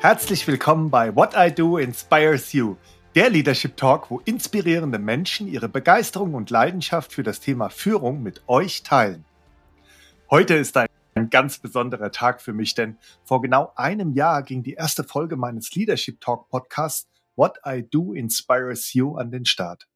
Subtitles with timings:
[0.00, 2.76] Herzlich willkommen bei What I Do Inspires You,
[3.16, 8.40] der Leadership Talk, wo inspirierende Menschen ihre Begeisterung und Leidenschaft für das Thema Führung mit
[8.46, 9.24] euch teilen.
[10.30, 10.86] Heute ist ein
[11.30, 15.74] ganz besonderer Tag für mich, denn vor genau einem Jahr ging die erste Folge meines
[15.74, 19.88] Leadership Talk Podcasts What I Do Inspires You an den Start.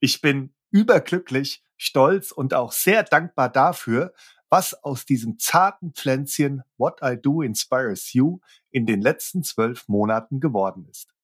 [0.00, 4.12] Ich bin überglücklich, stolz und auch sehr dankbar dafür,
[4.50, 8.40] was aus diesem zarten Pflänzchen What I Do Inspires You
[8.70, 11.14] in den letzten zwölf Monaten geworden ist.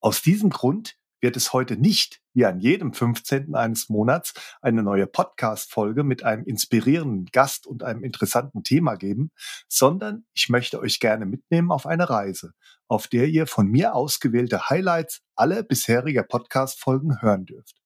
[0.00, 3.54] Aus diesem Grund wird es heute nicht wie an jedem 15.
[3.54, 9.32] eines Monats eine neue Podcast-Folge mit einem inspirierenden Gast und einem interessanten Thema geben,
[9.68, 12.52] sondern ich möchte euch gerne mitnehmen auf eine Reise,
[12.88, 17.85] auf der ihr von mir ausgewählte Highlights aller bisheriger Podcast-Folgen hören dürft.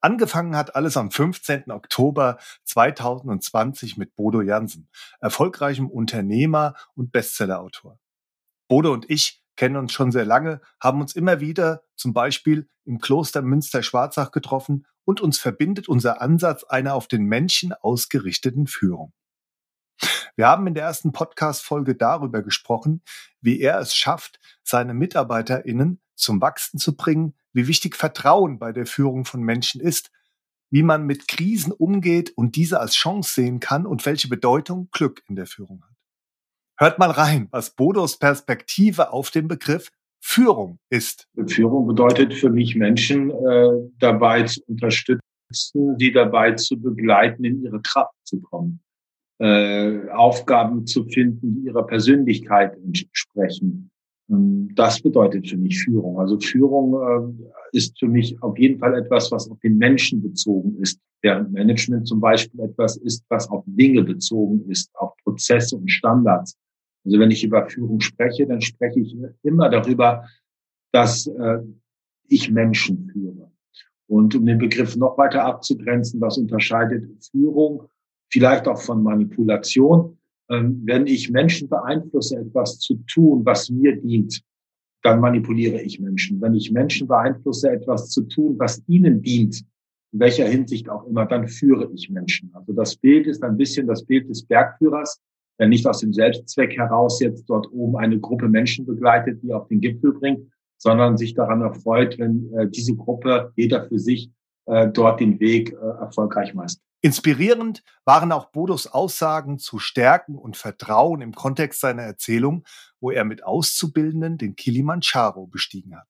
[0.00, 1.70] Angefangen hat alles am 15.
[1.70, 4.88] Oktober 2020 mit Bodo Jansen,
[5.20, 7.98] erfolgreichem Unternehmer und Bestsellerautor.
[8.68, 13.00] Bodo und ich kennen uns schon sehr lange, haben uns immer wieder zum Beispiel im
[13.00, 19.12] Kloster Münster-Schwarzach getroffen und uns verbindet unser Ansatz einer auf den Menschen ausgerichteten Führung.
[20.36, 23.02] Wir haben in der ersten Podcast-Folge darüber gesprochen,
[23.40, 28.84] wie er es schafft, seine MitarbeiterInnen zum Wachsen zu bringen, wie wichtig Vertrauen bei der
[28.84, 30.10] Führung von Menschen ist,
[30.70, 35.22] wie man mit Krisen umgeht und diese als Chance sehen kann und welche Bedeutung Glück
[35.28, 35.94] in der Führung hat.
[36.76, 41.28] Hört mal rein, was Bodos Perspektive auf den Begriff Führung ist.
[41.46, 47.80] Führung bedeutet für mich Menschen äh, dabei zu unterstützen, sie dabei zu begleiten, in ihre
[47.80, 48.80] Kraft zu kommen,
[49.38, 53.90] äh, Aufgaben zu finden, die ihrer Persönlichkeit entsprechen,
[54.28, 56.18] das bedeutet für mich Führung.
[56.18, 56.94] Also Führung
[57.42, 61.52] äh, ist für mich auf jeden Fall etwas, was auf den Menschen bezogen ist, während
[61.52, 66.56] Management zum Beispiel etwas ist, was auf Dinge bezogen ist, auf Prozesse und Standards.
[67.04, 70.24] Also wenn ich über Führung spreche, dann spreche ich immer darüber,
[70.92, 71.58] dass äh,
[72.28, 73.50] ich Menschen führe.
[74.06, 77.88] Und um den Begriff noch weiter abzugrenzen, was unterscheidet Führung
[78.30, 84.42] vielleicht auch von Manipulation, ähm, wenn ich Menschen beeinflusse, etwas zu tun, was mir dient,
[85.02, 86.40] dann manipuliere ich Menschen.
[86.40, 89.64] Wenn ich Menschen beeinflusse, etwas zu tun, was ihnen dient,
[90.12, 92.50] in welcher Hinsicht auch immer, dann führe ich Menschen.
[92.54, 95.20] Also das Bild ist ein bisschen das Bild des Bergführers,
[95.58, 99.68] der nicht aus dem Selbstzweck heraus jetzt dort oben eine Gruppe Menschen begleitet, die auf
[99.68, 100.40] den Gipfel bringt,
[100.78, 104.30] sondern sich daran erfreut, wenn äh, diese Gruppe, jeder für sich,
[104.66, 106.84] äh, dort den Weg äh, erfolgreich meistert.
[107.04, 112.64] Inspirierend waren auch Bodos Aussagen zu Stärken und Vertrauen im Kontext seiner Erzählung,
[112.98, 116.06] wo er mit Auszubildenden den Kilimanjaro bestiegen hat.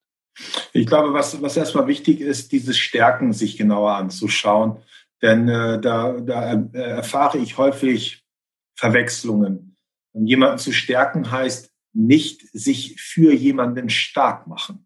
[0.73, 4.83] Ich glaube, was, was erstmal wichtig ist, diese Stärken sich genauer anzuschauen.
[5.21, 8.25] Denn äh, da, da äh, erfahre ich häufig
[8.79, 9.77] Verwechslungen.
[10.13, 14.84] Jemanden zu stärken heißt nicht sich für jemanden stark machen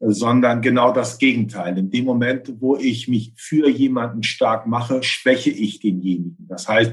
[0.00, 1.76] sondern genau das Gegenteil.
[1.76, 6.46] In dem Moment, wo ich mich für jemanden stark mache, schwäche ich denjenigen.
[6.48, 6.92] Das heißt,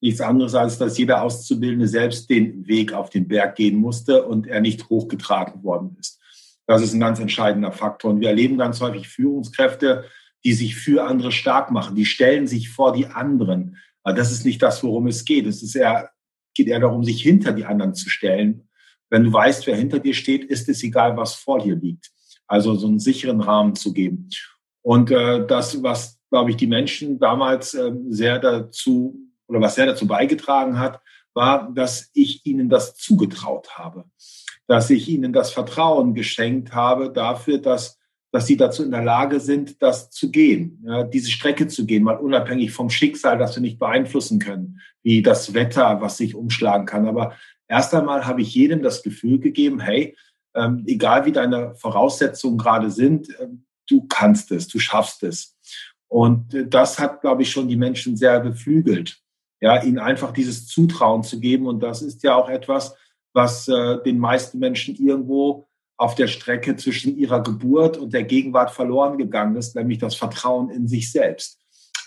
[0.00, 4.46] nichts anderes als, dass jeder Auszubildende selbst den Weg auf den Berg gehen musste und
[4.46, 6.20] er nicht hochgetragen worden ist.
[6.66, 8.10] Das ist ein ganz entscheidender Faktor.
[8.10, 10.04] Und wir erleben ganz häufig Führungskräfte,
[10.44, 11.94] die sich für andere stark machen.
[11.94, 13.76] Die stellen sich vor die anderen.
[14.02, 15.46] Aber das ist nicht das, worum es geht.
[15.46, 16.10] Es ist eher,
[16.54, 18.68] geht eher darum, sich hinter die anderen zu stellen.
[19.10, 22.10] Wenn du weißt, wer hinter dir steht, ist es egal, was vor dir liegt
[22.46, 24.28] also so einen sicheren Rahmen zu geben.
[24.82, 29.18] Und äh, das, was, glaube ich, die Menschen damals äh, sehr dazu
[29.48, 31.00] oder was sehr dazu beigetragen hat,
[31.34, 34.04] war, dass ich ihnen das zugetraut habe,
[34.66, 37.98] dass ich ihnen das Vertrauen geschenkt habe dafür, dass
[38.36, 42.02] dass sie dazu in der Lage sind, das zu gehen, ja, diese Strecke zu gehen,
[42.02, 46.84] mal unabhängig vom Schicksal, das wir nicht beeinflussen können, wie das Wetter, was sich umschlagen
[46.84, 47.06] kann.
[47.06, 47.34] Aber
[47.66, 50.16] erst einmal habe ich jedem das Gefühl gegeben, hey,
[50.56, 53.48] ähm, egal wie deine Voraussetzungen gerade sind, äh,
[53.88, 55.56] du kannst es, du schaffst es.
[56.08, 59.18] Und äh, das hat, glaube ich, schon die Menschen sehr beflügelt,
[59.60, 61.66] ja, ihnen einfach dieses Zutrauen zu geben.
[61.66, 62.94] Und das ist ja auch etwas,
[63.32, 65.68] was äh, den meisten Menschen irgendwo
[65.98, 70.70] auf der Strecke zwischen ihrer Geburt und der Gegenwart verloren gegangen ist, nämlich das Vertrauen
[70.70, 71.58] in sich selbst.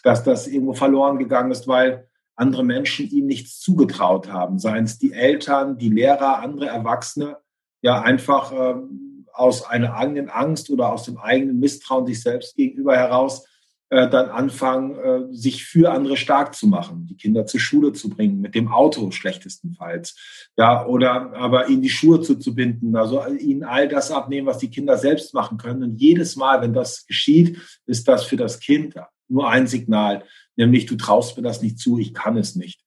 [0.04, 4.98] Dass das irgendwo verloren gegangen ist, weil andere Menschen ihm nichts zugetraut haben, seien es
[4.98, 7.38] die Eltern, die Lehrer, andere Erwachsene,
[7.82, 12.96] ja einfach ähm, aus einer eigenen Angst oder aus dem eigenen Misstrauen sich selbst gegenüber
[12.96, 13.46] heraus
[13.92, 18.10] äh, dann anfangen, äh, sich für andere stark zu machen, die Kinder zur Schule zu
[18.10, 20.16] bringen, mit dem Auto schlechtestenfalls,
[20.58, 24.96] ja, oder aber ihnen die Schuhe zuzubinden, also ihnen all das abnehmen, was die Kinder
[24.98, 25.82] selbst machen können.
[25.82, 28.94] Und jedes Mal, wenn das geschieht, ist das für das Kind
[29.28, 30.24] nur ein Signal,
[30.56, 32.82] nämlich du traust mir das nicht zu, ich kann es nicht.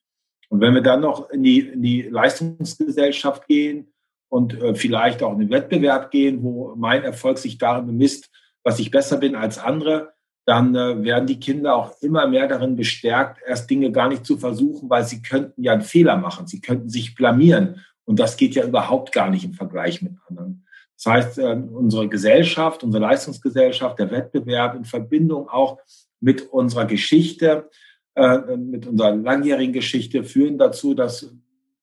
[0.51, 3.92] Und wenn wir dann noch in die, in die Leistungsgesellschaft gehen,
[4.33, 8.31] und äh, vielleicht auch in den Wettbewerb gehen, wo mein Erfolg sich darin bemisst,
[8.65, 10.15] was ich besser bin als andere,
[10.47, 14.39] dann äh, werden die Kinder auch immer mehr darin bestärkt, erst Dinge gar nicht zu
[14.39, 17.83] versuchen, weil sie könnten ja einen Fehler machen, sie könnten sich blamieren.
[18.05, 20.65] Und das geht ja überhaupt gar nicht im Vergleich mit anderen.
[20.97, 25.77] Das heißt, äh, unsere Gesellschaft, unsere Leistungsgesellschaft, der Wettbewerb in Verbindung auch
[26.21, 27.69] mit unserer Geschichte,
[28.15, 31.35] äh, mit unserer langjährigen Geschichte führen dazu, dass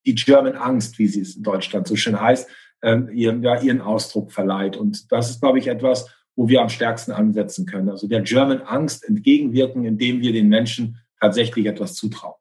[0.06, 2.50] die German Angst, wie sie es in Deutschland so schön heißt,
[2.81, 4.78] ähm, ihren, ja, ihren Ausdruck verleiht.
[4.78, 7.90] Und das ist, glaube ich, etwas, wo wir am stärksten ansetzen können.
[7.90, 12.36] Also der German Angst entgegenwirken, indem wir den Menschen tatsächlich etwas zutrauen.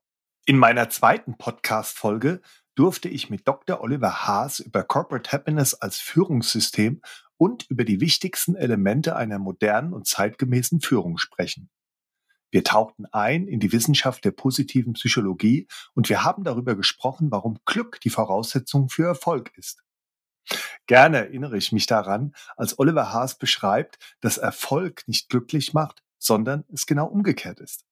[0.47, 2.41] In meiner zweiten Podcast-Folge
[2.75, 3.81] durfte ich mit Dr.
[3.81, 7.03] Oliver Haas über Corporate Happiness als Führungssystem
[7.37, 11.69] und über die wichtigsten Elemente einer modernen und zeitgemäßen Führung sprechen.
[12.51, 17.59] Wir tauchten ein in die Wissenschaft der positiven Psychologie und wir haben darüber gesprochen, warum
[17.67, 19.83] Glück die Voraussetzung für Erfolg ist.
[20.87, 26.65] Gerne erinnere ich mich daran, als Oliver Haas beschreibt, dass Erfolg nicht glücklich macht, sondern
[26.73, 27.85] es genau umgekehrt ist.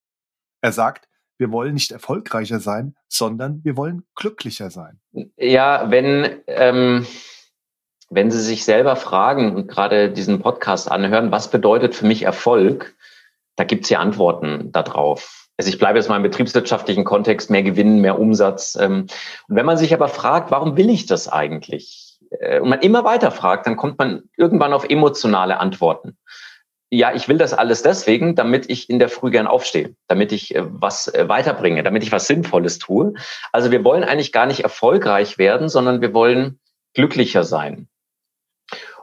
[0.62, 1.06] Er sagt,
[1.38, 5.00] wir wollen nicht erfolgreicher sein, sondern wir wollen glücklicher sein.
[5.36, 7.06] Ja, wenn, ähm,
[8.08, 12.96] wenn Sie sich selber fragen und gerade diesen Podcast anhören, was bedeutet für mich Erfolg,
[13.56, 15.48] da gibt es ja Antworten darauf.
[15.58, 18.76] Also ich bleibe jetzt mal im betriebswirtschaftlichen Kontext, mehr Gewinn, mehr Umsatz.
[18.80, 19.06] Ähm,
[19.48, 22.18] und wenn man sich aber fragt, warum will ich das eigentlich?
[22.40, 26.18] Äh, und man immer weiter fragt, dann kommt man irgendwann auf emotionale Antworten.
[26.90, 30.54] Ja, ich will das alles deswegen, damit ich in der Früh gern aufstehe, damit ich
[30.54, 33.14] äh, was äh, weiterbringe, damit ich was Sinnvolles tue.
[33.50, 36.60] Also wir wollen eigentlich gar nicht erfolgreich werden, sondern wir wollen
[36.94, 37.88] glücklicher sein.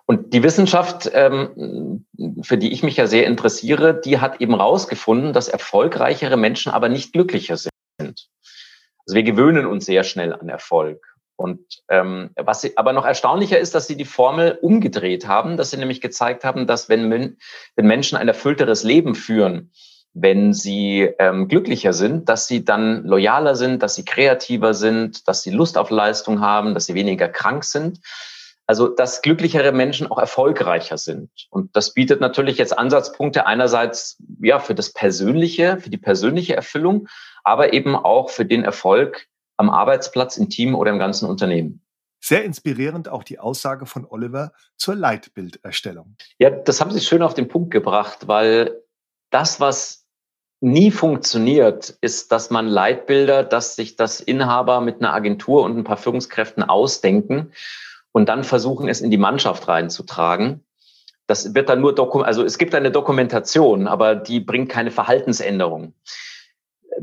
[0.06, 2.06] Und die Wissenschaft, ähm,
[2.42, 6.90] für die ich mich ja sehr interessiere, die hat eben rausgefunden, dass erfolgreichere Menschen aber
[6.90, 7.72] nicht glücklicher sind.
[8.00, 11.06] Also wir gewöhnen uns sehr schnell an Erfolg.
[11.36, 11.60] Und
[11.90, 15.78] ähm, was sie, aber noch erstaunlicher ist, dass sie die Formel umgedreht haben, dass sie
[15.78, 19.72] nämlich gezeigt haben, dass wenn, wenn Menschen ein erfüllteres Leben führen,
[20.14, 25.42] wenn sie ähm, glücklicher sind, dass sie dann loyaler sind, dass sie kreativer sind, dass
[25.42, 28.00] sie Lust auf Leistung haben, dass sie weniger krank sind
[28.65, 31.30] also, dass glücklichere Menschen auch erfolgreicher sind.
[31.50, 37.07] Und das bietet natürlich jetzt Ansatzpunkte einerseits, ja, für das Persönliche, für die persönliche Erfüllung,
[37.44, 39.27] aber eben auch für den Erfolg
[39.57, 41.81] am Arbeitsplatz, im Team oder im ganzen Unternehmen.
[42.21, 46.16] Sehr inspirierend auch die Aussage von Oliver zur Leitbilderstellung.
[46.39, 48.81] Ja, das haben Sie schön auf den Punkt gebracht, weil
[49.30, 50.06] das, was
[50.62, 55.83] nie funktioniert, ist, dass man Leitbilder, dass sich das Inhaber mit einer Agentur und ein
[55.83, 57.51] paar Führungskräften ausdenken
[58.13, 60.63] und dann versuchen, es in die Mannschaft reinzutragen.
[61.27, 65.94] Das wird dann nur dokument, also es gibt eine Dokumentation, aber die bringt keine Verhaltensänderung.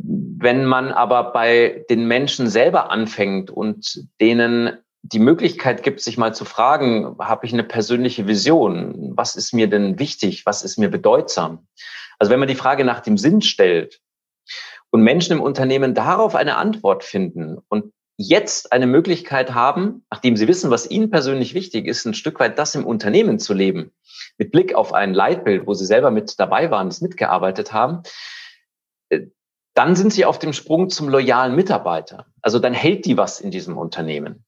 [0.02, 6.34] Wenn man aber bei den Menschen selber anfängt und denen die Möglichkeit gibt, sich mal
[6.34, 9.12] zu fragen, habe ich eine persönliche Vision?
[9.16, 10.46] Was ist mir denn wichtig?
[10.46, 11.66] Was ist mir bedeutsam?
[12.18, 14.00] Also wenn man die Frage nach dem Sinn stellt
[14.90, 17.92] und Menschen im Unternehmen darauf eine Antwort finden und
[18.22, 22.58] jetzt eine Möglichkeit haben, nachdem sie wissen, was ihnen persönlich wichtig ist, ein Stück weit
[22.58, 23.92] das im Unternehmen zu leben,
[24.36, 28.02] mit Blick auf ein Leitbild, wo sie selber mit dabei waren, das mitgearbeitet haben,
[29.08, 29.20] äh,
[29.72, 32.26] dann sind sie auf dem Sprung zum loyalen Mitarbeiter.
[32.42, 34.44] Also dann hält die was in diesem Unternehmen.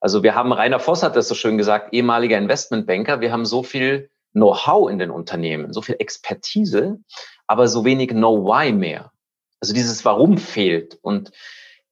[0.00, 3.62] Also wir haben, Rainer Voss hat das so schön gesagt, ehemaliger Investmentbanker, wir haben so
[3.62, 6.98] viel Know-how in den Unternehmen, so viel Expertise,
[7.46, 9.12] aber so wenig Know-why mehr.
[9.60, 10.98] Also dieses Warum fehlt.
[11.02, 11.30] Und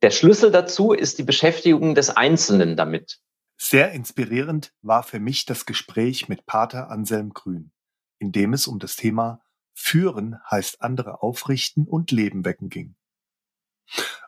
[0.02, 3.20] der Schlüssel dazu ist die Beschäftigung des Einzelnen damit.
[3.56, 7.72] Sehr inspirierend war für mich das Gespräch mit Pater Anselm Grün,
[8.18, 9.40] in dem es um das Thema
[9.74, 12.96] Führen heißt andere aufrichten und Leben wecken ging.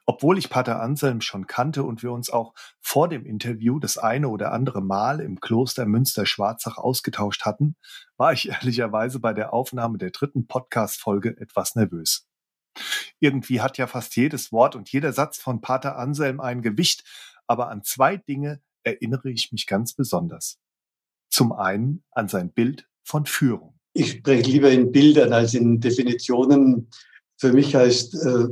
[0.05, 4.29] Obwohl ich Pater Anselm schon kannte und wir uns auch vor dem Interview das eine
[4.29, 7.77] oder andere Mal im Kloster Münster-Schwarzach ausgetauscht hatten,
[8.17, 12.29] war ich ehrlicherweise bei der Aufnahme der dritten Podcast-Folge etwas nervös.
[13.21, 17.05] Irgendwie hat ja fast jedes Wort und jeder Satz von Pater Anselm ein Gewicht,
[17.47, 20.59] aber an zwei Dinge erinnere ich mich ganz besonders.
[21.29, 23.79] Zum einen an sein Bild von Führung.
[23.93, 26.89] Ich spreche lieber in Bildern als in Definitionen.
[27.39, 28.49] Für mich heißt äh,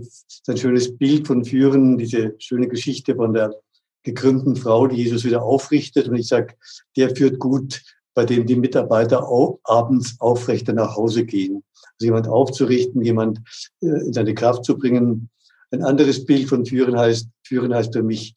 [0.49, 3.55] ein schönes Bild von Führen diese schöne Geschichte von der
[4.03, 6.09] gekrümmten Frau, die Jesus wieder aufrichtet.
[6.09, 6.55] Und ich sage,
[6.97, 7.83] der führt gut,
[8.15, 11.65] bei dem die Mitarbeiter auch abends aufrechter nach Hause gehen.
[11.95, 13.41] Also jemand aufzurichten, jemand
[13.81, 15.31] äh, in seine Kraft zu bringen.
[15.71, 18.35] Ein anderes Bild von Führen heißt, Führen heißt für mich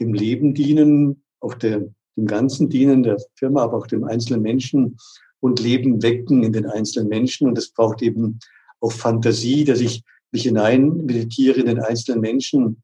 [0.00, 4.96] dem Leben dienen, auch der, dem Ganzen dienen, der Firma, aber auch dem einzelnen Menschen
[5.40, 7.48] und Leben wecken in den einzelnen Menschen.
[7.48, 8.38] Und das braucht eben
[8.80, 10.02] auch Fantasie, dass ich
[10.32, 12.82] mich hinein meditiere in den einzelnen Menschen.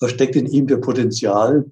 [0.00, 1.70] Was steckt in ihm für Potenzial?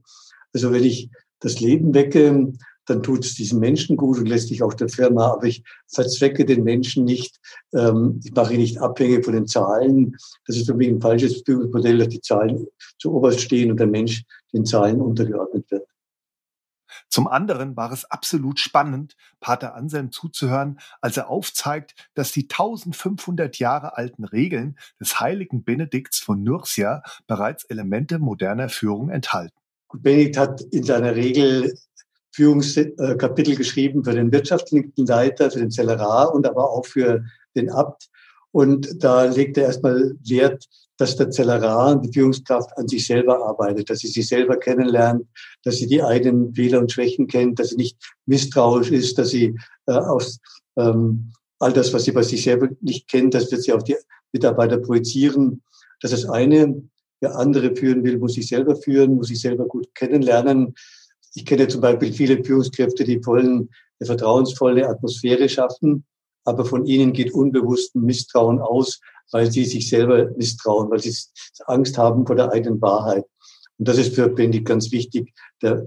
[0.52, 1.10] Also wenn ich
[1.40, 2.52] das Leben wecke,
[2.86, 6.44] dann tut es diesen Menschen gut und lässt sich auch der Firma, aber ich verzwecke
[6.44, 7.40] den Menschen nicht,
[7.72, 10.16] ähm, ich mache ihn nicht abhängig von den Zahlen.
[10.46, 12.66] Das ist für mich ein falsches Führungsmodell, dass die Zahlen
[12.98, 15.86] zu oberst stehen und der Mensch den Zahlen untergeordnet wird.
[17.08, 23.58] Zum anderen war es absolut spannend, Pater Anselm zuzuhören, als er aufzeigt, dass die 1500
[23.58, 29.56] Jahre alten Regeln des heiligen Benedikts von Nursia bereits Elemente moderner Führung enthalten.
[29.92, 31.72] Benedikt hat in seiner Regel
[32.34, 37.24] Führungskapitel geschrieben für den wirtschaftlichen Leiter, für den Zellerar und aber auch für
[37.54, 38.08] den Abt.
[38.50, 43.90] Und da legt er erstmal Wert, dass der Zellerar, die Führungskraft an sich selber arbeitet,
[43.90, 45.26] dass sie sich selber kennenlernt,
[45.64, 49.56] dass sie die eigenen Fehler und Schwächen kennt, dass sie nicht misstrauisch ist, dass sie
[49.86, 50.38] äh, aus
[50.76, 53.96] ähm, all das, was sie bei sich selber nicht kennt, das wird sie auf die
[54.32, 55.62] Mitarbeiter projizieren.
[56.00, 56.82] Das ist eine.
[57.20, 60.74] Wer andere führen will, muss sich selber führen, muss sich selber gut kennenlernen.
[61.34, 66.04] Ich kenne zum Beispiel viele Führungskräfte, die wollen eine vertrauensvolle Atmosphäre schaffen,
[66.44, 69.00] aber von ihnen geht unbewussten Misstrauen aus,
[69.32, 71.12] weil sie sich selber misstrauen, weil sie
[71.66, 73.24] Angst haben vor der eigenen Wahrheit.
[73.78, 75.32] Und das ist für Bendig ganz wichtig.
[75.62, 75.86] Der,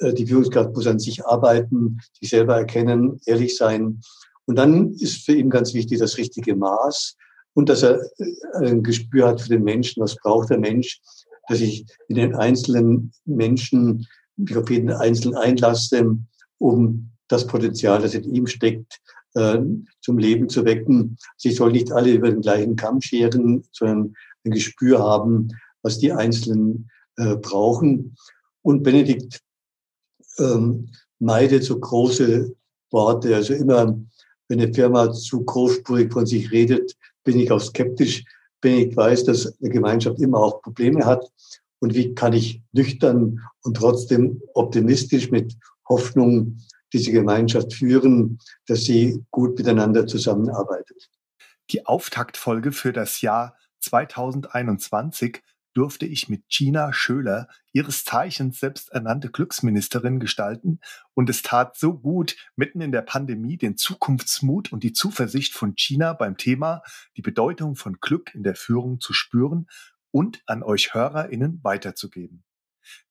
[0.00, 4.00] äh, die Führungskraft muss an sich arbeiten, sich selber erkennen, ehrlich sein.
[4.46, 7.16] Und dann ist für ihn ganz wichtig das richtige Maß
[7.54, 11.00] und dass er äh, ein Gespür hat für den Menschen, was braucht der Mensch,
[11.48, 16.16] dass ich in den einzelnen Menschen mich auf jeden Einzelnen einlasse,
[16.58, 19.00] um das Potenzial, das in ihm steckt,
[19.34, 19.58] äh,
[20.00, 21.16] zum Leben zu wecken.
[21.36, 24.14] Sie soll nicht alle über den gleichen Kamm scheren, sondern
[24.44, 25.48] ein Gespür haben,
[25.82, 28.16] was die Einzelnen äh, brauchen.
[28.62, 29.40] Und Benedikt
[30.38, 30.88] ähm,
[31.18, 32.54] meidet so große
[32.90, 33.34] Worte.
[33.34, 33.98] Also immer,
[34.48, 38.24] wenn eine Firma zu großspurig von sich redet, bin ich auch skeptisch.
[38.60, 41.24] Benedikt weiß, dass eine Gemeinschaft immer auch Probleme hat.
[41.80, 45.56] Und wie kann ich nüchtern und trotzdem optimistisch mit
[45.88, 46.58] Hoffnung
[46.92, 51.10] diese Gemeinschaft führen, dass sie gut miteinander zusammenarbeitet.
[51.70, 55.42] Die Auftaktfolge für das Jahr 2021
[55.74, 60.78] durfte ich mit Gina Schöler, ihres Zeichens selbsternannte Glücksministerin, gestalten
[61.14, 65.74] und es tat so gut, mitten in der Pandemie den Zukunftsmut und die Zuversicht von
[65.74, 66.82] Gina beim Thema
[67.16, 69.66] die Bedeutung von Glück in der Führung zu spüren
[70.14, 72.44] und an euch HörerInnen weiterzugeben.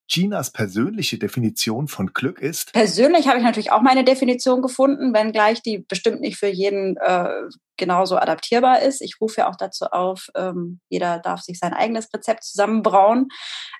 [0.08, 2.72] Ginas persönliche Definition von Glück ist?
[2.72, 7.30] Persönlich habe ich natürlich auch meine Definition gefunden, wenngleich die bestimmt nicht für jeden äh,
[7.78, 9.02] genauso adaptierbar ist.
[9.02, 13.28] Ich rufe ja auch dazu auf, ähm, jeder darf sich sein eigenes Rezept zusammenbrauen.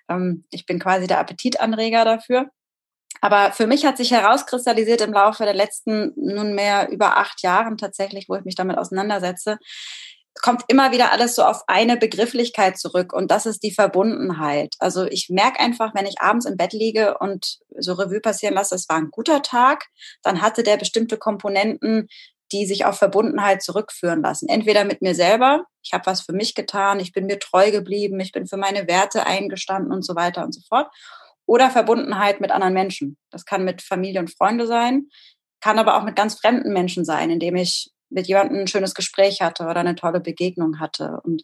[0.10, 2.50] Ähm, ich bin quasi der Appetitanreger dafür.
[3.22, 8.26] Aber für mich hat sich herauskristallisiert im Laufe der letzten nunmehr über acht Jahren tatsächlich,
[8.28, 9.60] wo ich mich damit auseinandersetze,
[10.42, 14.76] kommt immer wieder alles so auf eine Begrifflichkeit zurück und das ist die Verbundenheit.
[14.80, 18.76] Also ich merke einfach, wenn ich abends im Bett liege und so Revue passieren lasse,
[18.76, 19.86] es war ein guter Tag,
[20.24, 22.08] dann hatte der bestimmte Komponenten,
[22.52, 24.48] die sich auf Verbundenheit zurückführen lassen.
[24.50, 28.20] Entweder mit mir selber, ich habe was für mich getan, ich bin mir treu geblieben,
[28.20, 30.88] ich bin für meine Werte eingestanden und so weiter und so fort.
[31.46, 33.18] Oder Verbundenheit mit anderen Menschen.
[33.32, 35.10] Das kann mit Familie und Freunde sein,
[35.62, 39.42] kann aber auch mit ganz fremden Menschen sein, indem ich mit jemandem ein schönes Gespräch
[39.42, 41.20] hatte oder eine tolle Begegnung hatte.
[41.24, 41.44] Und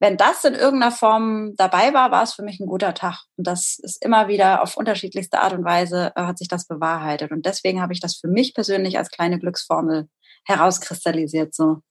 [0.00, 3.24] wenn das in irgendeiner Form dabei war, war es für mich ein guter Tag.
[3.36, 7.32] Und das ist immer wieder auf unterschiedlichste Art und Weise äh, hat sich das bewahrheitet.
[7.32, 10.08] Und deswegen habe ich das für mich persönlich als kleine Glücksformel
[10.46, 11.82] herauskristallisiert so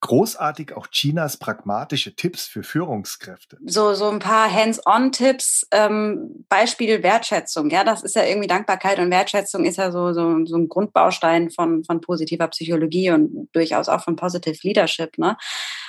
[0.00, 3.58] großartig auch Chinas pragmatische Tipps für Führungskräfte.
[3.66, 7.70] So, so ein paar Hands-on-Tipps, ähm, Beispiel Wertschätzung.
[7.70, 11.50] Ja, das ist ja irgendwie Dankbarkeit und Wertschätzung ist ja so, so, so ein Grundbaustein
[11.50, 15.18] von, von positiver Psychologie und durchaus auch von Positive Leadership.
[15.18, 15.36] Ne?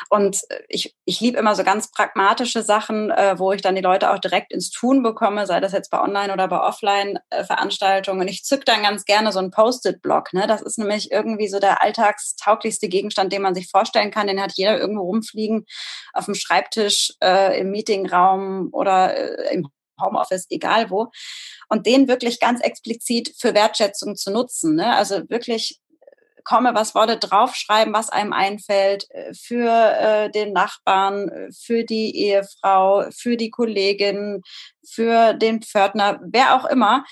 [0.10, 4.12] Und ich, ich liebe immer so ganz pragmatische Sachen, äh, wo ich dann die Leute
[4.12, 8.28] auch direkt ins Tun bekomme, sei das jetzt bei Online- oder bei Offline-Veranstaltungen.
[8.28, 10.34] ich zück dann ganz gerne so einen Post-it-Block.
[10.34, 10.48] Ne?
[10.48, 14.42] Das ist nämlich irgendwie so der alltagstauglichste Gegenstand, den man sich vorstellt vorstellen kann, den
[14.42, 15.66] hat jeder irgendwo rumfliegen,
[16.14, 19.68] auf dem Schreibtisch, äh, im Meetingraum oder äh, im
[20.02, 21.08] Homeoffice, egal wo.
[21.68, 24.76] Und den wirklich ganz explizit für Wertschätzung zu nutzen.
[24.76, 24.96] Ne?
[24.96, 31.50] Also wirklich äh, komme, was wolle, draufschreiben, was einem einfällt, äh, für äh, den Nachbarn,
[31.52, 34.42] für die Ehefrau, für die Kollegin,
[34.88, 37.04] für den Pförtner, wer auch immer,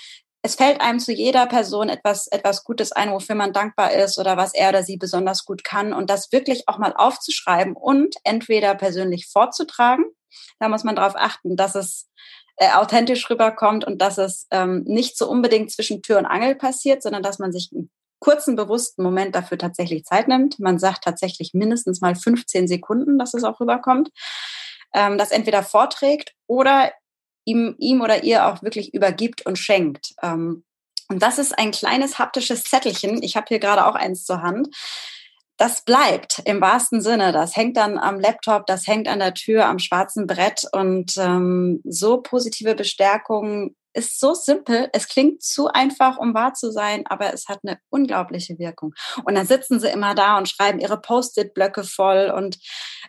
[0.48, 4.38] es fällt einem zu jeder Person etwas, etwas Gutes ein, wofür man dankbar ist oder
[4.38, 8.74] was er oder sie besonders gut kann und das wirklich auch mal aufzuschreiben und entweder
[8.74, 10.06] persönlich vorzutragen.
[10.58, 12.08] Da muss man darauf achten, dass es
[12.56, 17.02] äh, authentisch rüberkommt und dass es ähm, nicht so unbedingt zwischen Tür und Angel passiert,
[17.02, 20.58] sondern dass man sich einen kurzen, bewussten Moment dafür tatsächlich Zeit nimmt.
[20.58, 24.08] Man sagt tatsächlich mindestens mal 15 Sekunden, dass es auch rüberkommt.
[24.94, 26.90] Ähm, das entweder vorträgt oder
[27.48, 30.14] ihm, ihm oder ihr auch wirklich übergibt und schenkt.
[30.22, 30.64] Ähm,
[31.08, 33.22] und das ist ein kleines haptisches Zettelchen.
[33.22, 34.68] Ich habe hier gerade auch eins zur Hand.
[35.56, 37.32] Das bleibt im wahrsten Sinne.
[37.32, 40.64] Das hängt dann am Laptop, das hängt an der Tür, am schwarzen Brett.
[40.70, 44.88] Und ähm, so positive Bestärkung ist so simpel.
[44.92, 48.94] Es klingt zu einfach, um wahr zu sein, aber es hat eine unglaubliche Wirkung.
[49.24, 52.58] Und dann sitzen sie immer da und schreiben ihre Post-it-Blöcke voll und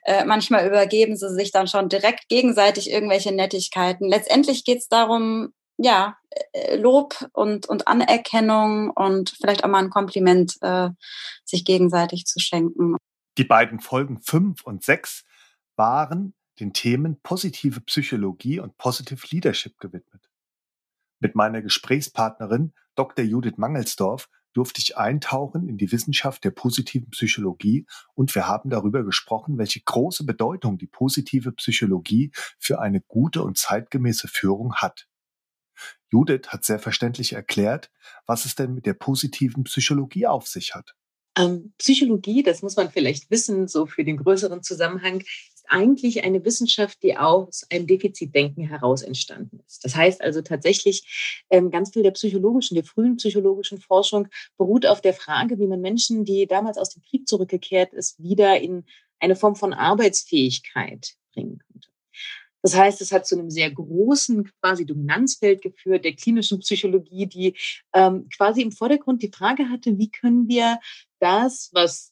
[0.04, 4.08] äh, manchmal übergeben sie sich dann schon direkt gegenseitig irgendwelche Nettigkeiten.
[4.08, 6.18] Letztendlich geht es darum, ja,
[6.52, 10.90] äh, Lob und, und Anerkennung und vielleicht auch mal ein Kompliment äh,
[11.46, 12.98] sich gegenseitig zu schenken.
[13.38, 15.24] Die beiden Folgen 5 und 6
[15.76, 20.29] waren den Themen positive Psychologie und Positive Leadership gewidmet.
[21.20, 23.26] Mit meiner Gesprächspartnerin Dr.
[23.26, 27.86] Judith Mangelsdorf durfte ich eintauchen in die Wissenschaft der positiven Psychologie
[28.16, 33.58] und wir haben darüber gesprochen, welche große Bedeutung die positive Psychologie für eine gute und
[33.58, 35.08] zeitgemäße Führung hat.
[36.10, 37.92] Judith hat sehr verständlich erklärt,
[38.26, 40.96] was es denn mit der positiven Psychologie auf sich hat.
[41.38, 45.24] Ähm, Psychologie, das muss man vielleicht wissen, so für den größeren Zusammenhang,
[45.70, 49.86] eigentlich eine Wissenschaft, die aus einem Defizitdenken heraus entstanden ist.
[49.86, 55.02] Das heißt also tatsächlich, ähm, ganz viel der psychologischen, der frühen psychologischen Forschung beruht auf
[55.02, 58.86] der Frage, wie man Menschen, die damals aus dem Krieg zurückgekehrt ist, wieder in
[59.20, 61.90] eine Form von Arbeitsfähigkeit bringen könnte.
[62.62, 67.54] Das heißt, es hat zu einem sehr großen quasi Dominanzfeld geführt der klinischen Psychologie, die
[67.94, 70.80] ähm, quasi im Vordergrund die Frage hatte, wie können wir
[71.20, 72.09] das, was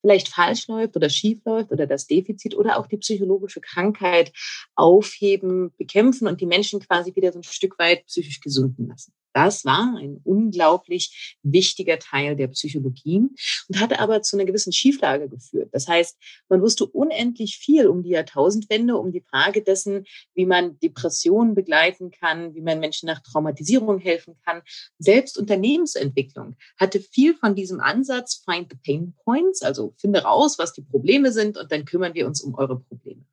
[0.00, 4.32] vielleicht falsch läuft oder schief läuft oder das Defizit oder auch die psychologische Krankheit
[4.74, 9.12] aufheben, bekämpfen und die Menschen quasi wieder so ein Stück weit psychisch gesunden lassen.
[9.32, 13.28] Das war ein unglaublich wichtiger Teil der Psychologie
[13.68, 15.68] und hatte aber zu einer gewissen Schieflage geführt.
[15.72, 16.16] Das heißt,
[16.48, 20.04] man wusste unendlich viel um die Jahrtausendwende, um die Frage dessen,
[20.34, 24.62] wie man Depressionen begleiten kann, wie man Menschen nach Traumatisierung helfen kann.
[24.98, 30.72] Selbst Unternehmensentwicklung hatte viel von diesem Ansatz, find the pain points, also finde raus, was
[30.72, 33.24] die Probleme sind und dann kümmern wir uns um eure Probleme.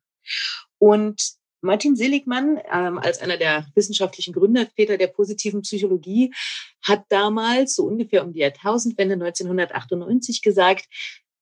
[0.78, 6.32] Und Martin Seligmann, ähm, als einer der wissenschaftlichen Gründerväter der positiven Psychologie,
[6.82, 10.86] hat damals, so ungefähr um die Jahrtausendwende 1998, gesagt,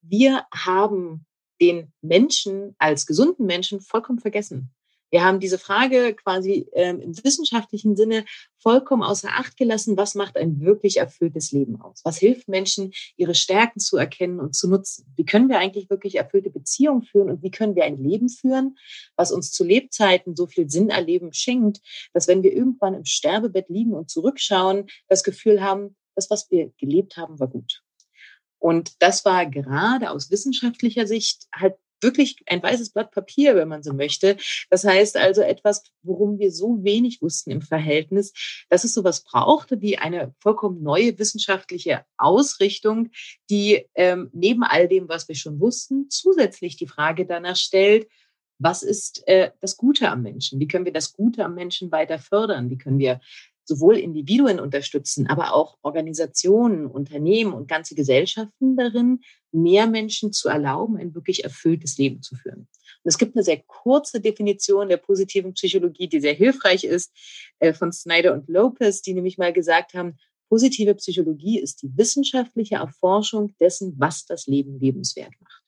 [0.02, 1.26] wir haben
[1.60, 4.70] den Menschen als gesunden Menschen vollkommen vergessen.
[5.14, 8.24] Wir haben diese Frage quasi ähm, im wissenschaftlichen Sinne
[8.58, 9.96] vollkommen außer Acht gelassen.
[9.96, 12.00] Was macht ein wirklich erfülltes Leben aus?
[12.02, 15.06] Was hilft Menschen, ihre Stärken zu erkennen und zu nutzen?
[15.14, 18.76] Wie können wir eigentlich wirklich erfüllte Beziehungen führen und wie können wir ein Leben führen,
[19.14, 21.80] was uns zu Lebzeiten so viel Sinn erleben schenkt,
[22.12, 26.72] dass wenn wir irgendwann im Sterbebett liegen und zurückschauen, das Gefühl haben, das, was wir
[26.76, 27.84] gelebt haben, war gut.
[28.58, 33.82] Und das war gerade aus wissenschaftlicher Sicht halt wirklich ein weißes Blatt Papier, wenn man
[33.82, 34.36] so möchte.
[34.70, 38.32] Das heißt also etwas, worum wir so wenig wussten im Verhältnis,
[38.68, 43.10] dass es sowas brauchte wie eine vollkommen neue wissenschaftliche Ausrichtung,
[43.50, 48.06] die ähm, neben all dem, was wir schon wussten, zusätzlich die Frage danach stellt,
[48.58, 50.60] was ist äh, das Gute am Menschen?
[50.60, 52.70] Wie können wir das Gute am Menschen weiter fördern?
[52.70, 53.20] Wie können wir
[53.64, 59.20] sowohl Individuen unterstützen, aber auch Organisationen, Unternehmen und ganze Gesellschaften darin,
[59.54, 62.60] mehr Menschen zu erlauben, ein wirklich erfülltes Leben zu führen.
[62.60, 67.12] Und es gibt eine sehr kurze Definition der positiven Psychologie, die sehr hilfreich ist,
[67.58, 70.16] äh, von Snyder und Lopez, die nämlich mal gesagt haben,
[70.48, 75.63] positive Psychologie ist die wissenschaftliche Erforschung dessen, was das Leben lebenswert macht.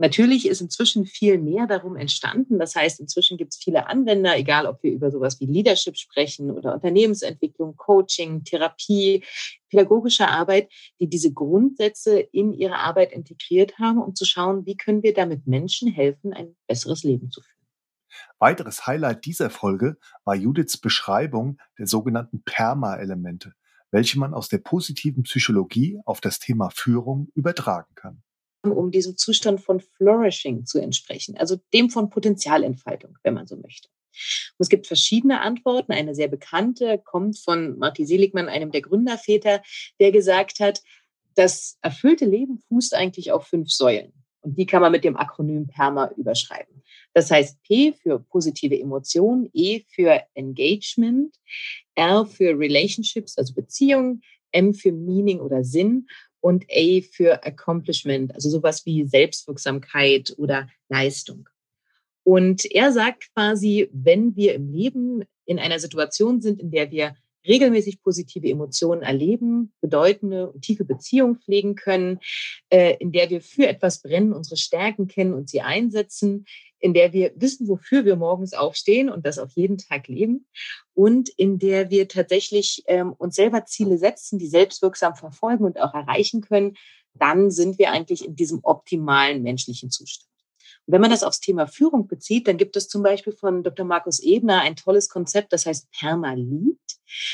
[0.00, 2.58] Natürlich ist inzwischen viel mehr darum entstanden.
[2.58, 6.50] Das heißt, inzwischen gibt es viele Anwender, egal ob wir über sowas wie Leadership sprechen
[6.50, 9.22] oder Unternehmensentwicklung, Coaching, Therapie,
[9.68, 15.02] pädagogische Arbeit, die diese Grundsätze in ihre Arbeit integriert haben, um zu schauen, wie können
[15.02, 17.68] wir damit Menschen helfen, ein besseres Leben zu führen.
[18.38, 23.52] Weiteres Highlight dieser Folge war Judiths Beschreibung der sogenannten PERMA-Elemente,
[23.90, 28.22] welche man aus der positiven Psychologie auf das Thema Führung übertragen kann
[28.62, 33.88] um diesem Zustand von Flourishing zu entsprechen, also dem von Potenzialentfaltung, wenn man so möchte.
[34.58, 35.92] Und es gibt verschiedene Antworten.
[35.92, 39.62] Eine sehr bekannte kommt von Martin Seligmann, einem der Gründerväter,
[39.98, 40.82] der gesagt hat,
[41.36, 44.12] das erfüllte Leben fußt eigentlich auf fünf Säulen.
[44.42, 46.82] Und die kann man mit dem Akronym PERMA überschreiben.
[47.12, 51.34] Das heißt P für positive Emotionen, E für Engagement,
[51.94, 56.08] R für Relationships, also Beziehungen, M für Meaning oder Sinn
[56.40, 61.48] und A für Accomplishment, also sowas wie Selbstwirksamkeit oder Leistung.
[62.22, 67.16] Und er sagt quasi, wenn wir im Leben in einer Situation sind, in der wir
[67.46, 72.18] regelmäßig positive Emotionen erleben, bedeutende und tiefe Beziehungen pflegen können,
[72.68, 76.44] äh, in der wir für etwas brennen, unsere Stärken kennen und sie einsetzen,
[76.80, 80.46] in der wir wissen, wofür wir morgens aufstehen und das auch jeden Tag leben
[80.94, 85.94] und in der wir tatsächlich ähm, uns selber Ziele setzen, die selbstwirksam verfolgen und auch
[85.94, 86.76] erreichen können,
[87.14, 90.30] dann sind wir eigentlich in diesem optimalen menschlichen Zustand.
[90.86, 93.84] Und wenn man das aufs Thema Führung bezieht, dann gibt es zum Beispiel von Dr.
[93.84, 96.78] Markus Ebner ein tolles Konzept, das heißt Permalit.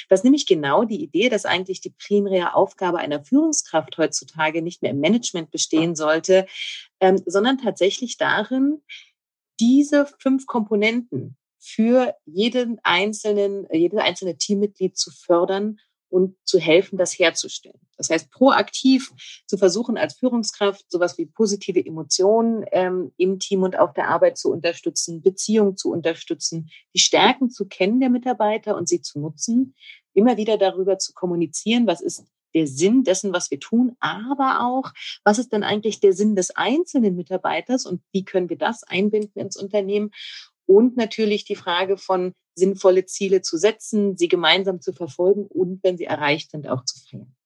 [0.09, 4.83] Das ist nämlich genau die Idee, dass eigentlich die primäre Aufgabe einer Führungskraft heutzutage nicht
[4.83, 6.47] mehr im Management bestehen sollte,
[7.01, 8.83] ähm, sondern tatsächlich darin,
[9.61, 17.19] diese fünf Komponenten für jeden einzelnen, jedes einzelne Teammitglied zu fördern und zu helfen, das
[17.19, 17.81] herzustellen.
[17.97, 19.13] Das heißt, proaktiv
[19.47, 24.39] zu versuchen, als Führungskraft sowas wie positive Emotionen ähm, im Team und auf der Arbeit
[24.39, 29.75] zu unterstützen, Beziehungen zu unterstützen, die Stärken zu kennen der Mitarbeiter und sie zu nutzen,
[30.13, 32.21] immer wieder darüber zu kommunizieren, was ist
[32.57, 34.93] der Sinn dessen, was wir tun, aber auch,
[35.25, 39.39] was ist denn eigentlich der Sinn des einzelnen Mitarbeiters und wie können wir das einbinden
[39.39, 40.11] ins Unternehmen
[40.65, 45.99] und natürlich die Frage von sinnvolle Ziele zu setzen, sie gemeinsam zu verfolgen und wenn
[45.99, 47.37] sie erreicht sind, auch zu feiern.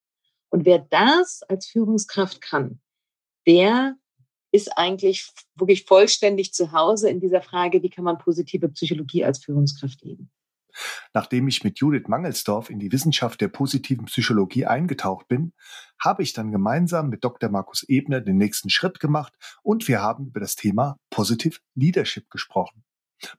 [0.48, 2.80] Und wer das als Führungskraft kann,
[3.48, 3.96] der
[4.52, 9.44] ist eigentlich wirklich vollständig zu Hause in dieser Frage, wie kann man positive Psychologie als
[9.44, 10.30] Führungskraft leben.
[11.14, 15.52] Nachdem ich mit Judith Mangelsdorf in die Wissenschaft der positiven Psychologie eingetaucht bin,
[15.98, 17.50] habe ich dann gemeinsam mit Dr.
[17.50, 22.84] Markus Ebner den nächsten Schritt gemacht und wir haben über das Thema Positive Leadership gesprochen.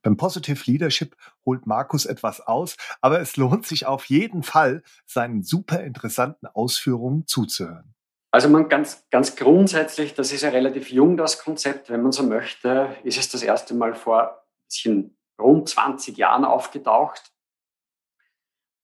[0.03, 1.15] Beim Positive Leadership
[1.45, 7.25] holt Markus etwas aus, aber es lohnt sich auf jeden Fall, seinen super interessanten Ausführungen
[7.25, 7.93] zuzuhören.
[8.33, 12.23] Also man ganz, ganz grundsätzlich, das ist ja relativ jung, das Konzept, wenn man so
[12.23, 14.37] möchte, ist es das erste Mal vor ein
[14.69, 17.31] bisschen rund 20 Jahren aufgetaucht.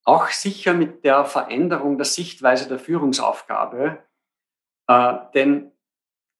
[0.03, 4.03] Auch sicher mit der Veränderung der Sichtweise der Führungsaufgabe,
[4.87, 5.71] äh, denn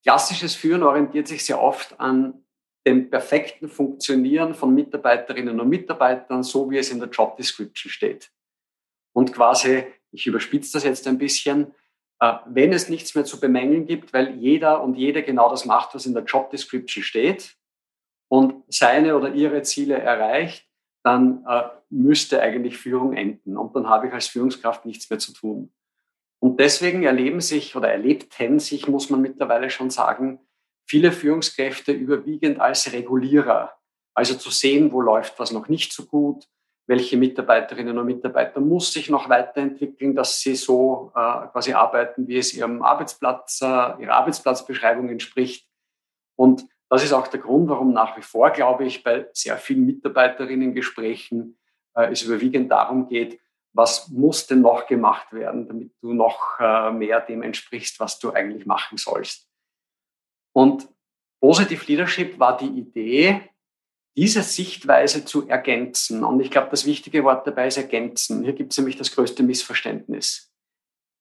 [0.04, 2.46] klassisches Führen orientiert sich sehr oft an
[2.88, 8.32] dem perfekten Funktionieren von Mitarbeiterinnen und Mitarbeitern, so wie es in der Job Description steht.
[9.14, 11.74] Und quasi, ich überspitze das jetzt ein bisschen,
[12.22, 15.94] äh, wenn es nichts mehr zu bemängeln gibt, weil jeder und jede genau das macht,
[15.94, 17.57] was in der Job Description steht
[18.30, 20.68] und seine oder ihre Ziele erreicht,
[21.04, 23.58] dann äh, müsste eigentlich Führung enden.
[23.58, 25.72] Und dann habe ich als Führungskraft nichts mehr zu tun.
[26.40, 30.40] Und deswegen erleben sich oder erlebten sich, muss man mittlerweile schon sagen,
[30.86, 33.74] viele Führungskräfte überwiegend als Regulierer.
[34.14, 36.48] Also zu sehen, wo läuft was noch nicht so gut,
[36.88, 42.38] welche Mitarbeiterinnen und Mitarbeiter muss sich noch weiterentwickeln, dass sie so äh, quasi arbeiten, wie
[42.38, 45.68] es ihrem Arbeitsplatz, äh, ihrer Arbeitsplatzbeschreibung entspricht.
[46.36, 49.86] Und das ist auch der Grund, warum nach wie vor, glaube ich, bei sehr vielen
[49.86, 51.58] Mitarbeiterinnen-Gesprächen
[51.96, 53.40] äh, es überwiegend darum geht,
[53.74, 58.32] was muss denn noch gemacht werden, damit du noch äh, mehr dem entsprichst, was du
[58.32, 59.48] eigentlich machen sollst.
[60.54, 60.88] Und
[61.40, 63.42] Positive Leadership war die Idee,
[64.16, 66.24] diese Sichtweise zu ergänzen.
[66.24, 68.44] Und ich glaube, das wichtige Wort dabei ist ergänzen.
[68.44, 70.52] Hier gibt es nämlich das größte Missverständnis.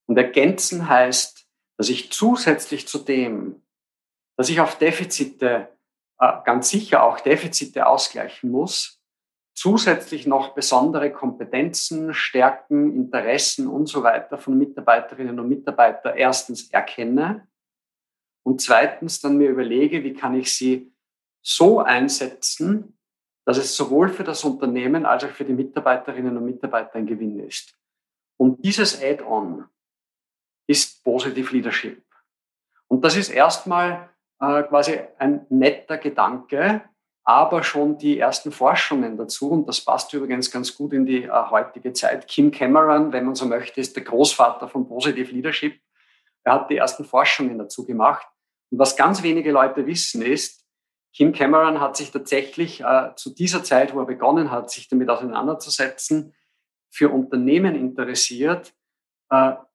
[0.07, 3.66] Und ergänzen heißt, dass ich zusätzlich zu dem,
[4.37, 5.69] dass ich auf Defizite,
[6.19, 9.01] äh, ganz sicher auch Defizite ausgleichen muss,
[9.55, 17.49] zusätzlich noch besondere Kompetenzen, Stärken, Interessen und so weiter von Mitarbeiterinnen und Mitarbeitern erstens erkenne
[18.45, 20.93] und zweitens dann mir überlege, wie kann ich sie
[21.43, 22.99] so einsetzen,
[23.47, 27.39] dass es sowohl für das Unternehmen als auch für die Mitarbeiterinnen und Mitarbeiter ein Gewinn
[27.41, 27.79] ist.
[28.37, 29.65] Und dieses Add-on
[30.69, 32.05] ist Positive Leadership.
[32.89, 36.83] Und das ist erstmal äh, quasi ein netter Gedanke,
[37.25, 41.31] aber schon die ersten Forschungen dazu, und das passt übrigens ganz gut in die äh,
[41.51, 42.29] heutige Zeit.
[42.29, 45.81] Kim Cameron, wenn man so möchte, ist der Großvater von Positive Leadership.
[46.45, 48.27] Er hat die ersten Forschungen dazu gemacht.
[48.71, 50.65] Und was ganz wenige Leute wissen ist,
[51.13, 55.09] Kim Cameron hat sich tatsächlich äh, zu dieser Zeit, wo er begonnen hat, sich damit
[55.09, 56.35] auseinanderzusetzen,
[56.91, 58.75] für Unternehmen interessiert,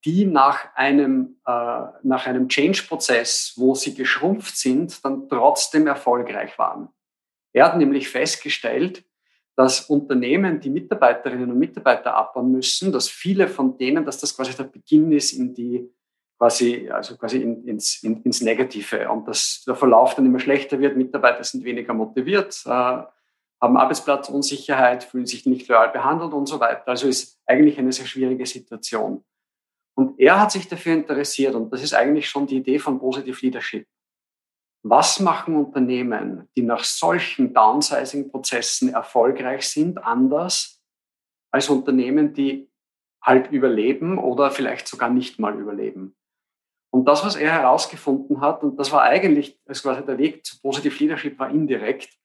[0.05, 6.89] die nach einem, äh, nach einem Change-Prozess, wo sie geschrumpft sind, dann trotzdem erfolgreich waren.
[7.53, 9.03] Er hat nämlich festgestellt,
[9.55, 14.55] dass Unternehmen die Mitarbeiterinnen und Mitarbeiter abbauen müssen, dass viele von denen, dass das quasi
[14.55, 15.89] der Beginn ist in die
[16.37, 20.79] quasi, also quasi in, ins, in, ins Negative und dass der Verlauf dann immer schlechter
[20.79, 26.59] wird, Mitarbeiter sind weniger motiviert, äh, haben Arbeitsplatzunsicherheit, fühlen sich nicht loyal behandelt und so
[26.59, 26.87] weiter.
[26.87, 29.23] Also ist eigentlich eine sehr schwierige Situation.
[29.95, 33.37] Und er hat sich dafür interessiert und das ist eigentlich schon die Idee von Positive
[33.41, 33.87] Leadership.
[34.83, 40.81] Was machen Unternehmen, die nach solchen Downsizing-Prozessen erfolgreich sind, anders
[41.51, 42.71] als Unternehmen, die
[43.23, 46.15] halt überleben oder vielleicht sogar nicht mal überleben?
[46.93, 50.59] Und das, was er herausgefunden hat, und das war eigentlich, also quasi der Weg zu
[50.61, 52.17] Positive Leadership war indirekt,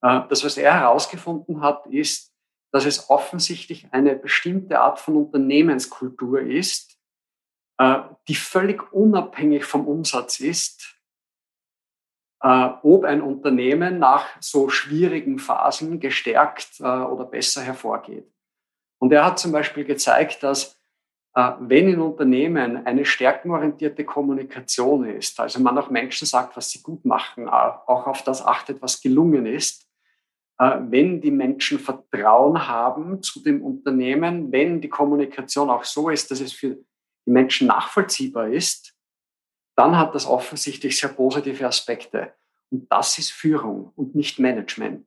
[0.00, 2.32] Äh, das, was er herausgefunden hat, ist,
[2.72, 6.97] dass es offensichtlich eine bestimmte Art von Unternehmenskultur ist,
[7.80, 10.96] die völlig unabhängig vom Umsatz ist,
[12.42, 18.26] äh, ob ein Unternehmen nach so schwierigen Phasen gestärkt oder besser hervorgeht.
[18.98, 20.76] Und er hat zum Beispiel gezeigt, dass
[21.60, 27.04] wenn in Unternehmen eine stärkenorientierte Kommunikation ist, also man auch Menschen sagt, was sie gut
[27.04, 29.88] machen, auch auf das achtet, was gelungen ist,
[30.58, 36.30] äh, wenn die Menschen Vertrauen haben zu dem Unternehmen, wenn die Kommunikation auch so ist,
[36.30, 36.78] dass es für
[37.28, 38.94] die Menschen nachvollziehbar ist,
[39.76, 42.32] dann hat das offensichtlich sehr positive Aspekte.
[42.70, 45.06] Und das ist Führung und nicht Management.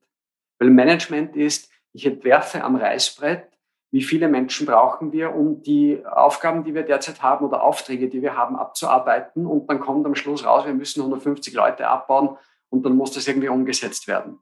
[0.59, 3.49] Weil Management ist, ich entwerfe am Reißbrett,
[3.89, 8.21] wie viele Menschen brauchen wir, um die Aufgaben, die wir derzeit haben oder Aufträge, die
[8.21, 9.47] wir haben, abzuarbeiten.
[9.47, 12.37] Und dann kommt am Schluss raus, wir müssen 150 Leute abbauen
[12.69, 14.37] und dann muss das irgendwie umgesetzt werden.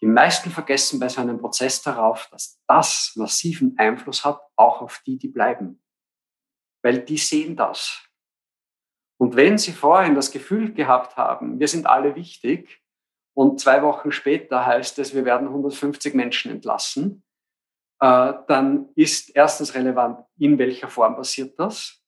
[0.00, 5.02] Die meisten vergessen bei so einem Prozess darauf, dass das massiven Einfluss hat, auch auf
[5.04, 5.80] die, die bleiben.
[6.86, 8.02] Weil die sehen das.
[9.18, 12.80] Und wenn sie vorhin das Gefühl gehabt haben, wir sind alle wichtig,
[13.34, 17.22] und zwei Wochen später heißt es, wir werden 150 Menschen entlassen,
[18.00, 22.02] äh, dann ist erstens relevant, in welcher Form passiert das?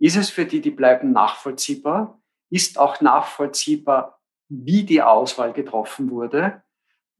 [0.00, 2.20] Ist es für die, die bleiben, nachvollziehbar?
[2.50, 6.62] Ist auch nachvollziehbar, wie die Auswahl getroffen wurde?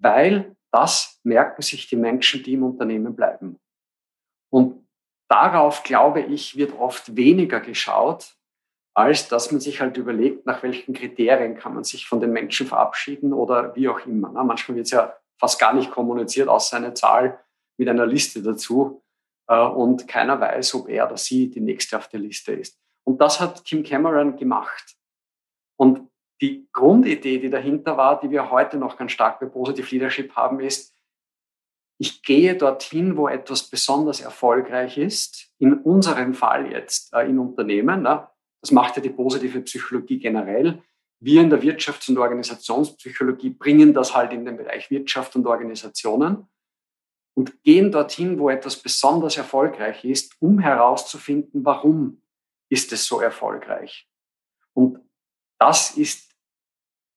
[0.02, 3.58] weil das merken sich die Menschen, die im Unternehmen bleiben.
[4.50, 4.81] Und
[5.32, 8.34] darauf, glaube ich, wird oft weniger geschaut,
[8.94, 12.66] als dass man sich halt überlegt, nach welchen Kriterien kann man sich von den Menschen
[12.66, 14.28] verabschieden oder wie auch immer.
[14.44, 17.40] manchmal wird es ja fast gar nicht kommuniziert, außer eine Zahl
[17.78, 19.02] mit einer Liste dazu.
[19.48, 22.78] Äh, und keiner weiß, ob er oder sie die nächste auf der Liste ist.
[23.04, 24.96] Und das hat Kim Cameron gemacht.
[25.78, 26.10] Und
[26.42, 30.60] die Grundidee, die dahinter war, die wir heute noch ganz stark bei Positive Leadership haben,
[30.60, 30.91] ist,
[32.02, 35.52] ich gehe dorthin, wo etwas besonders erfolgreich ist.
[35.58, 38.02] In unserem Fall jetzt äh, in Unternehmen.
[38.02, 38.26] Ne?
[38.60, 40.82] Das macht ja die positive Psychologie generell.
[41.20, 46.48] Wir in der Wirtschafts- und Organisationspsychologie bringen das halt in den Bereich Wirtschaft und Organisationen
[47.34, 52.20] und gehen dorthin, wo etwas besonders erfolgreich ist, um herauszufinden, warum
[52.68, 54.08] ist es so erfolgreich.
[54.74, 54.98] Und
[55.60, 56.31] das ist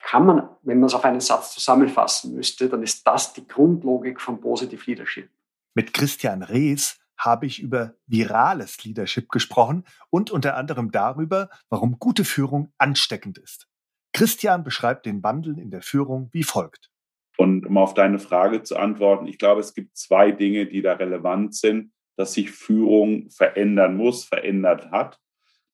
[0.05, 4.21] kann man, wenn man es auf einen Satz zusammenfassen müsste, dann ist das die Grundlogik
[4.21, 5.29] von Positive Leadership.
[5.73, 12.23] Mit Christian Rees habe ich über virales Leadership gesprochen und unter anderem darüber, warum gute
[12.23, 13.67] Führung ansteckend ist.
[14.13, 16.91] Christian beschreibt den Wandel in der Führung wie folgt.
[17.37, 20.93] Und um auf deine Frage zu antworten, ich glaube, es gibt zwei Dinge, die da
[20.93, 25.19] relevant sind, dass sich Führung verändern muss, verändert hat.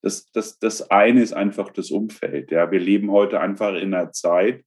[0.02, 2.50] Das, das, das eine ist einfach das Umfeld.
[2.52, 2.72] Ja.
[2.72, 4.66] Wir leben heute einfach in einer Zeit,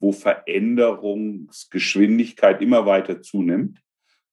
[0.00, 3.78] wo Veränderungsgeschwindigkeit immer weiter zunimmt.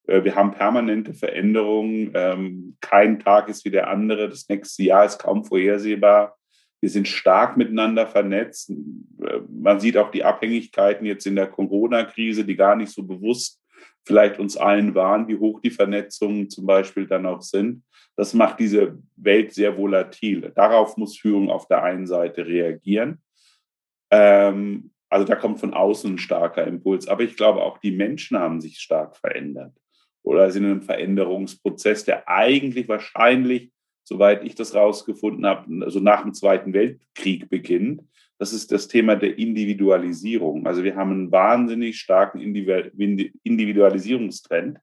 [0.08, 2.12] Äh, wir haben permanente Veränderungen.
[2.16, 4.30] Ähm, kein Tag ist wie der andere.
[4.30, 6.36] Das nächste Jahr ist kaum vorhersehbar.
[6.82, 8.72] Wir sind stark miteinander vernetzt.
[8.72, 13.59] Äh, man sieht auch die Abhängigkeiten jetzt in der Corona-Krise, die gar nicht so bewusst
[14.06, 17.84] vielleicht uns allen waren, wie hoch die Vernetzungen zum Beispiel dann auch sind.
[18.16, 20.52] Das macht diese Welt sehr volatil.
[20.56, 23.22] Darauf muss Führung auf der einen Seite reagieren.
[24.12, 27.08] Ähm, also da kommt von außen ein starker Impuls.
[27.08, 29.74] Aber ich glaube, auch die Menschen haben sich stark verändert
[30.24, 33.72] oder sind in einem Veränderungsprozess, der eigentlich wahrscheinlich,
[34.04, 38.04] soweit ich das rausgefunden habe, also nach dem Zweiten Weltkrieg beginnt.
[38.40, 40.66] Das ist das Thema der Individualisierung.
[40.66, 44.80] Also wir haben einen wahnsinnig starken Individualisierungstrend,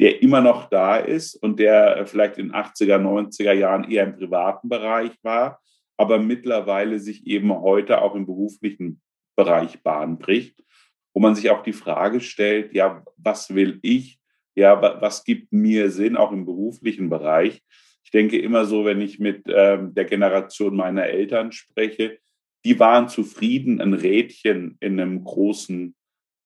[0.00, 4.70] der immer noch da ist und der vielleicht in 80er, 90er Jahren eher im privaten
[4.70, 5.60] Bereich war,
[5.98, 9.02] aber mittlerweile sich eben heute auch im beruflichen
[9.36, 10.64] Bereich Bahn bricht,
[11.12, 14.18] wo man sich auch die Frage stellt, ja, was will ich?
[14.54, 17.62] Ja, was gibt mir Sinn auch im beruflichen Bereich?
[18.04, 22.18] Ich denke immer so, wenn ich mit ähm, der Generation meiner Eltern spreche,
[22.64, 25.94] die waren zufrieden, ein Rädchen in einem großen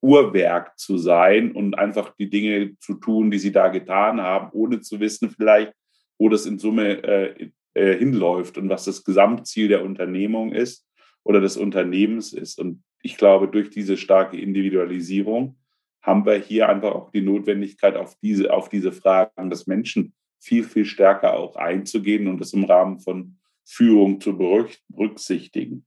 [0.03, 4.81] Uhrwerk zu sein und einfach die Dinge zu tun, die sie da getan haben, ohne
[4.81, 5.73] zu wissen vielleicht,
[6.19, 10.87] wo das in Summe äh, äh, hinläuft und was das Gesamtziel der Unternehmung ist
[11.23, 12.59] oder des Unternehmens ist.
[12.59, 15.57] Und ich glaube, durch diese starke Individualisierung
[16.03, 20.65] haben wir hier einfach auch die Notwendigkeit, auf diese, auf diese Fragen des Menschen viel,
[20.65, 25.87] viel stärker auch einzugehen und das im Rahmen von Führung zu berücksichtigen.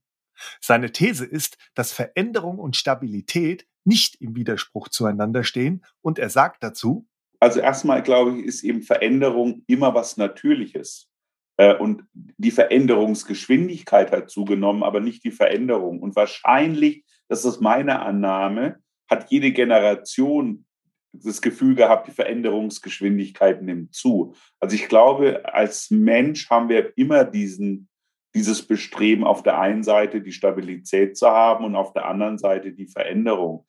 [0.60, 6.62] Seine These ist, dass Veränderung und Stabilität nicht im Widerspruch zueinander stehen und er sagt
[6.62, 7.06] dazu,
[7.40, 11.10] also erstmal glaube ich, ist eben Veränderung immer was Natürliches.
[11.58, 16.00] Äh, und die Veränderungsgeschwindigkeit hat zugenommen, aber nicht die Veränderung.
[16.00, 18.78] Und wahrscheinlich, das ist meine Annahme,
[19.10, 20.64] hat jede Generation
[21.12, 24.34] das Gefühl gehabt, die Veränderungsgeschwindigkeit nimmt zu.
[24.58, 27.88] Also ich glaube, als Mensch haben wir immer diesen,
[28.34, 32.72] dieses Bestreben, auf der einen Seite die Stabilität zu haben und auf der anderen Seite
[32.72, 33.66] die Veränderung.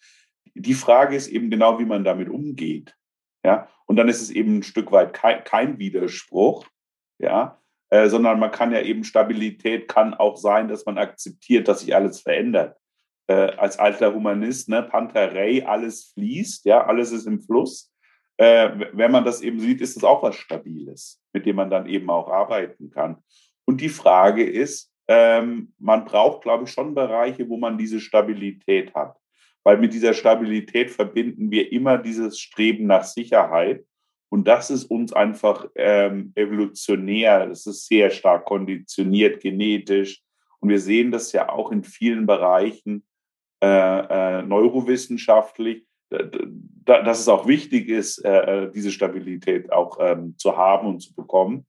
[0.53, 2.95] Die Frage ist eben genau, wie man damit umgeht.
[3.43, 6.65] Ja, und dann ist es eben ein Stück weit kein, kein Widerspruch,
[7.19, 11.81] ja, äh, sondern man kann ja eben Stabilität kann auch sein, dass man akzeptiert, dass
[11.81, 12.75] sich alles verändert
[13.27, 17.91] äh, als alter Humanist, ne, Panterei, alles fließt, ja, alles ist im Fluss.
[18.37, 21.87] Äh, wenn man das eben sieht, ist es auch was Stabiles, mit dem man dann
[21.87, 23.17] eben auch arbeiten kann.
[23.65, 28.93] Und die Frage ist, ähm, man braucht, glaube ich, schon Bereiche, wo man diese Stabilität
[28.93, 29.17] hat.
[29.63, 33.83] Weil mit dieser Stabilität verbinden wir immer dieses Streben nach Sicherheit.
[34.29, 40.21] Und das ist uns einfach ähm, evolutionär, das ist sehr stark konditioniert, genetisch.
[40.59, 43.05] Und wir sehen das ja auch in vielen Bereichen,
[43.63, 50.87] äh, äh, neurowissenschaftlich, dass es auch wichtig ist, äh, diese Stabilität auch ähm, zu haben
[50.87, 51.65] und zu bekommen.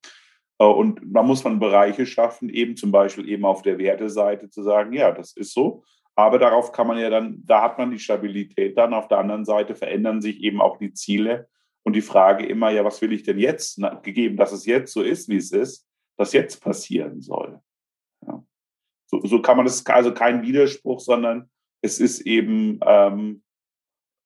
[0.59, 4.93] Und da muss man Bereiche schaffen, eben zum Beispiel eben auf der Werteseite zu sagen,
[4.93, 5.85] ja, das ist so.
[6.15, 8.95] Aber darauf kann man ja dann, da hat man die Stabilität dann.
[8.95, 11.49] Auf der anderen Seite verändern sich eben auch die Ziele.
[11.83, 15.03] Und die Frage immer, ja, was will ich denn jetzt, gegeben, dass es jetzt so
[15.03, 17.61] ist, wie es ist, dass jetzt passieren soll.
[18.27, 18.43] Ja.
[19.07, 21.51] So, so kann man das, also kein Widerspruch, sondern
[21.83, 23.45] es ist eben, ähm,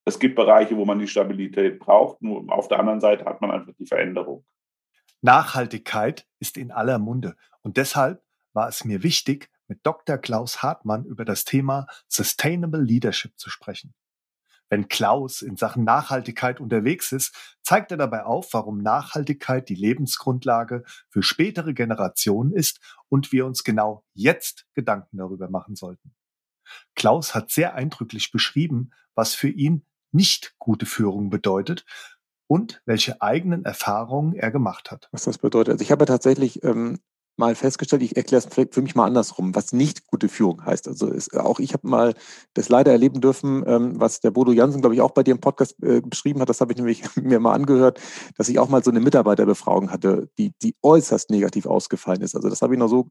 [0.07, 2.23] es gibt Bereiche, wo man die Stabilität braucht.
[2.23, 4.45] Nur auf der anderen Seite hat man einfach die Veränderung.
[5.23, 7.37] Nachhaltigkeit ist in aller Munde.
[7.63, 10.19] Und deshalb war es mir wichtig, mit Dr.
[10.19, 13.95] Klaus Hartmann über das Thema Sustainable Leadership zu sprechen.
[14.69, 20.85] Wenn Klaus in Sachen Nachhaltigkeit unterwegs ist, zeigt er dabei auf, warum Nachhaltigkeit die Lebensgrundlage
[21.09, 26.15] für spätere Generationen ist und wir uns genau jetzt Gedanken darüber machen sollten.
[26.95, 31.85] Klaus hat sehr eindrücklich beschrieben, was für ihn nicht gute Führung bedeutet
[32.51, 35.09] und welche eigenen Erfahrungen er gemacht hat.
[35.13, 35.75] Was das bedeutet.
[35.75, 36.99] Also ich habe tatsächlich ähm,
[37.37, 40.89] mal festgestellt, ich erkläre es für mich mal andersrum, was nicht gute Führung heißt.
[40.89, 42.15] Also ist, auch ich habe mal
[42.55, 45.41] das leider erleben dürfen, ähm, was der Bodo Jansen, glaube ich, auch bei dir im
[45.41, 46.49] Podcast äh, beschrieben hat.
[46.49, 48.01] Das habe ich nämlich mir mal angehört,
[48.37, 52.35] dass ich auch mal so eine Mitarbeiterbefragung hatte, die, die äußerst negativ ausgefallen ist.
[52.35, 53.07] Also das habe ich noch so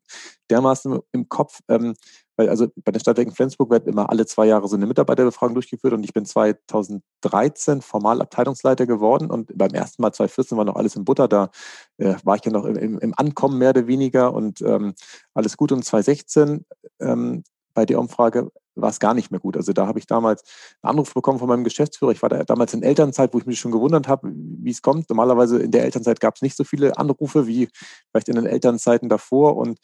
[0.49, 1.61] dermaßen im Kopf.
[1.69, 1.95] Ähm,
[2.39, 5.91] weil also bei den Stadtwerken Flensburg wird immer alle zwei Jahre so eine Mitarbeiterbefragung durchgeführt
[5.91, 10.95] und ich bin 2013 formal Abteilungsleiter geworden und beim ersten Mal 2014 war noch alles
[10.95, 11.49] in Butter, da
[11.97, 14.93] äh, war ich ja noch im, im, Ankommen mehr oder weniger und ähm,
[15.33, 16.65] alles gut und 2016
[17.01, 19.57] ähm, bei der Umfrage war es gar nicht mehr gut.
[19.57, 20.43] Also da habe ich damals
[20.81, 22.13] einen Anruf bekommen von meinem Geschäftsführer.
[22.13, 25.09] Ich war da damals in Elternzeit, wo ich mich schon gewundert habe, wie es kommt.
[25.09, 27.67] Normalerweise in der Elternzeit gab es nicht so viele Anrufe wie
[28.09, 29.57] vielleicht in den Elternzeiten davor.
[29.57, 29.79] Und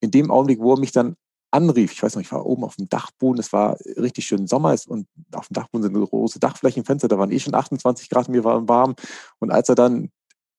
[0.00, 1.16] in dem Augenblick, wo er mich dann
[1.50, 1.92] anrief.
[1.92, 5.06] Ich weiß noch, ich war oben auf dem Dachboden, es war richtig schön Sommer und
[5.32, 8.94] auf dem Dachboden sind große Dachflächenfenster, da waren eh schon 28 Grad, mir war warm.
[9.38, 10.10] Und als er dann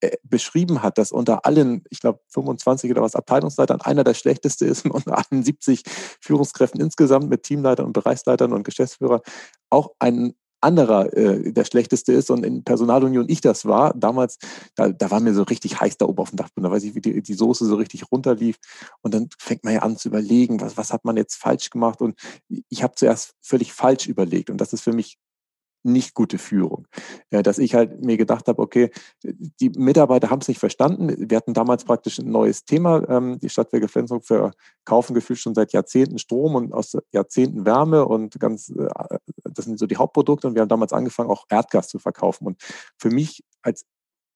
[0.02, 4.66] äh, beschrieben hat, dass unter allen, ich glaube 25 oder was Abteilungsleitern einer der schlechteste
[4.66, 5.84] ist und unter allen 70
[6.22, 9.22] Führungskräften insgesamt mit Teamleitern und Bereichsleitern und Geschäftsführer
[9.70, 14.38] auch ein anderer äh, der schlechteste ist und in Personalunion ich das war, damals,
[14.76, 16.96] da, da war mir so richtig heiß da oben auf dem Dachboden, da weiß ich,
[16.96, 18.58] wie die, die Soße so richtig runterlief.
[19.02, 22.02] Und dann fängt man ja an zu überlegen, was, was hat man jetzt falsch gemacht?
[22.02, 22.20] Und
[22.70, 24.50] ich habe zuerst völlig falsch überlegt.
[24.50, 25.18] Und das ist für mich
[25.84, 26.88] nicht gute Führung.
[27.32, 28.92] Ja, dass ich halt mir gedacht habe, okay,
[29.24, 31.30] die Mitarbeiter haben es nicht verstanden.
[31.30, 33.08] Wir hatten damals praktisch ein neues Thema.
[33.10, 38.40] Ähm, die Stadtwerke Flensburg verkaufen gefühlt schon seit Jahrzehnten Strom und aus Jahrzehnten Wärme und
[38.40, 40.48] ganz, äh, das sind so die Hauptprodukte.
[40.48, 42.48] Und wir haben damals angefangen, auch Erdgas zu verkaufen.
[42.48, 42.62] Und
[42.98, 43.86] für mich als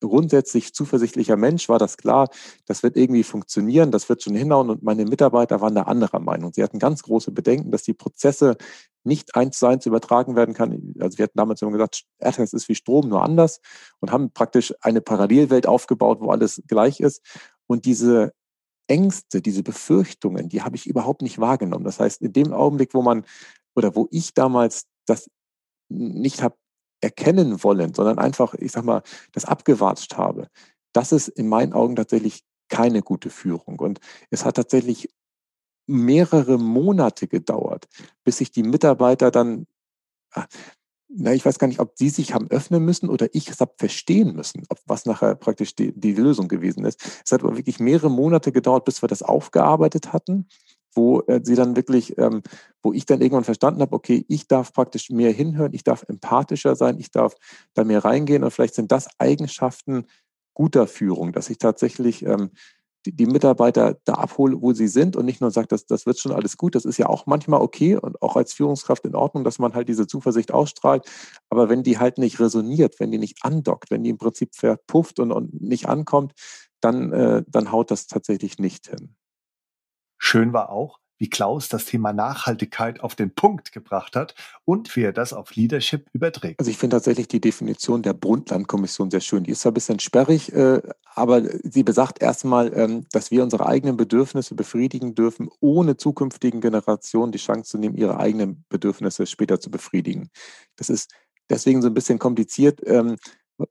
[0.09, 2.29] grundsätzlich zuversichtlicher Mensch war das klar,
[2.65, 6.53] das wird irgendwie funktionieren, das wird schon hinhauen und meine Mitarbeiter waren da anderer Meinung.
[6.53, 8.57] Sie hatten ganz große Bedenken, dass die Prozesse
[9.03, 10.93] nicht eins zu eins übertragen werden kann.
[10.99, 13.59] Also wir hatten damals immer gesagt, Erdgas ist wie Strom, nur anders
[13.99, 17.21] und haben praktisch eine Parallelwelt aufgebaut, wo alles gleich ist.
[17.67, 18.33] Und diese
[18.87, 21.85] Ängste, diese Befürchtungen, die habe ich überhaupt nicht wahrgenommen.
[21.85, 23.25] Das heißt, in dem Augenblick, wo man
[23.75, 25.29] oder wo ich damals das
[25.89, 26.55] nicht habe
[27.03, 30.47] erkennen wollen, sondern einfach, ich sag mal, das abgewatscht habe,
[30.93, 33.79] das ist in meinen Augen tatsächlich keine gute Führung.
[33.79, 33.99] Und
[34.29, 35.09] es hat tatsächlich
[35.87, 37.87] mehrere Monate gedauert,
[38.23, 39.67] bis sich die Mitarbeiter dann,
[40.31, 40.45] ah,
[41.15, 43.73] na, ich weiß gar nicht, ob sie sich haben öffnen müssen oder ich es habe
[43.77, 47.21] verstehen müssen, ob was nachher praktisch die, die Lösung gewesen ist.
[47.23, 50.47] Es hat aber wirklich mehrere Monate gedauert, bis wir das aufgearbeitet hatten,
[50.95, 52.41] wo äh, sie dann wirklich, ähm,
[52.81, 56.75] wo ich dann irgendwann verstanden habe, okay, ich darf praktisch mehr hinhören, ich darf empathischer
[56.75, 57.35] sein, ich darf
[57.73, 60.05] da mehr reingehen und vielleicht sind das Eigenschaften
[60.53, 62.51] guter Führung, dass ich tatsächlich ähm,
[63.05, 66.19] die, die Mitarbeiter da abhole, wo sie sind und nicht nur sagt, das, das wird
[66.19, 66.75] schon alles gut.
[66.75, 69.89] Das ist ja auch manchmal okay und auch als Führungskraft in Ordnung, dass man halt
[69.89, 71.05] diese Zuversicht ausstrahlt.
[71.49, 75.19] Aber wenn die halt nicht resoniert, wenn die nicht andockt, wenn die im Prinzip verpufft
[75.19, 76.33] und, und nicht ankommt,
[76.79, 79.15] dann, äh, dann haut das tatsächlich nicht hin.
[80.25, 85.01] Schön war auch, wie Klaus das Thema Nachhaltigkeit auf den Punkt gebracht hat und wie
[85.01, 86.61] er das auf Leadership überträgt.
[86.61, 89.43] Also ich finde tatsächlich die Definition der Brundtland-Kommission sehr schön.
[89.43, 90.81] Die ist zwar ein bisschen sperrig, äh,
[91.13, 97.33] aber sie besagt erstmal, ähm, dass wir unsere eigenen Bedürfnisse befriedigen dürfen, ohne zukünftigen Generationen
[97.33, 100.29] die Chance zu nehmen, ihre eigenen Bedürfnisse später zu befriedigen.
[100.77, 101.11] Das ist
[101.49, 103.17] deswegen so ein bisschen kompliziert, ähm,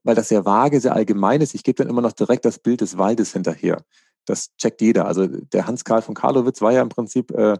[0.04, 1.54] weil das sehr vage, sehr allgemein ist.
[1.54, 3.82] Ich gebe dann immer noch direkt das Bild des Waldes hinterher
[4.26, 5.06] das checkt jeder.
[5.06, 7.58] Also der Hans-Karl von Karlowitz war ja im Prinzip äh,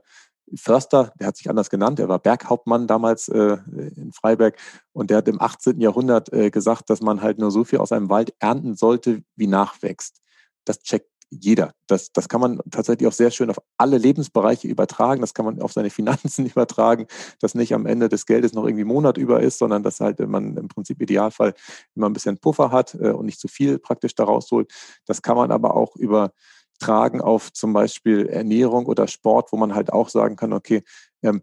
[0.55, 3.57] Förster, der hat sich anders genannt, er war Berghauptmann damals äh,
[3.97, 4.59] in Freiberg
[4.93, 5.81] und der hat im 18.
[5.81, 9.47] Jahrhundert äh, gesagt, dass man halt nur so viel aus einem Wald ernten sollte, wie
[9.47, 10.21] nachwächst.
[10.65, 11.73] Das checkt jeder.
[11.87, 15.21] Das, das kann man tatsächlich auch sehr schön auf alle Lebensbereiche übertragen.
[15.21, 17.07] Das kann man auf seine Finanzen übertragen,
[17.41, 20.57] dass nicht am Ende des Geldes noch irgendwie Monat über ist, sondern dass halt man
[20.57, 21.55] im Prinzip Idealfall
[21.95, 24.71] immer ein bisschen Puffer hat äh, und nicht zu viel praktisch daraus holt.
[25.07, 29.93] Das kann man aber auch übertragen auf zum Beispiel Ernährung oder Sport, wo man halt
[29.93, 30.83] auch sagen kann, okay,
[31.23, 31.43] ähm,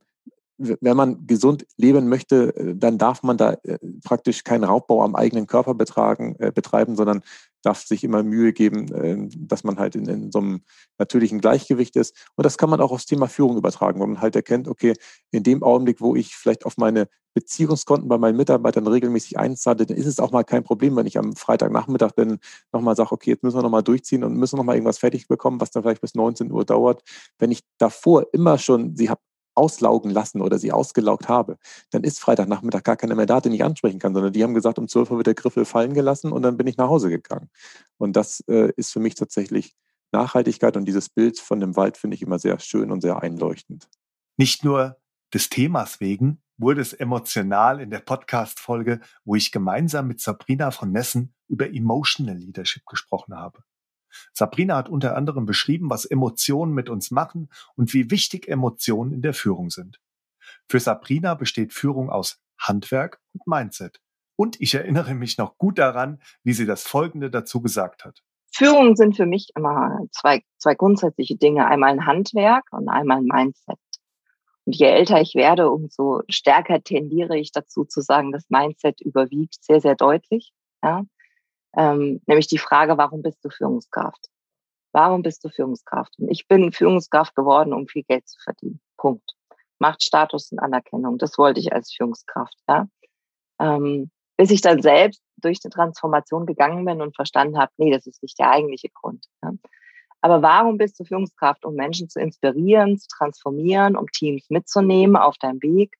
[0.59, 5.15] wenn man gesund leben möchte, äh, dann darf man da äh, praktisch keinen Raubbau am
[5.15, 7.21] eigenen Körper betragen, äh, betreiben, sondern
[7.63, 10.61] darf sich immer Mühe geben, äh, dass man halt in, in, so einem
[10.97, 12.15] natürlichen Gleichgewicht ist.
[12.35, 14.93] Und das kann man auch aufs Thema Führung übertragen, wo man halt erkennt, okay,
[15.31, 19.97] in dem Augenblick, wo ich vielleicht auf meine Beziehungskonten bei meinen Mitarbeitern regelmäßig einzahle, dann
[19.97, 22.39] ist es auch mal kein Problem, wenn ich am Freitagnachmittag dann
[22.73, 25.71] nochmal sage, okay, jetzt müssen wir nochmal durchziehen und müssen nochmal irgendwas fertig bekommen, was
[25.71, 27.03] dann vielleicht bis 19 Uhr dauert.
[27.37, 29.21] Wenn ich davor immer schon sie habe
[29.59, 31.57] auslaugen lassen oder sie ausgelaugt habe,
[31.91, 34.79] dann ist Freitagnachmittag gar keiner mehr da, den ich ansprechen kann, sondern die haben gesagt,
[34.79, 37.49] um 12 Uhr wird der Griffel fallen gelassen und dann bin ich nach Hause gegangen.
[37.97, 39.75] Und das äh, ist für mich tatsächlich
[40.11, 43.87] Nachhaltigkeit und dieses Bild von dem Wald finde ich immer sehr schön und sehr einleuchtend.
[44.37, 44.97] Nicht nur
[45.33, 50.91] des Themas wegen wurde es emotional in der Podcast-Folge, wo ich gemeinsam mit Sabrina von
[50.91, 53.63] Nessen über Emotional Leadership gesprochen habe.
[54.33, 59.21] Sabrina hat unter anderem beschrieben, was Emotionen mit uns machen und wie wichtig Emotionen in
[59.21, 59.99] der Führung sind.
[60.67, 63.99] Für Sabrina besteht Führung aus Handwerk und Mindset.
[64.35, 68.21] Und ich erinnere mich noch gut daran, wie sie das Folgende dazu gesagt hat.
[68.53, 71.67] Führung sind für mich immer zwei, zwei grundsätzliche Dinge.
[71.67, 73.77] Einmal ein Handwerk und einmal ein Mindset.
[74.65, 79.63] Und je älter ich werde, umso stärker tendiere ich dazu zu sagen, das Mindset überwiegt
[79.63, 80.51] sehr, sehr deutlich.
[80.83, 81.03] Ja
[81.75, 84.27] ähm, nämlich die Frage, warum bist du Führungskraft?
[84.91, 86.17] Warum bist du Führungskraft?
[86.17, 88.81] Und ich bin Führungskraft geworden, um viel Geld zu verdienen.
[88.97, 89.35] Punkt.
[89.77, 91.17] Macht Status und Anerkennung.
[91.17, 92.57] Das wollte ich als Führungskraft.
[92.67, 92.87] Ja?
[93.59, 98.07] Ähm, bis ich dann selbst durch die Transformation gegangen bin und verstanden habe, nee, das
[98.07, 99.25] ist nicht der eigentliche Grund.
[99.43, 99.51] Ja?
[100.21, 101.65] Aber warum bist du Führungskraft?
[101.65, 105.95] Um Menschen zu inspirieren, zu transformieren, um Teams mitzunehmen auf deinem Weg,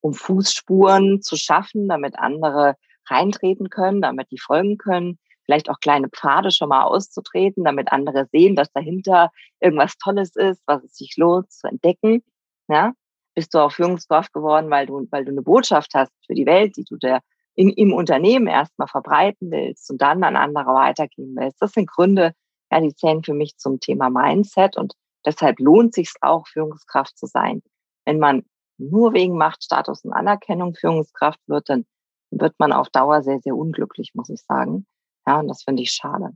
[0.00, 2.76] um Fußspuren zu schaffen, damit andere
[3.08, 8.26] reintreten können, damit die folgen können, vielleicht auch kleine Pfade schon mal auszutreten, damit andere
[8.32, 9.30] sehen, dass dahinter
[9.60, 12.22] irgendwas Tolles ist, was es sich lohnt zu entdecken.
[12.68, 12.92] Ja?
[13.34, 16.76] Bist du auch Führungskraft geworden, weil du, weil du eine Botschaft hast für die Welt,
[16.76, 17.20] die du der
[17.54, 21.60] in, im Unternehmen erstmal verbreiten willst und dann an andere weitergeben willst.
[21.60, 22.32] Das sind Gründe,
[22.70, 24.94] ja, die zählen für mich zum Thema Mindset und
[25.24, 27.62] deshalb lohnt sich auch, Führungskraft zu sein.
[28.04, 28.44] Wenn man
[28.78, 31.86] nur wegen Machtstatus und Anerkennung Führungskraft wird, dann
[32.30, 34.86] wird man auf Dauer sehr, sehr unglücklich, muss ich sagen.
[35.26, 36.30] Ja, und das finde ich schade.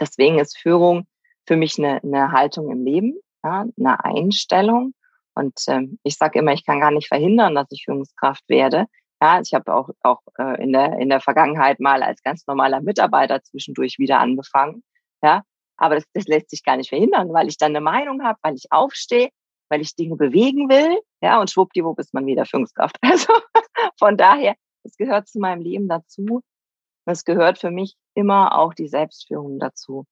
[0.00, 1.06] Deswegen ist Führung
[1.46, 4.92] für mich eine, eine Haltung im Leben, ja, eine Einstellung.
[5.34, 8.86] Und ähm, ich sage immer, ich kann gar nicht verhindern, dass ich Führungskraft werde.
[9.20, 12.80] Ja, ich habe auch, auch äh, in, der, in der Vergangenheit mal als ganz normaler
[12.80, 14.82] Mitarbeiter zwischendurch wieder angefangen.
[15.22, 15.42] Ja,
[15.76, 18.54] aber das, das lässt sich gar nicht verhindern, weil ich dann eine Meinung habe, weil
[18.54, 19.30] ich aufstehe,
[19.68, 21.00] weil ich Dinge bewegen will.
[21.22, 22.96] Ja, und schwuppdiwupp ist man wieder Führungskraft.
[23.02, 23.32] Also
[23.98, 24.54] von daher
[24.86, 26.42] es gehört zu meinem Leben dazu.
[27.04, 30.04] Es gehört für mich immer auch die Selbstführung dazu.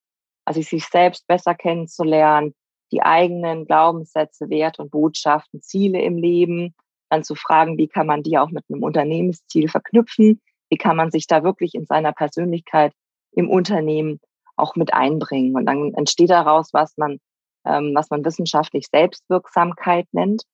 [0.44, 2.54] Also sich selbst besser kennenzulernen,
[2.92, 6.74] die eigenen Glaubenssätze, Werte und Botschaften, Ziele im Leben,
[7.08, 10.40] dann zu fragen, wie kann man die auch mit einem Unternehmensziel verknüpfen?
[10.68, 12.92] Wie kann man sich da wirklich in seiner Persönlichkeit
[13.32, 14.20] im Unternehmen
[14.56, 15.56] auch mit einbringen?
[15.56, 17.18] Und dann entsteht daraus, was man,
[17.64, 20.44] ähm, was man wissenschaftlich Selbstwirksamkeit nennt.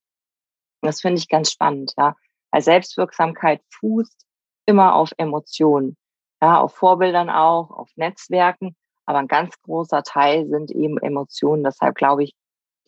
[0.83, 2.15] Das finde ich ganz spannend, ja.
[2.51, 4.27] Weil Selbstwirksamkeit fußt
[4.67, 5.97] immer auf Emotionen,
[6.43, 8.77] ja, auf Vorbildern auch, auf Netzwerken.
[9.05, 11.65] Aber ein ganz großer Teil sind eben Emotionen.
[11.65, 12.33] Deshalb glaube ich,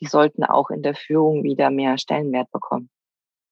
[0.01, 2.91] die sollten auch in der Führung wieder mehr Stellenwert bekommen.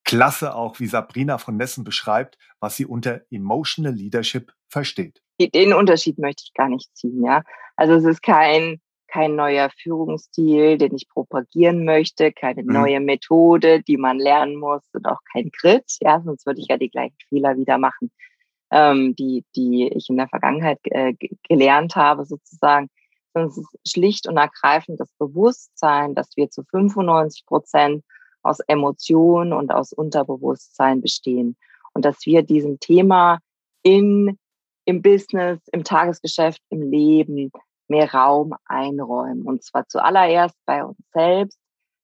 [0.05, 5.23] Klasse auch, wie Sabrina von Nessen beschreibt, was sie unter Emotional Leadership versteht.
[5.41, 7.43] Den Unterschied möchte ich gar nicht ziehen, ja.
[7.77, 8.81] Also es ist kein,
[9.11, 12.73] kein neuer Führungsstil, den ich propagieren möchte, keine mhm.
[12.73, 15.97] neue Methode, die man lernen muss und auch kein Grit.
[16.01, 18.11] Ja, sonst würde ich ja die gleichen Fehler wieder machen,
[18.71, 21.15] ähm, die, die ich in der Vergangenheit äh,
[21.49, 22.89] gelernt habe, sozusagen.
[23.33, 28.05] Sondern es ist schlicht und ergreifend das Bewusstsein, dass wir zu 95 Prozent
[28.43, 31.57] aus Emotionen und aus Unterbewusstsein bestehen.
[31.93, 33.39] Und dass wir diesem Thema
[33.83, 34.39] in,
[34.85, 37.53] im Business, im Tagesgeschäft, im Leben
[37.91, 39.43] mehr Raum einräumen.
[39.43, 41.59] Und zwar zuallererst bei uns selbst,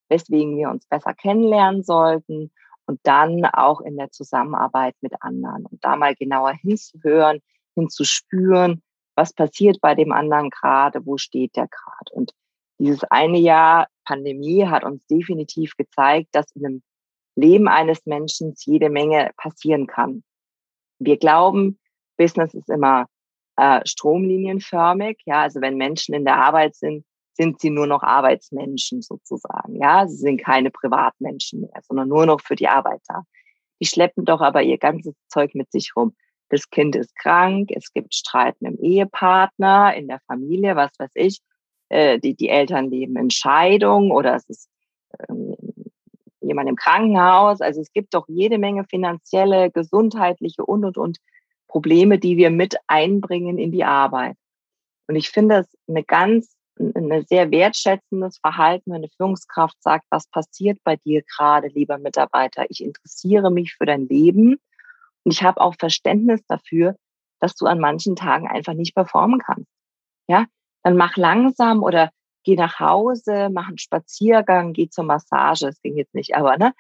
[0.09, 2.53] weswegen wir uns besser kennenlernen sollten
[2.87, 5.66] und dann auch in der Zusammenarbeit mit anderen.
[5.66, 7.41] Und da mal genauer hinzuhören,
[7.74, 8.82] hinzuspüren,
[9.14, 12.12] was passiert bei dem anderen gerade, wo steht der gerade.
[12.12, 12.32] Und
[12.78, 16.82] dieses eine Jahr Pandemie hat uns definitiv gezeigt, dass in dem
[17.34, 20.22] Leben eines Menschen jede Menge passieren kann.
[20.99, 21.78] Wir glauben,
[22.16, 23.07] Business ist immer
[23.57, 25.18] äh, stromlinienförmig.
[25.24, 27.04] Ja, also wenn Menschen in der Arbeit sind,
[27.34, 29.76] sind sie nur noch Arbeitsmenschen sozusagen.
[29.76, 33.22] Ja, sie sind keine Privatmenschen mehr, sondern nur noch für die Arbeit da.
[33.80, 36.14] Die schleppen doch aber ihr ganzes Zeug mit sich rum.
[36.48, 41.11] Das Kind ist krank, es gibt Streit mit dem Ehepartner, in der Familie, was weiß
[41.14, 41.40] ich.
[41.88, 44.68] Äh, die, die Eltern leben in Scheidung oder es ist
[45.28, 45.57] ähm,
[46.40, 47.61] jemand im Krankenhaus.
[47.61, 51.18] Also es gibt doch jede Menge finanzielle, gesundheitliche und, und, und
[51.69, 54.37] Probleme, die wir mit einbringen in die Arbeit.
[55.09, 60.27] Und ich finde es eine ganz, eine sehr wertschätzendes Verhalten, wenn eine Führungskraft sagt, was
[60.29, 62.67] passiert bei dir gerade, lieber Mitarbeiter?
[62.69, 64.57] Ich interessiere mich für dein Leben
[65.25, 66.97] und ich habe auch Verständnis dafür,
[67.41, 69.71] dass du an manchen Tagen einfach nicht performen kannst.
[70.29, 70.47] Ja,
[70.83, 72.11] dann mach langsam oder
[72.45, 75.67] geh nach Hause, mach einen Spaziergang, geh zur Massage.
[75.67, 76.73] Das ging jetzt nicht, aber ne,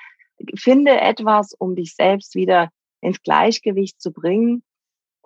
[0.54, 2.70] finde etwas, um dich selbst wieder
[3.00, 4.62] ins Gleichgewicht zu bringen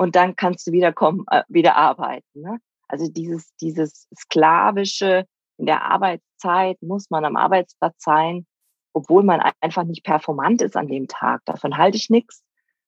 [0.00, 2.40] und dann kannst du wieder kommen, äh, wieder arbeiten.
[2.40, 2.58] Ne?
[2.88, 5.26] Also dieses, dieses sklavische
[5.58, 8.46] in der Arbeitszeit muss man am Arbeitsplatz sein,
[8.94, 11.42] obwohl man einfach nicht performant ist an dem Tag.
[11.44, 12.42] Davon halte ich nichts,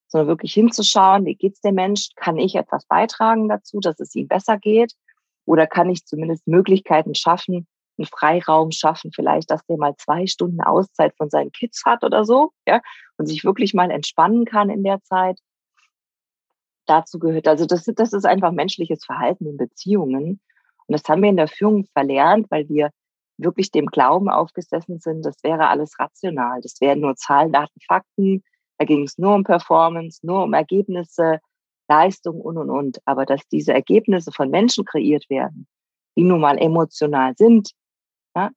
[0.08, 2.08] sondern wirklich hinzuschauen, wie geht's dem Mensch?
[2.16, 4.94] Kann ich etwas beitragen dazu, dass es ihm besser geht?
[5.44, 7.66] Oder kann ich zumindest Möglichkeiten schaffen,
[7.98, 12.24] einen Freiraum schaffen, vielleicht, dass der mal zwei Stunden Auszeit von seinen Kids hat oder
[12.24, 12.80] so, ja,
[13.18, 15.38] und sich wirklich mal entspannen kann in der Zeit
[16.86, 17.48] dazu gehört.
[17.48, 20.40] Also das, das ist einfach menschliches Verhalten in Beziehungen.
[20.86, 22.90] Und das haben wir in der Führung verlernt, weil wir
[23.38, 26.60] wirklich dem Glauben aufgesessen sind, das wäre alles rational.
[26.60, 28.42] Das wären nur Zahlen, Daten, Fakten.
[28.78, 31.38] Da ging es nur um Performance, nur um Ergebnisse,
[31.88, 32.98] Leistung und, und, und.
[33.04, 35.66] Aber dass diese Ergebnisse von Menschen kreiert werden,
[36.16, 37.70] die nun mal emotional sind,
[38.34, 38.50] ja,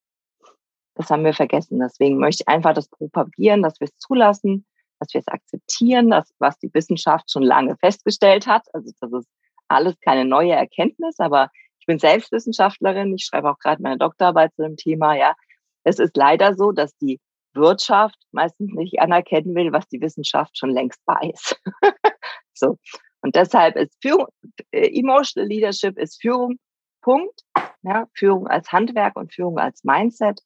[0.96, 1.80] das haben wir vergessen.
[1.80, 4.66] Deswegen möchte ich einfach das propagieren, dass wir es zulassen,
[5.06, 8.64] dass wir es akzeptieren, dass, was die Wissenschaft schon lange festgestellt hat.
[8.74, 9.30] Also das ist
[9.68, 11.50] alles keine neue Erkenntnis, aber
[11.80, 15.36] ich bin selbst Wissenschaftlerin, ich schreibe auch gerade meine Doktorarbeit zu dem Thema, ja.
[15.84, 17.20] Es ist leider so, dass die
[17.54, 21.56] Wirtschaft meistens nicht anerkennen will, was die Wissenschaft schon längst weiß.
[22.54, 22.78] so.
[23.22, 24.28] Und deshalb ist Führung,
[24.72, 26.58] äh, Emotional Leadership ist Führung,
[27.02, 27.42] Punkt.
[27.84, 30.42] Ja, Führung als Handwerk und Führung als Mindset,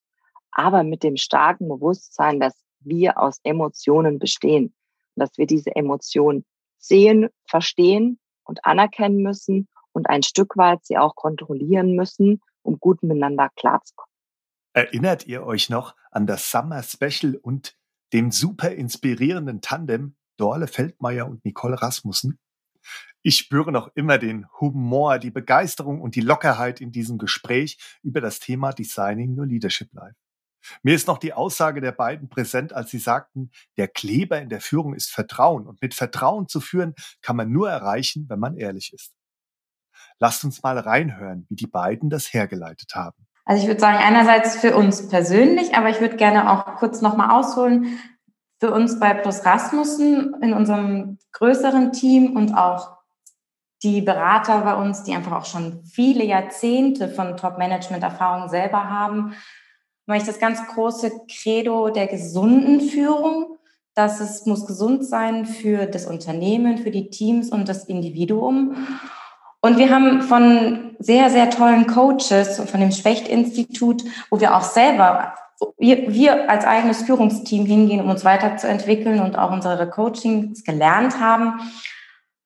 [0.51, 4.73] aber mit dem starken Bewusstsein, dass wir aus Emotionen bestehen.
[5.15, 6.45] Und dass wir diese Emotionen
[6.77, 13.03] sehen, verstehen und anerkennen müssen und ein Stück weit sie auch kontrollieren müssen, um gut
[13.03, 14.13] miteinander klarzukommen.
[14.73, 17.75] Erinnert ihr euch noch an das Summer Special und
[18.13, 22.39] dem super inspirierenden Tandem Dorle Feldmeier und Nicole Rasmussen?
[23.21, 28.21] Ich spüre noch immer den Humor, die Begeisterung und die Lockerheit in diesem Gespräch über
[28.21, 30.15] das Thema Designing Your Leadership Life.
[30.83, 34.61] Mir ist noch die Aussage der beiden präsent, als sie sagten, der Kleber in der
[34.61, 38.93] Führung ist Vertrauen und mit Vertrauen zu führen kann man nur erreichen, wenn man ehrlich
[38.93, 39.13] ist.
[40.19, 43.25] Lasst uns mal reinhören, wie die beiden das hergeleitet haben.
[43.45, 47.31] Also ich würde sagen, einerseits für uns persönlich, aber ich würde gerne auch kurz nochmal
[47.31, 47.99] ausholen,
[48.59, 52.97] für uns bei Plus Rasmussen in unserem größeren Team und auch
[53.81, 59.33] die Berater bei uns, die einfach auch schon viele Jahrzehnte von Top-Management-Erfahrung selber haben,
[60.09, 63.59] mache ich das ganz große Credo der gesunden Führung,
[63.93, 68.75] dass es muss gesund sein für das Unternehmen, für die Teams und das Individuum.
[69.61, 74.63] Und wir haben von sehr, sehr tollen Coaches und von dem Specht-Institut, wo wir auch
[74.63, 75.35] selber,
[75.77, 81.59] wir, wir als eigenes Führungsteam hingehen, um uns weiterzuentwickeln und auch unsere Coachings gelernt haben,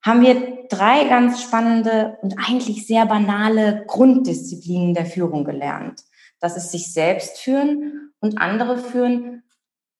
[0.04, 6.02] haben wir drei ganz spannende und eigentlich sehr banale Grunddisziplinen der Führung gelernt
[6.44, 9.44] dass es sich selbst führen und andere führen,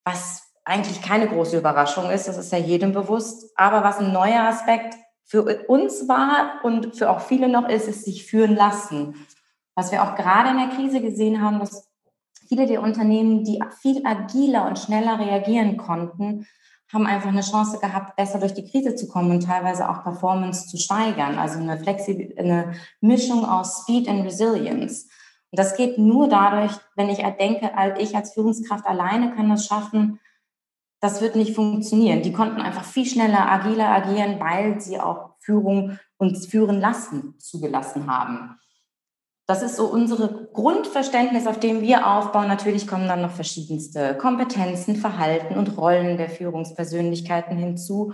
[0.04, 4.42] was eigentlich keine große Überraschung ist, das ist ja jedem bewusst, aber was ein neuer
[4.42, 9.26] Aspekt für uns war und für auch viele noch ist, ist sich führen lassen.
[9.74, 11.88] Was wir auch gerade in der Krise gesehen haben, dass
[12.46, 16.46] viele der Unternehmen, die viel agiler und schneller reagieren konnten,
[16.92, 20.66] haben einfach eine Chance gehabt, besser durch die Krise zu kommen und teilweise auch Performance
[20.66, 21.38] zu steigern.
[21.38, 25.08] Also eine, Flexi eine Mischung aus Speed und Resilience.
[25.54, 30.18] Und das geht nur dadurch, wenn ich denke, ich als Führungskraft alleine kann das schaffen,
[31.00, 32.22] das wird nicht funktionieren.
[32.22, 38.12] Die konnten einfach viel schneller, agiler agieren, weil sie auch Führung und führen lassen zugelassen
[38.12, 38.58] haben.
[39.46, 42.48] Das ist so unsere Grundverständnis, auf dem wir aufbauen.
[42.48, 48.12] Natürlich kommen dann noch verschiedenste Kompetenzen, Verhalten und Rollen der Führungspersönlichkeiten hinzu.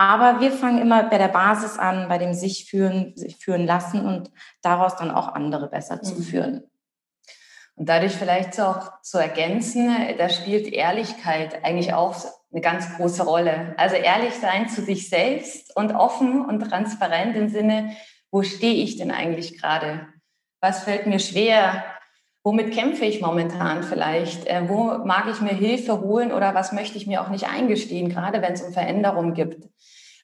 [0.00, 4.06] Aber wir fangen immer bei der Basis an, bei dem sich führen, sich führen lassen
[4.06, 4.30] und
[4.62, 6.02] daraus dann auch andere besser mhm.
[6.04, 6.62] zu führen.
[7.74, 12.16] Und dadurch vielleicht auch zu ergänzen, da spielt Ehrlichkeit eigentlich auch
[12.50, 13.74] eine ganz große Rolle.
[13.76, 17.94] Also ehrlich sein zu sich selbst und offen und transparent im Sinne,
[18.30, 20.06] wo stehe ich denn eigentlich gerade?
[20.62, 21.84] Was fällt mir schwer?
[22.42, 24.46] Womit kämpfe ich momentan vielleicht?
[24.46, 28.08] Äh, wo mag ich mir Hilfe holen oder was möchte ich mir auch nicht eingestehen,
[28.08, 29.68] gerade wenn es um Veränderungen gibt?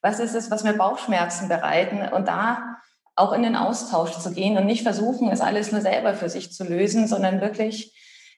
[0.01, 2.01] Was ist es, was mir Bauchschmerzen bereiten?
[2.13, 2.77] Und da
[3.17, 6.53] auch in den Austausch zu gehen und nicht versuchen, es alles nur selber für sich
[6.53, 7.95] zu lösen, sondern wirklich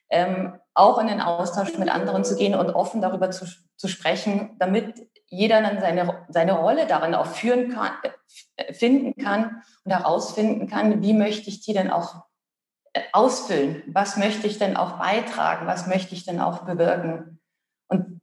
[0.09, 4.55] ähm, auch in den Austausch mit anderen zu gehen und offen darüber zu, zu sprechen,
[4.57, 7.91] damit jeder dann seine, seine Rolle darin auch führen kann,
[8.55, 12.19] äh, finden kann und herausfinden kann, wie möchte ich die denn auch äh,
[13.11, 13.83] ausfüllen?
[13.87, 15.67] Was möchte ich denn auch beitragen?
[15.67, 17.39] Was möchte ich denn auch bewirken?
[17.87, 18.21] Und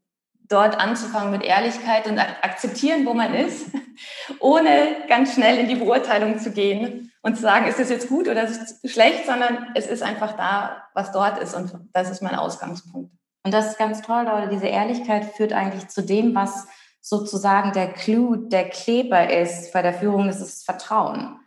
[0.49, 3.67] dort anzufangen mit Ehrlichkeit und akzeptieren, wo man ist,
[4.41, 8.29] ohne ganz schnell in die Beurteilung zu gehen und zu sagen, ist es jetzt gut
[8.29, 8.47] oder
[8.85, 13.13] schlecht, sondern es ist einfach da, was dort ist und das ist mein Ausgangspunkt.
[13.45, 14.49] Und das ist ganz toll, Leute.
[14.49, 16.67] Diese Ehrlichkeit führt eigentlich zu dem, was
[17.01, 21.39] sozusagen der Clou, der Kleber ist bei der Führung, das ist Vertrauen.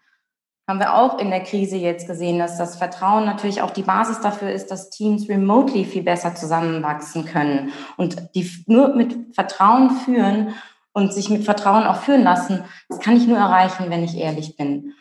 [0.69, 4.21] Haben wir auch in der Krise jetzt gesehen, dass das Vertrauen natürlich auch die Basis
[4.21, 7.73] dafür ist, dass Teams remotely viel besser zusammenwachsen können.
[7.97, 10.53] Und die nur mit Vertrauen führen
[10.93, 14.57] und sich mit Vertrauen auch führen lassen, das kann ich nur erreichen, wenn ich ehrlich
[14.57, 14.93] bin.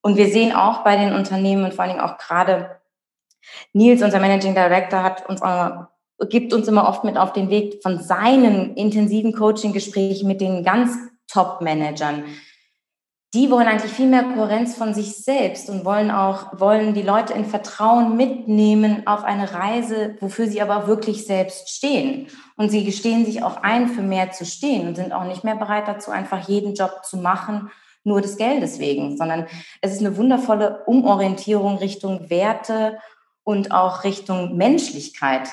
[0.00, 2.80] Und wir sehen auch bei den Unternehmen und vor allen Dingen auch gerade
[3.74, 5.88] Nils, unser Managing Director, hat uns auch
[6.30, 10.96] gibt uns immer oft mit auf den Weg von seinen intensiven Coaching-Gesprächen mit den ganz
[11.28, 12.24] Top-Managern.
[13.32, 17.32] Die wollen eigentlich viel mehr Kohärenz von sich selbst und wollen auch, wollen die Leute
[17.32, 22.26] in Vertrauen mitnehmen auf eine Reise, wofür sie aber wirklich selbst stehen.
[22.56, 25.54] Und sie gestehen sich auch ein, für mehr zu stehen und sind auch nicht mehr
[25.54, 27.70] bereit dazu, einfach jeden Job zu machen,
[28.02, 29.46] nur des Geldes wegen, sondern
[29.80, 32.98] es ist eine wundervolle Umorientierung Richtung Werte
[33.44, 35.48] und auch Richtung Menschlichkeit,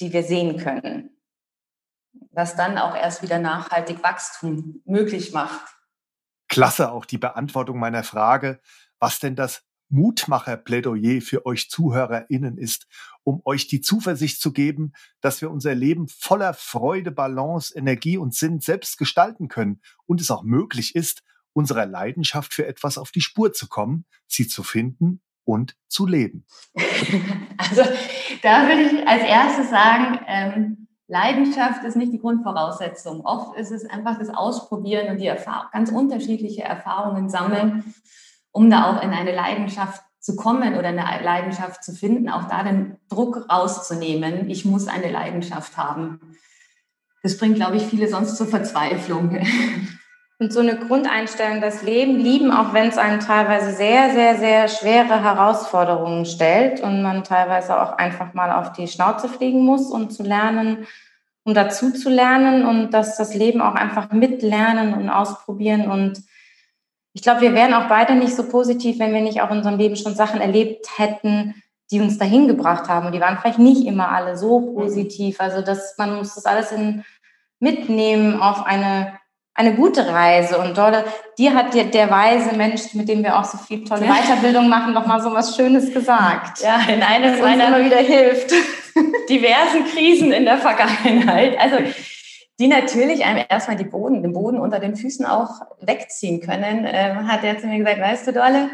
[0.00, 1.10] die wir sehen können.
[2.30, 5.71] Was dann auch erst wieder nachhaltig Wachstum möglich macht.
[6.52, 8.60] Klasse auch die Beantwortung meiner Frage,
[8.98, 12.88] was denn das Mutmacher-Plädoyer für euch ZuhörerInnen ist,
[13.24, 14.92] um euch die Zuversicht zu geben,
[15.22, 20.30] dass wir unser Leben voller Freude, Balance, Energie und Sinn selbst gestalten können und es
[20.30, 21.22] auch möglich ist,
[21.54, 26.44] unserer Leidenschaft für etwas auf die Spur zu kommen, sie zu finden und zu leben?
[27.56, 27.82] Also
[28.42, 33.20] da würde ich als erstes sagen, ähm, Leidenschaft ist nicht die Grundvoraussetzung.
[33.26, 37.94] Oft ist es einfach das Ausprobieren und die Erfahrung, ganz unterschiedliche Erfahrungen sammeln,
[38.50, 42.62] um da auch in eine Leidenschaft zu kommen oder eine Leidenschaft zu finden, auch da
[42.62, 44.48] den Druck rauszunehmen.
[44.48, 46.18] Ich muss eine Leidenschaft haben.
[47.22, 49.38] Das bringt, glaube ich, viele sonst zur Verzweiflung.
[50.42, 54.66] Und so eine Grundeinstellung, das Leben lieben, auch wenn es einem teilweise sehr, sehr, sehr
[54.66, 60.10] schwere Herausforderungen stellt und man teilweise auch einfach mal auf die Schnauze fliegen muss, um
[60.10, 60.88] zu lernen,
[61.44, 65.88] um dazu zu lernen und dass das Leben auch einfach mitlernen und ausprobieren.
[65.88, 66.20] Und
[67.12, 69.78] ich glaube, wir wären auch beide nicht so positiv, wenn wir nicht auch in unserem
[69.78, 71.54] Leben schon Sachen erlebt hätten,
[71.92, 73.06] die uns dahin gebracht haben.
[73.06, 75.40] Und die waren vielleicht nicht immer alle so positiv.
[75.40, 77.04] Also dass man muss das alles in,
[77.60, 79.21] mitnehmen auf eine
[79.54, 80.58] eine gute Reise.
[80.58, 81.04] Und Dolle,
[81.38, 84.14] dir hat der, der weise Mensch, mit dem wir auch so viel tolle ja.
[84.14, 86.60] Weiterbildung machen, noch mal so was Schönes gesagt.
[86.62, 88.52] Ja, in einer meiner immer wieder hilft.
[89.28, 91.58] diversen Krisen in der Vergangenheit.
[91.58, 91.78] Also
[92.58, 97.26] die natürlich einem erstmal die Boden, den Boden unter den Füßen auch wegziehen können, ähm,
[97.26, 98.70] hat er zu mir gesagt, weißt du, Dolle,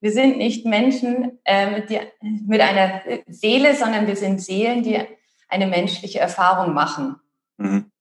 [0.00, 5.00] wir sind nicht Menschen äh, mit, die, mit einer Seele, sondern wir sind Seelen, die
[5.48, 7.16] eine menschliche Erfahrung machen.
[7.56, 7.91] Mhm.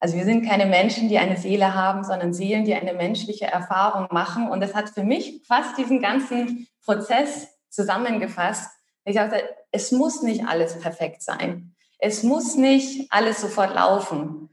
[0.00, 4.08] Also wir sind keine Menschen, die eine Seele haben, sondern Seelen, die eine menschliche Erfahrung
[4.10, 4.48] machen.
[4.48, 8.70] Und das hat für mich fast diesen ganzen Prozess zusammengefasst.
[9.04, 11.74] Ich sagte, es muss nicht alles perfekt sein.
[11.98, 14.48] Es muss nicht alles sofort laufen.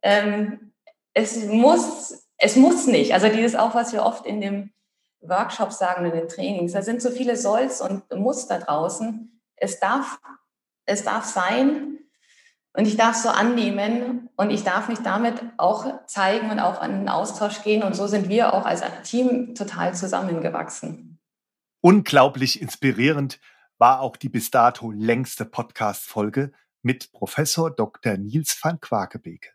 [0.00, 0.72] Ähm,
[1.12, 3.12] es muss, es muss nicht.
[3.12, 4.72] Also dieses auch, was wir oft in dem
[5.20, 9.42] Workshops sagen in den Trainings, da sind so viele Solls und Muss da draußen.
[9.56, 10.18] Es darf,
[10.86, 11.98] es darf sein
[12.76, 16.92] und ich darf so annehmen und ich darf mich damit auch zeigen und auch an
[16.92, 17.82] den Austausch gehen.
[17.82, 21.18] Und so sind wir auch als Team total zusammengewachsen.
[21.80, 23.40] Unglaublich inspirierend
[23.78, 26.52] war auch die bis dato längste Podcast-Folge
[26.82, 28.18] mit Professor Dr.
[28.18, 29.50] Nils van Quakebeke.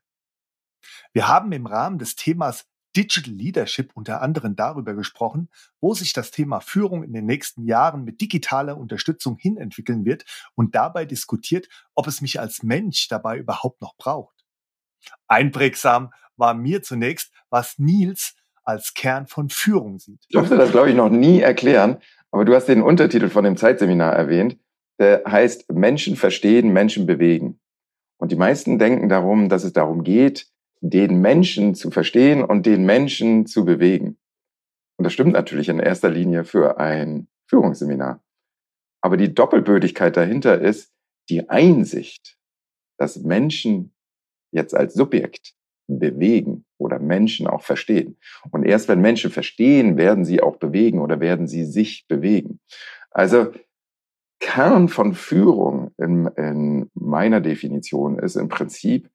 [1.13, 2.65] Wir haben im Rahmen des Themas
[2.95, 8.03] Digital Leadership unter anderem darüber gesprochen, wo sich das Thema Führung in den nächsten Jahren
[8.03, 10.25] mit digitaler Unterstützung hinentwickeln wird
[10.55, 14.45] und dabei diskutiert, ob es mich als Mensch dabei überhaupt noch braucht.
[15.27, 20.19] Einprägsam war mir zunächst, was Nils als Kern von Führung sieht.
[20.27, 21.97] Ich durfte das, glaube ich, noch nie erklären,
[22.31, 24.57] aber du hast den Untertitel von dem Zeitseminar erwähnt,
[24.99, 27.59] der heißt Menschen verstehen, Menschen bewegen.
[28.17, 30.47] Und die meisten denken darum, dass es darum geht,
[30.81, 34.17] den Menschen zu verstehen und den Menschen zu bewegen.
[34.97, 38.23] Und das stimmt natürlich in erster Linie für ein Führungsseminar.
[39.01, 40.93] Aber die Doppelbödigkeit dahinter ist
[41.29, 42.37] die Einsicht,
[42.97, 43.93] dass Menschen
[44.51, 45.53] jetzt als Subjekt
[45.87, 48.17] bewegen oder Menschen auch verstehen.
[48.51, 52.59] Und erst wenn Menschen verstehen, werden sie auch bewegen oder werden sie sich bewegen.
[53.11, 53.51] Also
[54.39, 59.09] Kern von Führung in, in meiner Definition ist im Prinzip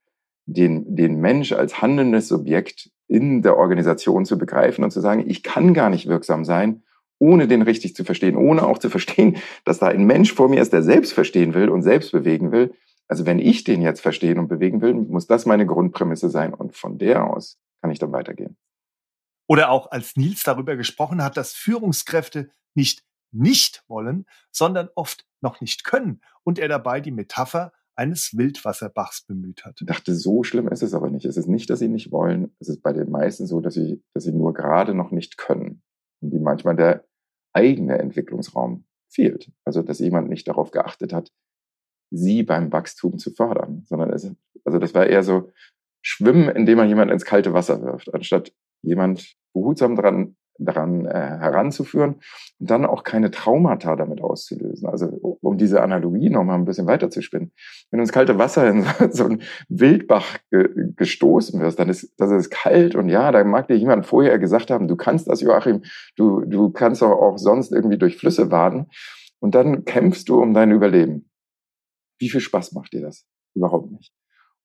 [0.47, 5.43] den, den Mensch als handelndes Subjekt in der Organisation zu begreifen und zu sagen, ich
[5.43, 6.83] kann gar nicht wirksam sein,
[7.19, 10.63] ohne den richtig zu verstehen, ohne auch zu verstehen, dass da ein Mensch vor mir
[10.63, 12.75] ist, der selbst verstehen will und selbst bewegen will.
[13.09, 16.77] Also wenn ich den jetzt verstehen und bewegen will, muss das meine Grundprämisse sein und
[16.77, 18.57] von der aus kann ich dann weitergehen.
[19.49, 25.61] Oder auch als Nils darüber gesprochen hat, dass Führungskräfte nicht nicht wollen, sondern oft noch
[25.61, 29.81] nicht können und er dabei die Metapher eines Wildwasserbachs bemüht hat.
[29.81, 31.25] Ich dachte, so schlimm ist es aber nicht.
[31.25, 32.55] Es ist nicht, dass sie nicht wollen.
[32.61, 35.83] Es ist bei den meisten so, dass sie, dass sie nur gerade noch nicht können.
[36.21, 37.07] Und die manchmal der
[37.53, 39.51] eigene Entwicklungsraum fehlt.
[39.65, 41.33] Also, dass jemand nicht darauf geachtet hat,
[42.11, 44.31] sie beim Wachstum zu fördern, sondern es,
[44.65, 45.51] also das war eher so
[46.03, 52.17] Schwimmen, indem man jemand ins kalte Wasser wirft, anstatt jemand behutsam dran daran äh, heranzuführen
[52.59, 54.89] und dann auch keine Traumata damit auszulösen.
[54.89, 57.53] Also um diese Analogie noch mal ein bisschen weiter zu spinnen.
[57.91, 62.15] Wenn du ins kalte Wasser in so, so einen Wildbach ge gestoßen wirst, dann ist
[62.19, 65.41] das ist kalt und ja, da mag dir jemand vorher gesagt haben, du kannst das,
[65.41, 65.83] Joachim,
[66.17, 68.87] du, du kannst doch auch sonst irgendwie durch Flüsse waden
[69.41, 71.31] und dann kämpfst du um dein Überleben.
[72.19, 73.27] Wie viel Spaß macht dir das?
[73.55, 74.13] Überhaupt nicht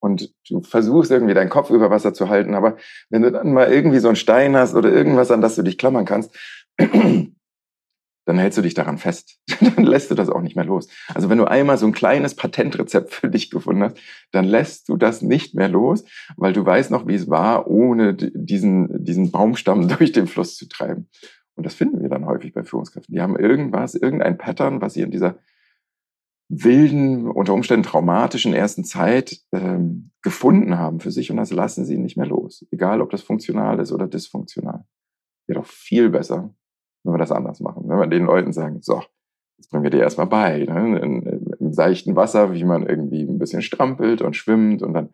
[0.01, 2.75] und du versuchst irgendwie deinen Kopf über Wasser zu halten, aber
[3.09, 5.77] wenn du dann mal irgendwie so einen Stein hast oder irgendwas, an das du dich
[5.77, 6.35] klammern kannst,
[6.77, 9.39] dann hältst du dich daran fest.
[9.75, 10.87] dann lässt du das auch nicht mehr los.
[11.13, 13.97] Also wenn du einmal so ein kleines Patentrezept für dich gefunden hast,
[14.31, 16.03] dann lässt du das nicht mehr los,
[16.35, 20.67] weil du weißt noch, wie es war, ohne diesen, diesen Baumstamm durch den Fluss zu
[20.67, 21.09] treiben.
[21.55, 23.13] Und das finden wir dann häufig bei Führungskräften.
[23.13, 25.35] Die haben irgendwas, irgendein Pattern, was sie in dieser
[26.53, 31.97] wilden, unter Umständen traumatischen ersten Zeit ähm, gefunden haben für sich und das lassen sie
[31.97, 32.65] nicht mehr los.
[32.71, 34.83] Egal, ob das funktional ist oder dysfunktional.
[35.47, 36.53] Wäre doch viel besser,
[37.03, 37.87] wenn wir das anders machen.
[37.87, 39.01] Wenn wir den Leuten sagen, so,
[39.57, 43.21] jetzt bringen wir dir erstmal bei, ne, in, in, im seichten Wasser, wie man irgendwie
[43.21, 45.09] ein bisschen strampelt und schwimmt und dann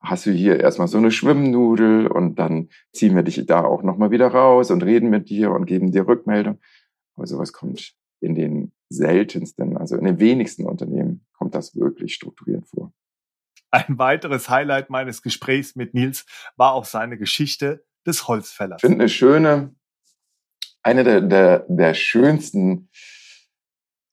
[0.00, 4.10] hast du hier erstmal so eine Schwimmnudel und dann ziehen wir dich da auch nochmal
[4.10, 6.58] wieder raus und reden mit dir und geben dir Rückmeldung.
[7.14, 12.66] Aber sowas kommt in den seltensten, also in den wenigsten Unternehmen kommt das wirklich strukturiert
[12.66, 12.92] vor.
[13.70, 16.26] Ein weiteres Highlight meines Gesprächs mit Nils
[16.56, 18.78] war auch seine Geschichte des Holzfällers.
[18.78, 19.74] Ich finde eine schöne,
[20.82, 22.88] eine der, der, der schönsten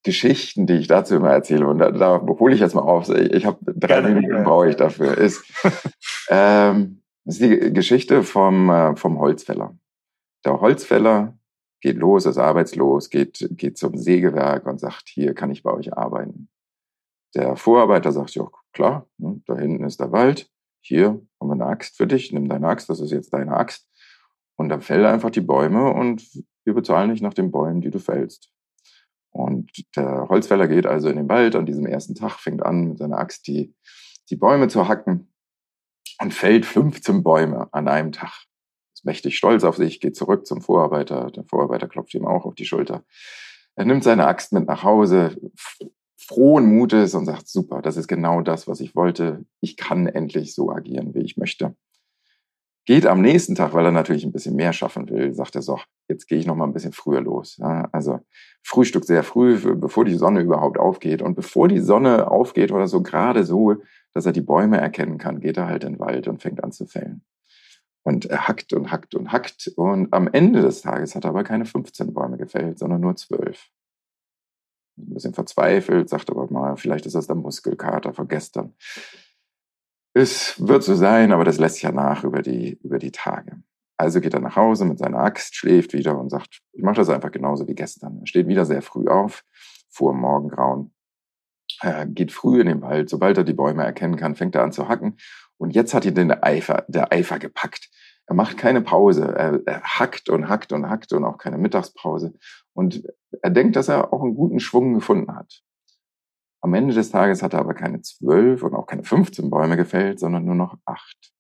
[0.03, 3.34] Geschichten, die ich dazu immer erzähle, und da, da hole ich jetzt mal auf, ich,
[3.34, 4.21] ich habe drei Gerne.
[4.21, 5.43] Minuten brauche ich dafür, ist,
[6.30, 9.75] ähm, ist die Geschichte vom, äh, vom Holzfäller.
[10.45, 11.38] Der Holzfäller
[11.82, 15.95] geht los, ist arbeitslos, geht, geht zum Sägewerk und sagt, hier kann ich bei euch
[15.95, 16.49] arbeiten.
[17.36, 20.49] Der Vorarbeiter sagt, ja, klar, ne, da hinten ist der Wald,
[20.82, 23.89] hier haben wir eine Axt für dich, nimm deine Axt, das ist jetzt deine Axt.
[24.55, 26.23] Und dann fäll einfach die Bäume und
[26.63, 28.51] wir bezahlen dich nach den Bäumen, die du fällst.
[29.30, 32.97] Und der Holzfäller geht also in den Wald an diesem ersten Tag, fängt an, mit
[32.97, 33.75] seiner Axt die,
[34.30, 35.32] die Bäume zu hacken
[36.19, 38.47] und fällt 15 Bäume an einem Tag
[38.98, 41.30] ist mächtig stolz auf sich, geht zurück zum Vorarbeiter.
[41.32, 43.04] Der Vorarbeiter klopft ihm auch auf die Schulter.
[43.76, 45.38] Er nimmt seine Axt mit nach Hause,
[46.18, 49.45] frohen Mutes und sagt, super, das ist genau das, was ich wollte.
[49.62, 51.76] Ich kann endlich so agieren, wie ich möchte.
[52.86, 55.80] Geht am nächsten Tag, weil er natürlich ein bisschen mehr schaffen will, sagt er so,
[56.08, 57.58] jetzt gehe ich noch mal ein bisschen früher los.
[57.58, 58.22] Ja, also
[58.64, 61.22] Frühstück sehr früh, bevor die Sonne überhaupt aufgeht.
[61.22, 63.76] Und bevor die Sonne aufgeht oder so gerade so,
[64.14, 66.72] dass er die Bäume erkennen kann, geht er halt in den Wald und fängt an
[66.72, 67.24] zu fällen.
[68.08, 69.68] Und er hackt und hackt und hackt.
[69.76, 73.68] Und am Ende des Tages hat er aber keine 15 Bäume gefällt, sondern nur 12.
[74.97, 78.74] Ein bisschen verzweifelt, sagt aber mal, vielleicht ist das der Muskelkater von gestern.
[80.14, 83.62] Es wird so sein, aber das lässt sich ja nach über die, über die Tage.
[83.97, 87.10] Also geht er nach Hause mit seiner Axt, schläft wieder und sagt, ich mache das
[87.10, 88.22] einfach genauso wie gestern.
[88.22, 89.43] Er steht wieder sehr früh auf,
[89.89, 90.93] vor Morgengrauen,
[91.82, 93.10] er geht früh in den Wald.
[93.10, 95.18] Sobald er die Bäume erkennen kann, fängt er an zu hacken.
[95.58, 97.89] Und jetzt hat ihn den Eifer, der Eifer gepackt.
[98.28, 99.23] Er macht keine Pause.
[99.23, 102.34] Er, er hackt und hackt und hackt und auch keine Mittagspause.
[102.73, 103.03] Und
[103.41, 105.63] er denkt, dass er auch einen guten Schwung gefunden hat.
[106.61, 110.19] Am Ende des Tages hat er aber keine zwölf und auch keine 15 Bäume gefällt,
[110.19, 111.34] sondern nur noch acht.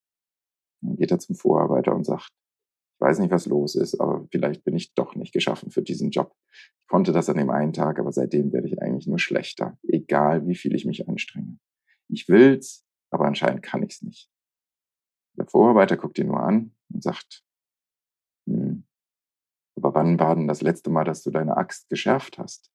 [0.81, 2.29] Dann geht er zum Vorarbeiter und sagt,
[2.95, 6.11] ich weiß nicht, was los ist, aber vielleicht bin ich doch nicht geschaffen für diesen
[6.11, 6.33] Job.
[6.81, 10.47] Ich konnte das an dem einen Tag, aber seitdem werde ich eigentlich nur schlechter, egal
[10.47, 11.59] wie viel ich mich anstrenge.
[12.07, 14.29] Ich will's, aber anscheinend kann ich's nicht.
[15.37, 17.43] Der Vorarbeiter guckt ihn nur an und sagt,
[18.47, 18.85] hm,
[19.77, 22.71] aber wann war denn das letzte Mal, dass du deine Axt geschärft hast?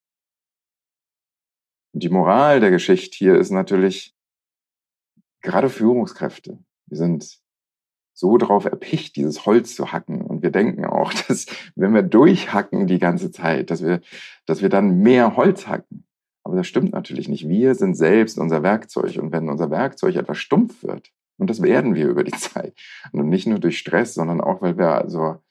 [1.92, 4.14] Und die Moral der Geschichte hier ist natürlich,
[5.42, 7.42] gerade Führungskräfte, wir sind
[8.14, 10.22] so drauf erpicht, dieses Holz zu hacken.
[10.22, 14.00] Und wir denken auch, dass wenn wir durchhacken die ganze Zeit, dass wir,
[14.46, 16.06] dass wir dann mehr Holz hacken.
[16.44, 17.48] Aber das stimmt natürlich nicht.
[17.48, 19.16] Wir sind selbst unser Werkzeug.
[19.16, 22.74] Und wenn unser Werkzeug etwas stumpf wird, und das werden wir über die Zeit,
[23.12, 25.43] und nicht nur durch Stress, sondern auch, weil wir also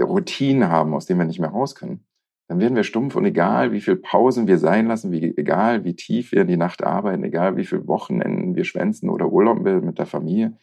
[0.00, 2.06] Routinen haben, aus denen wir nicht mehr raus können,
[2.48, 5.96] dann werden wir stumpf und egal, wie viel Pausen wir sein lassen, wie, egal, wie
[5.96, 9.98] tief wir in die Nacht arbeiten, egal, wie viel Wochenenden wir schwänzen oder Urlaub mit
[9.98, 10.56] der Familie,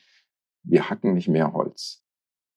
[0.63, 2.03] wir hacken nicht mehr Holz.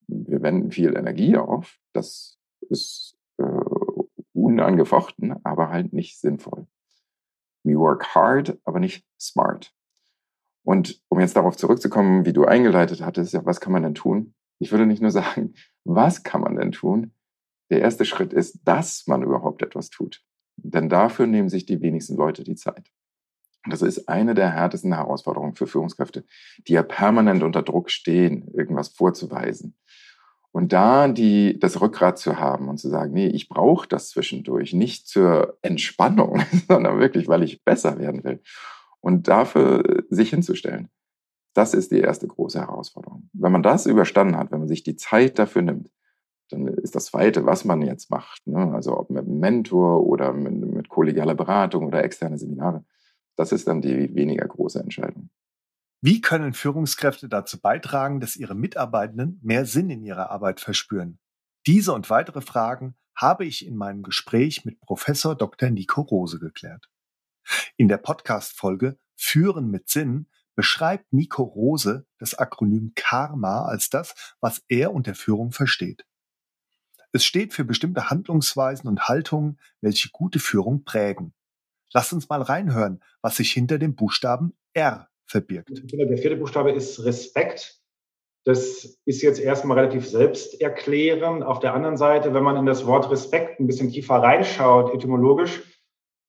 [0.06, 1.78] Wir wenden viel Energie auf.
[1.94, 3.44] Das ist äh,
[4.34, 6.66] unangefochten, aber halt nicht sinnvoll.
[7.62, 9.74] We work hard, aber nicht smart.
[10.64, 14.34] Und um jetzt darauf zurückzukommen, wie du eingeleitet hattest, ja, was kann man denn tun?
[14.58, 15.54] Ich würde nicht nur sagen,
[15.84, 17.12] was kann man denn tun?
[17.70, 20.22] Der erste Schritt ist, dass man überhaupt etwas tut.
[20.56, 22.90] Denn dafür nehmen sich die wenigsten Leute die Zeit.
[23.68, 26.24] Das ist eine der härtesten Herausforderungen für Führungskräfte,
[26.68, 29.76] die ja permanent unter Druck stehen, irgendwas vorzuweisen.
[30.52, 34.72] Und da die, das Rückgrat zu haben und zu sagen, nee, ich brauche das zwischendurch,
[34.72, 38.40] nicht zur Entspannung, sondern wirklich, weil ich besser werden will.
[39.04, 40.88] Und dafür sich hinzustellen.
[41.52, 43.28] Das ist die erste große Herausforderung.
[43.34, 45.90] Wenn man das überstanden hat, wenn man sich die Zeit dafür nimmt,
[46.48, 48.72] dann ist das Zweite, was man jetzt macht, ne?
[48.72, 52.86] also ob mit einem Mentor oder mit, mit kollegialer Beratung oder externe Seminare,
[53.36, 55.28] das ist dann die weniger große Entscheidung.
[56.00, 61.18] Wie können Führungskräfte dazu beitragen, dass ihre Mitarbeitenden mehr Sinn in ihrer Arbeit verspüren?
[61.66, 65.68] Diese und weitere Fragen habe ich in meinem Gespräch mit Professor Dr.
[65.68, 66.88] Nico Rose geklärt.
[67.76, 74.62] In der Podcast-Folge Führen mit Sinn beschreibt Nico Rose das Akronym Karma als das, was
[74.68, 76.04] er unter Führung versteht.
[77.12, 81.32] Es steht für bestimmte Handlungsweisen und Haltungen, welche gute Führung prägen.
[81.92, 85.70] Lasst uns mal reinhören, was sich hinter dem Buchstaben R verbirgt.
[85.70, 87.80] Der vierte Buchstabe ist Respekt.
[88.44, 91.42] Das ist jetzt erstmal relativ selbsterklärend.
[91.44, 95.62] Auf der anderen Seite, wenn man in das Wort Respekt ein bisschen tiefer reinschaut, etymologisch,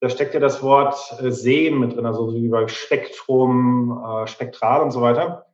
[0.01, 4.81] da steckt ja das Wort äh, Sehen mit drin, also wie bei Spektrum, äh, Spektral
[4.81, 5.45] und so weiter.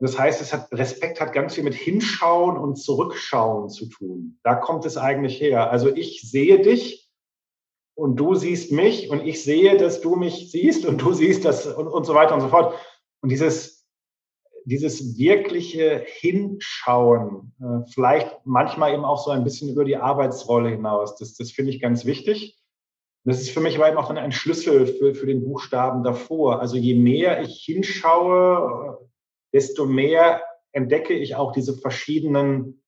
[0.00, 4.38] Das heißt, es hat, Respekt hat ganz viel mit Hinschauen und Zurückschauen zu tun.
[4.42, 5.70] Da kommt es eigentlich her.
[5.70, 7.10] Also ich sehe dich
[7.94, 11.66] und du siehst mich und ich sehe, dass du mich siehst und du siehst das
[11.66, 12.74] und, und so weiter und so fort.
[13.20, 13.86] Und dieses,
[14.64, 21.16] dieses wirkliche Hinschauen, äh, vielleicht manchmal eben auch so ein bisschen über die Arbeitsrolle hinaus,
[21.16, 22.59] das, das finde ich ganz wichtig.
[23.24, 26.60] Das ist für mich aber eben auch ein Schlüssel für, für den Buchstaben davor.
[26.60, 29.08] Also je mehr ich hinschaue,
[29.52, 30.42] desto mehr
[30.72, 32.82] entdecke ich auch diese verschiedenen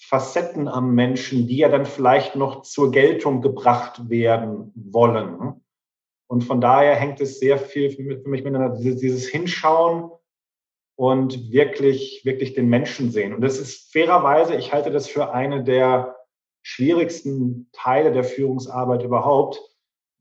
[0.00, 5.60] Facetten am Menschen, die ja dann vielleicht noch zur Geltung gebracht werden wollen.
[6.26, 10.10] Und von daher hängt es sehr viel für mich miteinander, dieses Hinschauen
[10.96, 13.34] und wirklich, wirklich den Menschen sehen.
[13.34, 16.16] Und das ist fairerweise, ich halte das für eine der
[16.62, 19.60] schwierigsten Teile der Führungsarbeit überhaupt,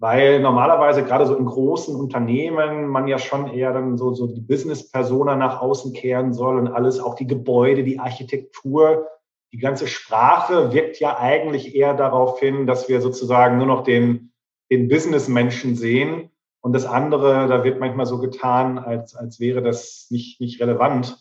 [0.04, 4.42] weil normalerweise gerade so in großen Unternehmen man ja schon eher dann so, so die
[4.42, 9.08] Business-Persona nach außen kehren soll und alles, auch die Gebäude, die Architektur
[9.54, 14.34] die ganze Sprache wirkt ja eigentlich eher darauf hin, dass wir sozusagen nur noch den,
[14.70, 16.32] den Businessmenschen sehen.
[16.60, 21.18] Und das andere, da wird manchmal so getan, als, als wäre das nicht, nicht relevant.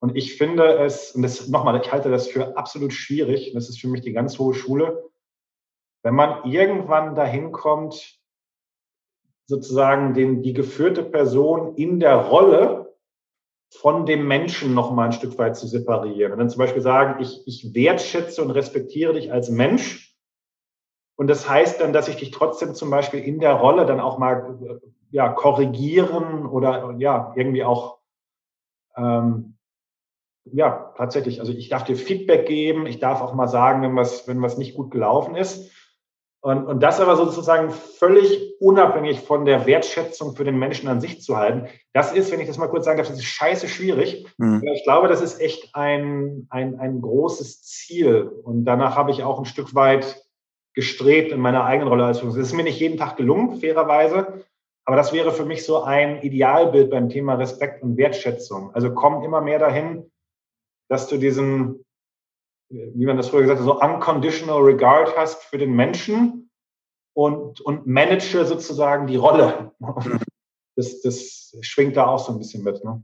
[0.00, 3.80] Und ich finde es, und das nochmal, ich halte das für absolut schwierig, das ist
[3.80, 5.02] für mich die ganz hohe Schule,
[6.02, 8.18] wenn man irgendwann dahin kommt,
[9.46, 12.94] sozusagen den, die geführte Person in der Rolle
[13.70, 16.32] von dem Menschen noch mal ein Stück weit zu separieren.
[16.32, 20.16] Und dann zum Beispiel sagen, ich, ich wertschätze und respektiere dich als Mensch.
[21.16, 24.18] Und das heißt dann, dass ich dich trotzdem zum Beispiel in der Rolle dann auch
[24.18, 24.58] mal
[25.10, 27.98] ja, korrigieren oder ja, irgendwie auch
[28.96, 29.56] ähm,
[30.52, 31.40] ja, tatsächlich.
[31.40, 34.58] Also ich darf dir Feedback geben, ich darf auch mal sagen, wenn was, wenn was
[34.58, 35.72] nicht gut gelaufen ist.
[36.46, 41.20] Und, und das aber sozusagen völlig unabhängig von der Wertschätzung für den Menschen an sich
[41.20, 41.66] zu halten.
[41.92, 44.28] Das ist, wenn ich das mal kurz sagen darf, das ist scheiße schwierig.
[44.38, 44.62] Mhm.
[44.72, 48.30] Ich glaube, das ist echt ein, ein, ein großes Ziel.
[48.44, 50.24] Und danach habe ich auch ein Stück weit
[50.72, 52.44] gestrebt in meiner eigenen Rolle als Führungskraft.
[52.44, 54.44] Es ist mir nicht jeden Tag gelungen, fairerweise.
[54.84, 58.72] Aber das wäre für mich so ein Idealbild beim Thema Respekt und Wertschätzung.
[58.72, 60.12] Also komm immer mehr dahin,
[60.88, 61.84] dass du diesen,
[62.68, 66.50] wie man das früher gesagt hat, so unconditional regard hast für den Menschen
[67.14, 69.72] und, und manage sozusagen die Rolle.
[70.78, 72.84] Das, das schwingt da auch so ein bisschen mit.
[72.84, 73.02] Ne?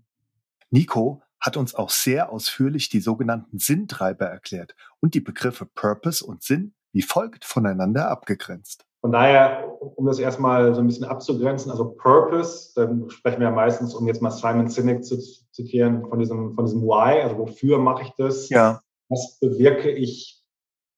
[0.69, 6.43] Nico hat uns auch sehr ausführlich die sogenannten Sinntreiber erklärt und die Begriffe Purpose und
[6.43, 8.85] Sinn wie folgt voneinander abgegrenzt.
[9.01, 13.55] Von daher, um das erstmal so ein bisschen abzugrenzen, also Purpose, dann sprechen wir ja
[13.55, 15.19] meistens, um jetzt mal Simon Sinek zu
[15.51, 18.49] zitieren, von diesem, von diesem Why, also wofür mache ich das?
[18.49, 18.81] Ja.
[19.13, 20.43] Was bewirke ich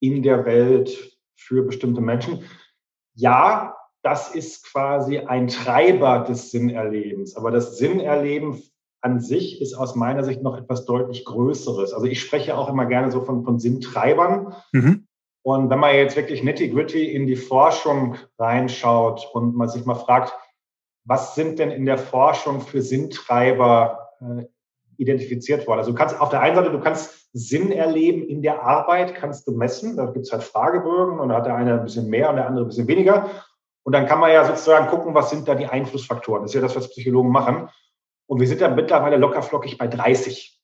[0.01, 2.45] in der Welt für bestimmte Menschen?
[3.15, 7.37] Ja, das ist quasi ein Treiber des Sinnerlebens.
[7.37, 8.63] Aber das Sinnerleben
[9.01, 11.93] an sich ist aus meiner Sicht noch etwas deutlich Größeres.
[11.93, 14.55] Also ich spreche auch immer gerne so von, von Sinntreibern.
[14.73, 15.09] Mhm.
[15.43, 20.33] Und wenn man jetzt wirklich nitty-gritty in die Forschung reinschaut und man sich mal fragt,
[21.05, 24.45] was sind denn in der Forschung für Sinntreiber äh,
[24.99, 25.81] identifiziert worden?
[25.81, 29.47] Also du kannst auf der einen Seite, du kannst Sinn erleben in der Arbeit, kannst
[29.47, 29.97] du messen.
[29.97, 32.47] Da gibt es halt Fragebögen und da hat der eine ein bisschen mehr und der
[32.47, 33.31] andere ein bisschen weniger.
[33.83, 36.43] Und dann kann man ja sozusagen gucken, was sind da die Einflussfaktoren.
[36.43, 37.69] Das ist ja das, was Psychologen machen.
[38.27, 40.59] Und wir sind da mittlerweile lockerflockig bei 30.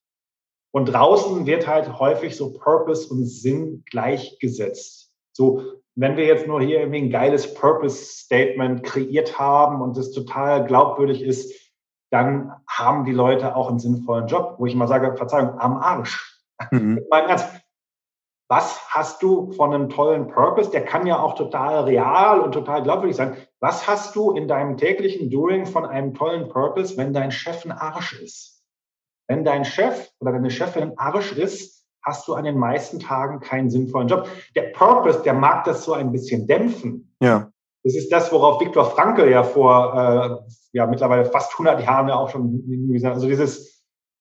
[0.73, 5.13] Und draußen wird halt häufig so Purpose und Sinn gleichgesetzt.
[5.33, 5.63] So,
[5.97, 11.23] wenn wir jetzt nur hier irgendwie ein geiles Purpose-Statement kreiert haben und das total glaubwürdig
[11.23, 11.53] ist,
[12.11, 16.39] dann haben die Leute auch einen sinnvollen Job, wo ich mal sage, Verzeihung, am Arsch.
[16.71, 17.01] Mhm.
[18.49, 20.71] was hast du von einem tollen Purpose?
[20.71, 23.37] Der kann ja auch total real und total glaubwürdig sein.
[23.61, 27.73] Was hast du in deinem täglichen Doing von einem tollen Purpose, wenn dein Chef ein
[27.73, 28.63] Arsch ist?
[29.29, 33.71] Wenn dein Chef oder deine Chefin Arsch ist, hast du an den meisten Tagen keinen
[33.71, 34.29] sinnvollen Job.
[34.57, 37.15] Der Purpose, der mag das so ein bisschen dämpfen.
[37.21, 37.51] Ja.
[37.83, 42.17] Das ist das, worauf Viktor Frankl ja vor äh, ja mittlerweile fast 100 Jahren ja
[42.17, 42.63] auch schon
[42.93, 43.71] gesagt also dieses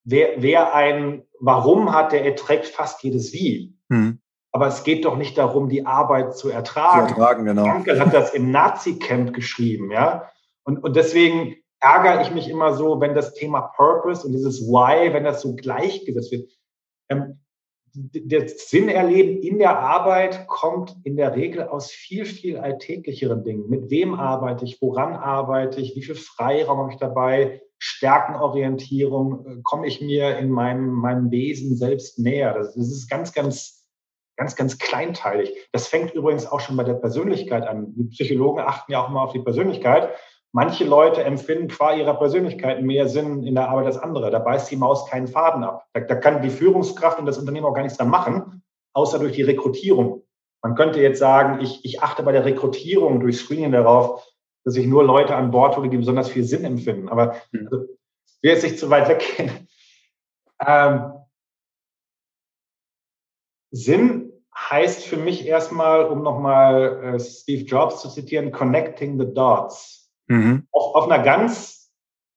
[0.04, 3.78] wer, wer ein Warum hat, der erträgt fast jedes Wie.
[3.90, 4.20] Hm.
[4.52, 7.08] Aber es geht doch nicht darum, die Arbeit zu ertragen.
[7.08, 7.64] Zu ertragen, genau.
[7.64, 10.30] Frankl hat das im Nazi-Camp geschrieben, ja.
[10.64, 15.14] Und, und deswegen ärgere ich mich immer so, wenn das Thema Purpose und dieses Why,
[15.14, 16.52] wenn das so gleichgesetzt wird.
[17.10, 17.40] Ähm,
[17.94, 23.70] das Sinnerleben in der Arbeit kommt in der Regel aus viel, viel alltäglicheren Dingen.
[23.70, 24.82] Mit wem arbeite ich?
[24.82, 25.96] Woran arbeite ich?
[25.96, 27.62] Wie viel Freiraum habe ich dabei?
[27.80, 29.46] Stärkenorientierung?
[29.46, 32.54] Äh, komme ich mir in meinem, meinem Wesen selbst näher?
[32.54, 33.88] Das, das ist ganz, ganz,
[34.38, 35.54] ganz, ganz kleinteilig.
[35.72, 37.94] Das fängt übrigens auch schon bei der Persönlichkeit an.
[37.96, 40.10] Die Psychologen achten ja auch immer auf die Persönlichkeit.
[40.52, 44.32] Manche Leute empfinden qua ihrer Persönlichkeit mehr Sinn in der Arbeit als andere.
[44.32, 45.86] Da beißt die Maus keinen Faden ab.
[45.94, 49.34] Da, da kann die Führungskraft und das Unternehmen auch gar nichts dran machen, außer durch
[49.34, 50.24] die Rekrutierung.
[50.64, 54.28] Man könnte jetzt sagen, ich, ich achte bei der Rekrutierung durch Screening darauf,
[54.66, 57.10] dass ich nur Leute an Bord hole, die besonders viel Sinn empfinden.
[57.10, 57.70] Aber mhm.
[57.72, 59.68] also, ich will jetzt nicht zu weit weggehen.
[60.66, 61.14] Ähm,
[63.72, 69.99] Sinn heißt für mich erstmal, um nochmal äh, Steve Jobs zu zitieren, connecting the dots.
[70.30, 70.68] Mhm.
[70.72, 71.92] Auf, auf einer ganz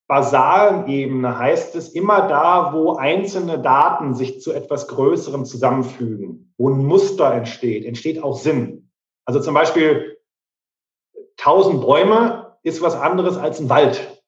[0.07, 6.69] basalen Ebene heißt es immer da, wo einzelne Daten sich zu etwas Größerem zusammenfügen, wo
[6.69, 8.91] ein Muster entsteht, entsteht auch Sinn.
[9.25, 10.17] Also zum Beispiel
[11.39, 14.21] 1000 Bäume ist was anderes als ein Wald.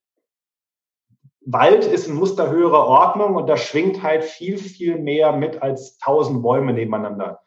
[1.42, 6.00] Wald ist ein Muster höherer Ordnung und da schwingt halt viel, viel mehr mit als
[6.02, 7.42] 1000 Bäume nebeneinander.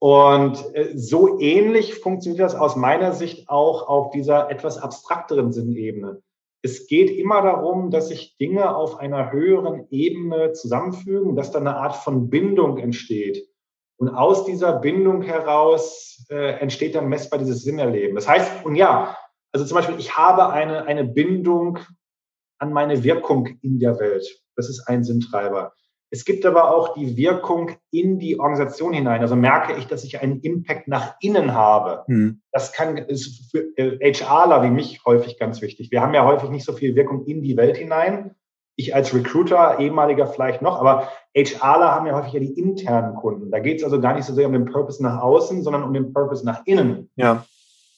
[0.00, 6.22] Und äh, so ähnlich funktioniert das aus meiner Sicht auch auf dieser etwas abstrakteren Sinnebene.
[6.62, 11.76] Es geht immer darum, dass sich Dinge auf einer höheren Ebene zusammenfügen, dass da eine
[11.76, 13.48] Art von Bindung entsteht.
[13.96, 18.14] Und aus dieser Bindung heraus äh, entsteht dann messbar dieses Sinnerleben.
[18.14, 19.16] Das heißt, und ja,
[19.52, 21.78] also zum Beispiel, ich habe eine, eine Bindung
[22.58, 24.26] an meine Wirkung in der Welt.
[24.56, 25.72] Das ist ein Sinntreiber.
[26.10, 29.20] Es gibt aber auch die Wirkung in die Organisation hinein.
[29.20, 32.04] Also merke ich, dass ich einen Impact nach innen habe.
[32.06, 32.40] Hm.
[32.50, 35.90] Das kann, ist für HRler wie mich häufig ganz wichtig.
[35.90, 38.34] Wir haben ja häufig nicht so viel Wirkung in die Welt hinein.
[38.76, 43.50] ich als Recruiter, ehemaliger vielleicht noch, aber HRler haben ja häufig ja die internen Kunden.
[43.50, 45.92] Da geht es also gar nicht so sehr um den Purpose nach außen, sondern um
[45.92, 47.10] den Purpose nach innen.
[47.16, 47.44] Ja.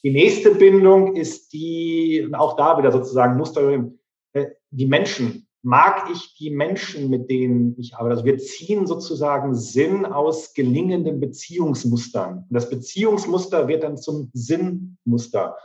[0.03, 3.91] Die nächste Bindung ist die, auch da wieder sozusagen Muster,
[4.33, 5.47] äh, die Menschen.
[5.63, 8.13] Mag ich die Menschen, mit denen ich arbeite?
[8.13, 12.47] Also wir ziehen sozusagen Sinn aus gelingenden Beziehungsmustern.
[12.49, 15.57] Und das Beziehungsmuster wird dann zum Sinnmuster.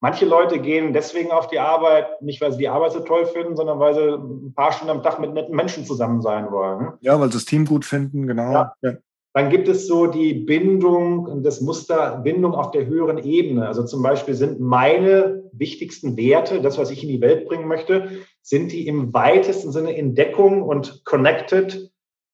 [0.00, 3.56] Manche Leute gehen deswegen auf die Arbeit, nicht weil sie die Arbeit so toll finden,
[3.56, 6.92] sondern weil sie ein paar Stunden am Tag mit netten Menschen zusammen sein wollen.
[7.00, 8.52] Ja, weil sie das Team gut finden, genau.
[8.52, 8.74] Ja.
[8.82, 8.92] Ja.
[9.34, 13.66] Dann gibt es so die Bindung, das Muster Bindung auf der höheren Ebene.
[13.66, 18.10] Also zum Beispiel sind meine wichtigsten Werte, das, was ich in die Welt bringen möchte,
[18.42, 21.90] sind die im weitesten Sinne in Deckung und connected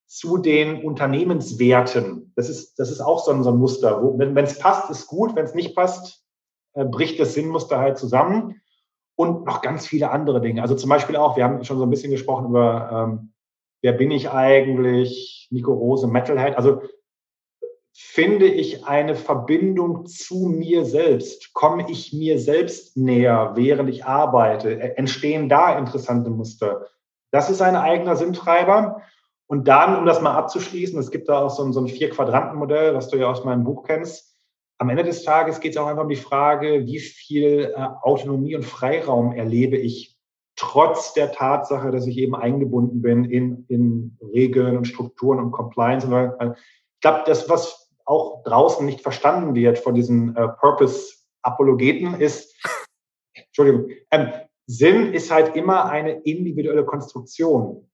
[0.07, 2.33] zu den Unternehmenswerten.
[2.37, 4.03] Das ist, das ist auch so ein, so ein Muster.
[4.03, 5.35] Wo, wenn es passt, ist gut.
[5.35, 6.23] Wenn es nicht passt,
[6.75, 8.61] äh, bricht das Sinnmuster halt zusammen
[9.17, 10.61] und noch ganz viele andere Dinge.
[10.61, 13.33] Also zum Beispiel auch, wir haben schon so ein bisschen gesprochen über, ähm,
[13.83, 16.57] wer bin ich eigentlich, Nico Rose, Metalhead.
[16.57, 16.83] Also
[17.93, 21.53] finde ich eine Verbindung zu mir selbst?
[21.53, 24.81] Komme ich mir selbst näher, während ich arbeite?
[24.81, 26.87] Äh, entstehen da interessante Muster?
[27.31, 29.03] Das ist ein eigener Sinntreiber.
[29.47, 32.95] Und dann, um das mal abzuschließen, es gibt da auch so ein, so ein Vier-Quadranten-Modell,
[32.95, 34.31] was du ja aus meinem Buch kennst
[34.81, 38.57] am Ende des Tages geht es auch einfach um die Frage, wie viel äh, Autonomie
[38.57, 40.19] und Freiraum erlebe ich
[40.61, 46.07] trotz der Tatsache, dass ich eben eingebunden bin in, in Regeln und Strukturen und Compliance.
[46.07, 52.55] Ich glaube, das, was auch draußen nicht verstanden wird von diesen äh, Purpose-Apologeten, ist,
[53.35, 54.33] Entschuldigung, ähm,
[54.67, 57.91] Sinn ist halt immer eine individuelle Konstruktion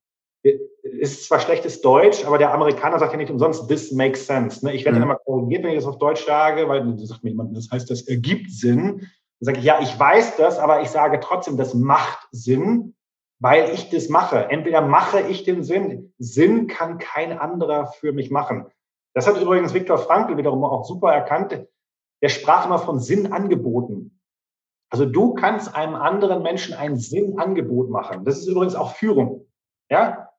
[0.82, 4.64] ist zwar schlechtes Deutsch, aber der Amerikaner sagt ja nicht umsonst, this makes sense.
[4.64, 4.74] Ne?
[4.74, 5.02] Ich werde mhm.
[5.02, 7.90] dann immer korrigiert, wenn ich das auf Deutsch sage, weil sagt mir jemand, das heißt,
[7.90, 9.08] das ergibt Sinn.
[9.40, 12.94] Dann sage ich, ja, ich weiß das, aber ich sage trotzdem, das macht Sinn,
[13.38, 14.50] weil ich das mache.
[14.50, 18.66] Entweder mache ich den Sinn, Sinn kann kein anderer für mich machen.
[19.14, 21.66] Das hat übrigens Viktor Frankl wiederum auch super erkannt.
[22.22, 24.20] Der sprach immer von Sinnangeboten.
[24.90, 28.24] Also du kannst einem anderen Menschen ein Sinnangebot machen.
[28.24, 29.46] Das ist übrigens auch Führung.
[29.90, 30.30] Ja,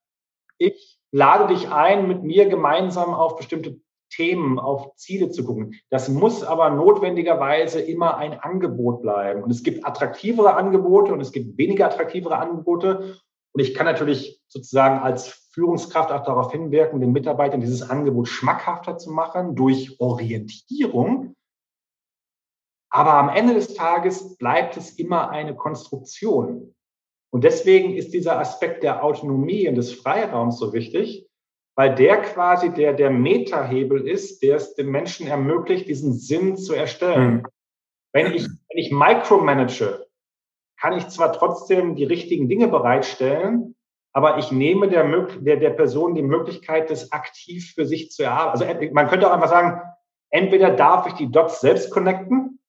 [0.57, 3.79] ich lade dich ein, mit mir gemeinsam auf bestimmte
[4.10, 5.76] Themen, auf Ziele zu gucken.
[5.89, 9.43] Das muss aber notwendigerweise immer ein Angebot bleiben.
[9.43, 13.18] Und es gibt attraktivere Angebote und es gibt weniger attraktivere Angebote.
[13.53, 18.97] Und ich kann natürlich sozusagen als Führungskraft auch darauf hinwirken, den Mitarbeitern dieses Angebot schmackhafter
[18.97, 21.36] zu machen durch Orientierung.
[22.89, 26.76] Aber am Ende des Tages bleibt es immer eine Konstruktion.
[27.32, 31.26] Und deswegen ist dieser Aspekt der Autonomie und des Freiraums so wichtig,
[31.78, 36.73] weil der quasi der, der Metahebel ist, der es dem Menschen ermöglicht, diesen Sinn zu
[36.73, 37.34] erstellen.
[37.34, 37.43] Mhm.
[38.13, 40.07] Wenn ich, wenn ich micromanage,
[40.80, 43.75] kann ich zwar trotzdem die richtigen Dinge bereitstellen,
[44.11, 45.03] aber ich nehme der,
[45.39, 48.63] der, der Person die Möglichkeit, das aktiv für sich zu erarbeiten.
[48.63, 49.80] Also man könnte auch einfach sagen,
[50.32, 52.59] entweder darf ich die Dots selbst connecten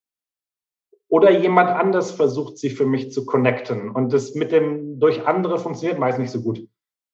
[1.08, 3.90] oder jemand anders versucht, sie für mich zu connecten.
[3.90, 6.68] Und das mit dem durch andere funktioniert meist nicht so gut.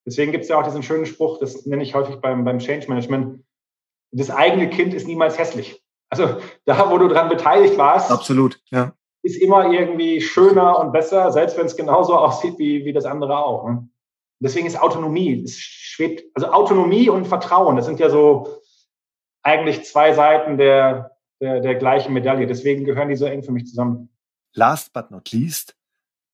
[0.07, 2.89] Deswegen gibt es ja auch diesen schönen Spruch, das nenne ich häufig beim, beim Change
[2.89, 3.43] Management,
[4.13, 5.83] das eigene Kind ist niemals hässlich.
[6.11, 8.93] Also da, wo du dran beteiligt warst, absolut, ja.
[9.23, 13.39] ist immer irgendwie schöner und besser, selbst wenn es genauso aussieht wie, wie das andere
[13.39, 13.69] auch.
[13.69, 13.89] Ne?
[14.41, 18.61] Deswegen ist Autonomie, es schwebt, also Autonomie und Vertrauen, das sind ja so
[19.43, 22.47] eigentlich zwei Seiten der, der, der gleichen Medaille.
[22.47, 24.11] Deswegen gehören die so eng für mich zusammen.
[24.55, 25.77] Last but not least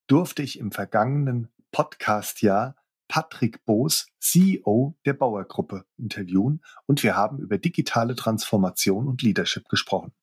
[0.07, 2.75] durfte ich im vergangenen Podcast-Jahr
[3.11, 10.13] Patrick Boos, CEO der Bauergruppe, interviewen und wir haben über digitale Transformation und Leadership gesprochen.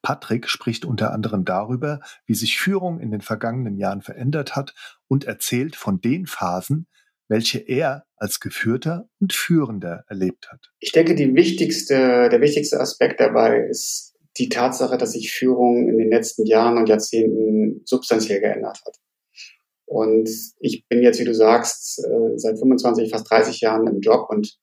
[0.00, 4.74] Patrick spricht unter anderem darüber, wie sich Führung in den vergangenen Jahren verändert hat
[5.08, 6.86] und erzählt von den Phasen,
[7.28, 10.72] welche er als Geführter und Führender erlebt hat.
[10.78, 16.08] Ich denke, wichtigste, der wichtigste Aspekt dabei ist die Tatsache, dass sich Führung in den
[16.08, 18.96] letzten Jahren und Jahrzehnten substanziell geändert hat.
[19.90, 20.30] Und
[20.60, 24.56] ich bin jetzt, wie du sagst, äh, seit 25, fast 30 Jahren im Job und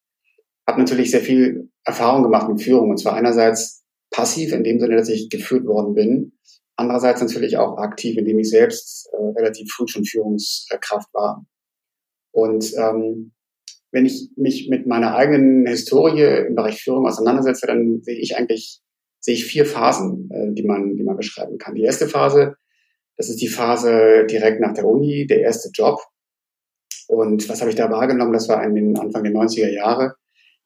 [0.66, 2.90] habe natürlich sehr viel Erfahrung gemacht mit Führung.
[2.90, 6.32] Und zwar einerseits passiv, in dem Sinne, dass ich geführt worden bin.
[6.78, 11.46] Andererseits natürlich auch aktiv, indem ich selbst äh, relativ früh schon Führungskraft war.
[12.32, 13.34] Und ähm,
[13.92, 18.82] wenn ich mich mit meiner eigenen Historie im Bereich Führung auseinandersetze, dann sehe ich eigentlich
[19.20, 21.76] sehe ich vier Phasen, äh, die man die man beschreiben kann.
[21.76, 22.56] Die erste Phase,
[23.18, 26.00] das ist die Phase direkt nach der Uni, der erste Job.
[27.08, 28.34] Und was habe ich da wahrgenommen?
[28.34, 30.16] Das war in den Anfang der 90er Jahre.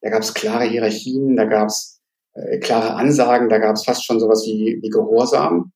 [0.00, 2.00] Da gab es klare Hierarchien, da gab es
[2.34, 5.72] äh, klare Ansagen, da gab es fast schon sowas wie, wie Gehorsam.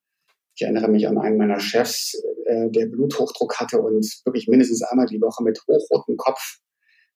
[0.55, 2.15] Ich erinnere mich an einen meiner Chefs,
[2.47, 6.59] äh, der Bluthochdruck hatte und wirklich mindestens einmal die Woche mit hochrotem Kopf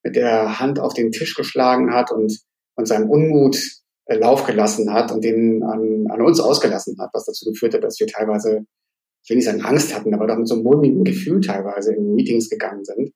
[0.02, 2.38] mit der Hand auf den Tisch geschlagen hat und,
[2.76, 3.58] und seinem Unmut
[4.06, 7.84] äh, Lauf gelassen hat und den an, an uns ausgelassen hat, was dazu geführt hat,
[7.84, 8.64] dass wir teilweise,
[9.22, 12.14] ich will nicht sagen Angst hatten, aber doch mit so einem mulmigen Gefühl teilweise in
[12.14, 13.12] Meetings gegangen sind.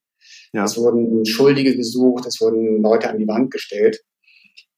[0.53, 0.65] Ja.
[0.65, 4.03] Es wurden Schuldige gesucht, es wurden Leute an die Wand gestellt.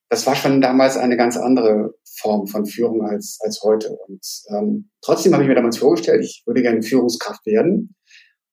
[0.09, 3.97] Das war schon damals eine ganz andere Form von Führung als, als heute.
[4.07, 7.95] Und ähm, trotzdem habe ich mir damals vorgestellt, ich würde gerne Führungskraft werden.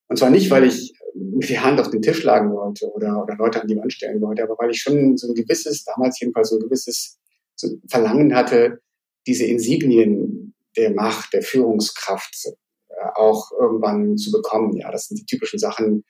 [0.07, 3.35] Und zwar nicht, weil ich mit die Hand auf den Tisch schlagen wollte oder, oder
[3.35, 6.49] Leute an die Wand stellen wollte, aber weil ich schon so ein gewisses, damals jedenfalls
[6.49, 7.19] so ein gewisses
[7.55, 8.79] so Verlangen hatte,
[9.27, 12.51] diese Insignien der Macht, der Führungskraft äh,
[13.15, 14.75] auch irgendwann zu bekommen.
[14.77, 16.03] Ja, das sind die typischen Sachen,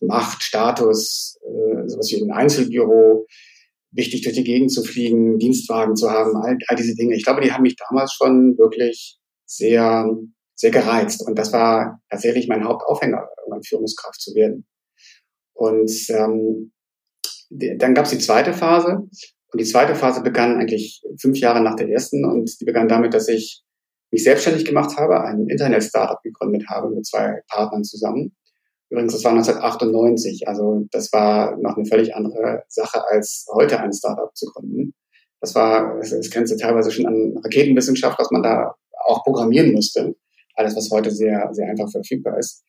[0.00, 3.26] Macht, Status, äh, sowas wie ein Einzelbüro,
[3.92, 7.14] wichtig durch die Gegend zu fliegen, Dienstwagen zu haben, all, all diese Dinge.
[7.14, 10.08] Ich glaube, die haben mich damals schon wirklich sehr,
[10.54, 11.26] sehr gereizt.
[11.26, 14.66] Und das war tatsächlich mein Hauptaufhänger, irgendwann Führungskraft zu werden.
[15.54, 16.72] Und ähm,
[17.50, 19.08] dann gab es die zweite Phase.
[19.52, 22.24] Und die zweite Phase begann eigentlich fünf Jahre nach der ersten.
[22.24, 23.62] Und die begann damit, dass ich
[24.10, 28.36] mich selbstständig gemacht habe, ein Internet-Startup gegründet habe mit zwei Partnern zusammen.
[28.88, 33.92] Übrigens, das war 1998, also das war noch eine völlig andere Sache, als heute ein
[33.92, 34.94] Startup zu gründen.
[35.40, 38.74] Das war, es grenzte teilweise schon an Raketenwissenschaft, was man da
[39.06, 40.14] auch programmieren musste.
[40.54, 42.64] Alles, was heute sehr, sehr einfach verfügbar ist.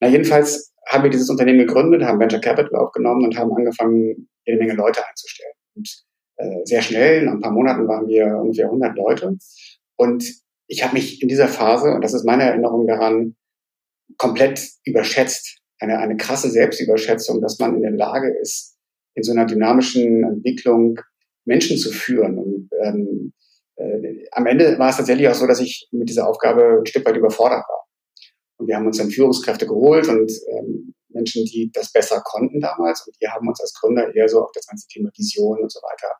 [0.00, 4.58] Na, jedenfalls haben wir dieses Unternehmen gegründet, haben Venture Capital aufgenommen und haben angefangen, jede
[4.58, 5.54] Menge Leute einzustellen.
[5.74, 6.04] Und
[6.36, 9.38] äh, sehr schnell, nach ein paar Monaten waren wir ungefähr 100 Leute.
[9.96, 10.41] Und
[10.72, 13.36] ich habe mich in dieser Phase, und das ist meine Erinnerung daran,
[14.16, 15.58] komplett überschätzt.
[15.78, 18.78] Eine, eine krasse Selbstüberschätzung, dass man in der Lage ist,
[19.14, 20.98] in so einer dynamischen Entwicklung
[21.44, 22.38] Menschen zu führen.
[22.38, 23.34] Und ähm,
[23.76, 27.04] äh, am Ende war es tatsächlich auch so, dass ich mit dieser Aufgabe ein Stück
[27.04, 27.84] weit überfordert war.
[28.56, 33.06] Und wir haben uns dann Führungskräfte geholt und ähm, Menschen, die das besser konnten damals.
[33.06, 35.80] Und die haben uns als Gründer eher so auf das ganze Thema Vision und so
[35.80, 36.16] weiter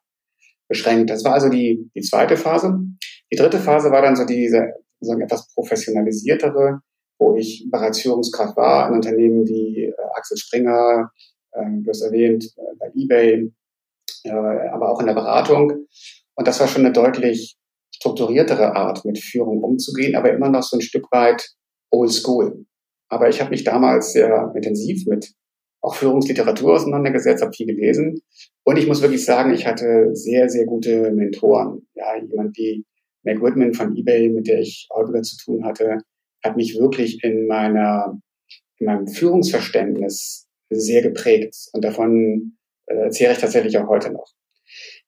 [0.73, 1.11] beschränkt.
[1.11, 2.78] Das war also die, die zweite Phase.
[3.32, 6.81] Die dritte Phase war dann so diese so etwas professionalisiertere
[7.23, 11.11] wo ich bereits Führungskraft war in Unternehmen wie äh, Axel Springer,
[11.53, 13.53] äh, du hast erwähnt, äh, bei eBay,
[14.24, 15.86] äh, aber auch in der Beratung.
[16.35, 17.57] Und das war schon eine deutlich
[17.94, 21.55] strukturiertere Art, mit Führung umzugehen, aber immer noch so ein Stück weit
[21.93, 22.66] old school.
[23.09, 25.32] Aber ich habe mich damals sehr intensiv mit
[25.82, 28.22] auch Führungsliteratur auseinandergesetzt, habe viel gelesen.
[28.64, 31.86] Und ich muss wirklich sagen, ich hatte sehr, sehr gute Mentoren.
[31.94, 32.84] Ja, jemand wie
[33.24, 35.98] Meg Whitman von eBay, mit der ich häufiger zu tun hatte,
[36.44, 38.18] hat mich wirklich in meiner,
[38.78, 41.54] in meinem Führungsverständnis sehr geprägt.
[41.72, 42.56] Und davon
[42.86, 44.32] äh, zehre ich tatsächlich auch heute noch.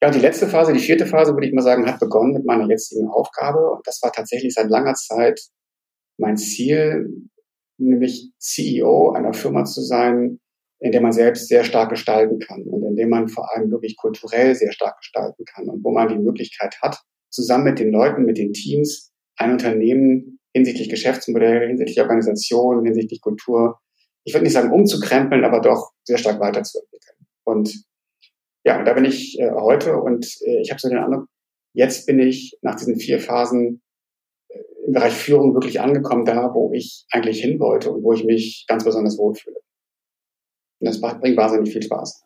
[0.02, 2.44] Ja, und die letzte Phase, die vierte Phase, würde ich mal sagen, hat begonnen mit
[2.44, 3.70] meiner jetzigen Aufgabe.
[3.70, 5.40] Und das war tatsächlich seit langer Zeit
[6.18, 7.30] mein Ziel,
[7.78, 10.40] nämlich CEO einer Firma zu sein,
[10.80, 13.96] in der man selbst sehr stark gestalten kann und in dem man vor allem wirklich
[13.96, 18.24] kulturell sehr stark gestalten kann und wo man die Möglichkeit hat, zusammen mit den Leuten,
[18.24, 23.78] mit den Teams, ein Unternehmen hinsichtlich Geschäftsmodell, hinsichtlich Organisation, hinsichtlich Kultur,
[24.24, 27.16] ich würde nicht sagen umzukrempeln, aber doch sehr stark weiterzuentwickeln.
[27.44, 27.84] Und
[28.64, 31.26] ja, da bin ich äh, heute und äh, ich habe so den Eindruck,
[31.74, 33.82] jetzt bin ich nach diesen vier Phasen
[34.48, 38.24] äh, im Bereich Führung wirklich angekommen, da wo ich eigentlich hin wollte und wo ich
[38.24, 39.56] mich ganz besonders wohlfühle.
[40.84, 42.24] Und das bringt wahnsinnig viel Spaß.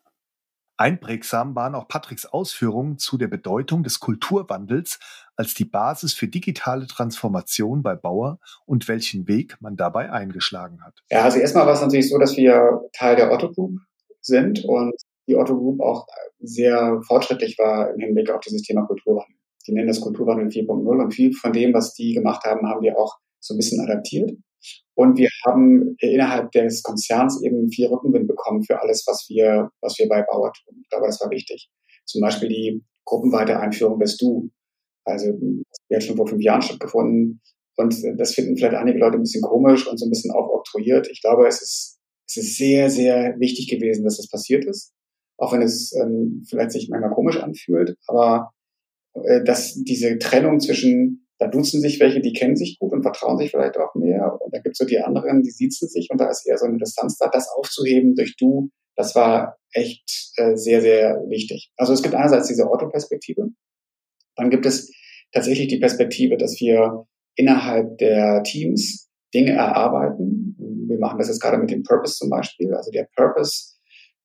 [0.75, 4.99] Einprägsam waren auch Patricks Ausführungen zu der Bedeutung des Kulturwandels
[5.35, 10.93] als die Basis für digitale Transformation bei Bauer und welchen Weg man dabei eingeschlagen hat.
[11.09, 13.79] Ja, also erstmal war es natürlich so, dass wir Teil der Otto Group
[14.21, 14.93] sind und
[15.27, 16.07] die Otto Group auch
[16.39, 19.35] sehr fortschrittlich war im Hinblick auf dieses Thema Kulturwandel.
[19.67, 22.97] Die nennen das Kulturwandel 4.0 und viel von dem, was die gemacht haben, haben wir
[22.97, 24.31] auch so ein bisschen adaptiert.
[24.95, 29.97] Und wir haben innerhalb des Konzerns eben viel Rückenwind bekommen für alles, was wir, was
[29.97, 30.79] wir bei Bauer tun.
[30.81, 31.69] Ich glaube, das war wichtig.
[32.05, 34.49] Zum Beispiel die gruppenweite Einführung des Du.
[35.05, 37.41] Also, die hat schon vor fünf Jahren stattgefunden.
[37.77, 41.07] Und das finden vielleicht einige Leute ein bisschen komisch und so ein bisschen auch oktroyiert.
[41.09, 44.91] Ich glaube, es ist, es ist sehr, sehr wichtig gewesen, dass das passiert ist.
[45.37, 47.95] Auch wenn es ähm, vielleicht sich manchmal komisch anfühlt.
[48.07, 48.51] Aber
[49.13, 53.37] äh, dass diese Trennung zwischen da duzen sich welche, die kennen sich gut und vertrauen
[53.37, 54.37] sich vielleicht auch mehr.
[54.41, 56.65] Und da gibt es so die anderen, die siezen sich und da ist eher so
[56.65, 57.29] eine Distanz da.
[57.29, 61.71] Das aufzuheben durch du, das war echt äh, sehr, sehr wichtig.
[61.77, 63.47] Also es gibt einerseits diese Orthoperspektive.
[64.35, 64.91] Dann gibt es
[65.31, 67.05] tatsächlich die Perspektive, dass wir
[67.35, 70.57] innerhalb der Teams Dinge erarbeiten.
[70.89, 72.73] Wir machen das jetzt gerade mit dem Purpose zum Beispiel.
[72.73, 73.75] Also der Purpose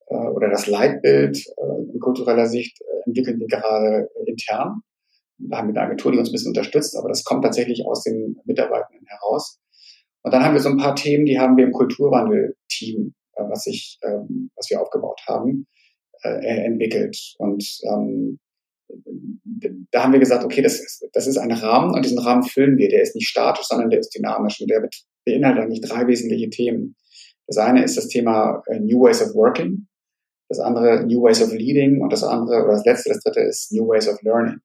[0.09, 4.81] äh, oder das Leitbild äh, in kultureller Sicht äh, entwickeln wir gerade intern
[5.53, 8.37] haben wir eine Agentur, die uns ein bisschen unterstützt, aber das kommt tatsächlich aus den
[8.45, 9.61] Mitarbeitenden heraus.
[10.23, 13.67] Und dann haben wir so ein paar Themen, die haben wir im Kulturwandel-Team, äh, was
[13.67, 15.67] ich, ähm, was wir aufgebaut haben,
[16.23, 17.35] äh, entwickelt.
[17.39, 18.39] Und ähm,
[19.91, 22.77] da haben wir gesagt, okay, das ist, das ist ein Rahmen und diesen Rahmen füllen
[22.79, 22.89] wir.
[22.89, 24.89] Der ist nicht statisch, sondern der ist dynamisch und der
[25.25, 26.97] beinhaltet eigentlich drei wesentliche Themen.
[27.47, 29.87] Das eine ist das Thema äh, New Ways of Working,
[30.49, 33.73] das andere New Ways of Leading und das andere, oder das letzte, das dritte ist
[33.73, 34.61] New Ways of Learning.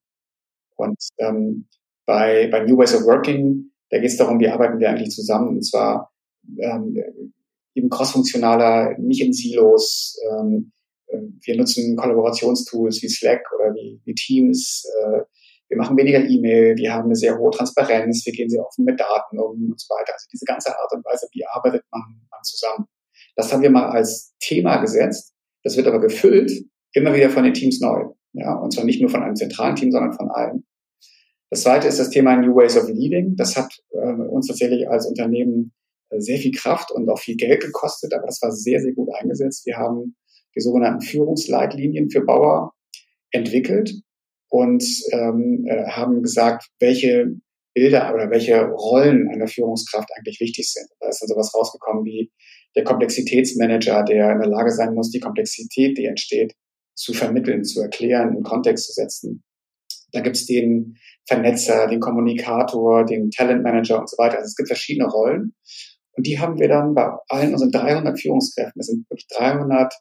[0.79, 1.67] Und ähm,
[2.05, 5.49] bei, bei New Ways of Working, da geht es darum, wie arbeiten wir eigentlich zusammen
[5.49, 6.11] und zwar
[6.57, 6.97] ähm,
[7.75, 10.17] eben crossfunktionaler, nicht in Silos.
[10.31, 10.71] Ähm,
[11.41, 14.83] wir nutzen Kollaborationstools wie Slack oder wie, wie Teams.
[15.01, 15.21] Äh,
[15.69, 18.99] wir machen weniger E-Mail, wir haben eine sehr hohe Transparenz, wir gehen sehr offen mit
[18.99, 20.13] Daten um und so weiter.
[20.13, 22.01] Also diese ganze Art und Weise, wie arbeitet man,
[22.31, 22.85] man zusammen.
[23.35, 25.35] Das haben wir mal als Thema gesetzt.
[25.63, 26.51] Das wird aber gefüllt
[26.93, 28.05] immer wieder von den Teams neu.
[28.33, 30.65] Ja, und zwar nicht nur von einem zentralen Team, sondern von allen.
[31.49, 33.35] Das zweite ist das Thema New Ways of Leading.
[33.35, 35.73] Das hat äh, uns tatsächlich als Unternehmen
[36.09, 39.09] äh, sehr viel Kraft und auch viel Geld gekostet, aber das war sehr, sehr gut
[39.19, 39.65] eingesetzt.
[39.65, 40.15] Wir haben
[40.55, 42.73] die sogenannten Führungsleitlinien für Bauer
[43.31, 43.93] entwickelt
[44.49, 47.35] und ähm, äh, haben gesagt, welche
[47.73, 50.87] Bilder oder welche Rollen einer Führungskraft eigentlich wichtig sind.
[50.99, 52.31] Da ist dann sowas rausgekommen wie
[52.75, 56.53] der Komplexitätsmanager, der in der Lage sein muss, die Komplexität, die entsteht,
[56.95, 59.43] zu vermitteln, zu erklären, in Kontext zu setzen.
[60.11, 64.37] Da gibt es den Vernetzer, den Kommunikator, den Talentmanager und so weiter.
[64.37, 65.53] Also es gibt verschiedene Rollen.
[66.13, 69.93] Und die haben wir dann bei allen unseren 300 Führungskräften, das sind wirklich 300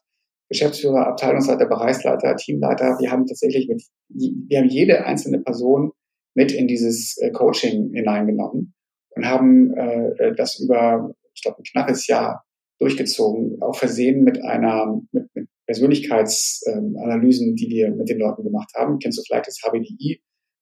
[0.49, 2.97] Geschäftsführer, Abteilungsleiter, Bereichsleiter, Teamleiter.
[2.99, 5.91] Wir haben tatsächlich mit, wir haben jede einzelne Person
[6.33, 8.73] mit in dieses äh, Coaching hineingenommen
[9.11, 12.43] und haben äh, das über, ich glaube, ein knappes Jahr
[12.79, 18.71] durchgezogen, auch versehen mit einer, mit, mit Persönlichkeitsanalysen, ähm, die wir mit den Leuten gemacht
[18.75, 18.99] haben.
[18.99, 20.21] Kennst du vielleicht das HBDI,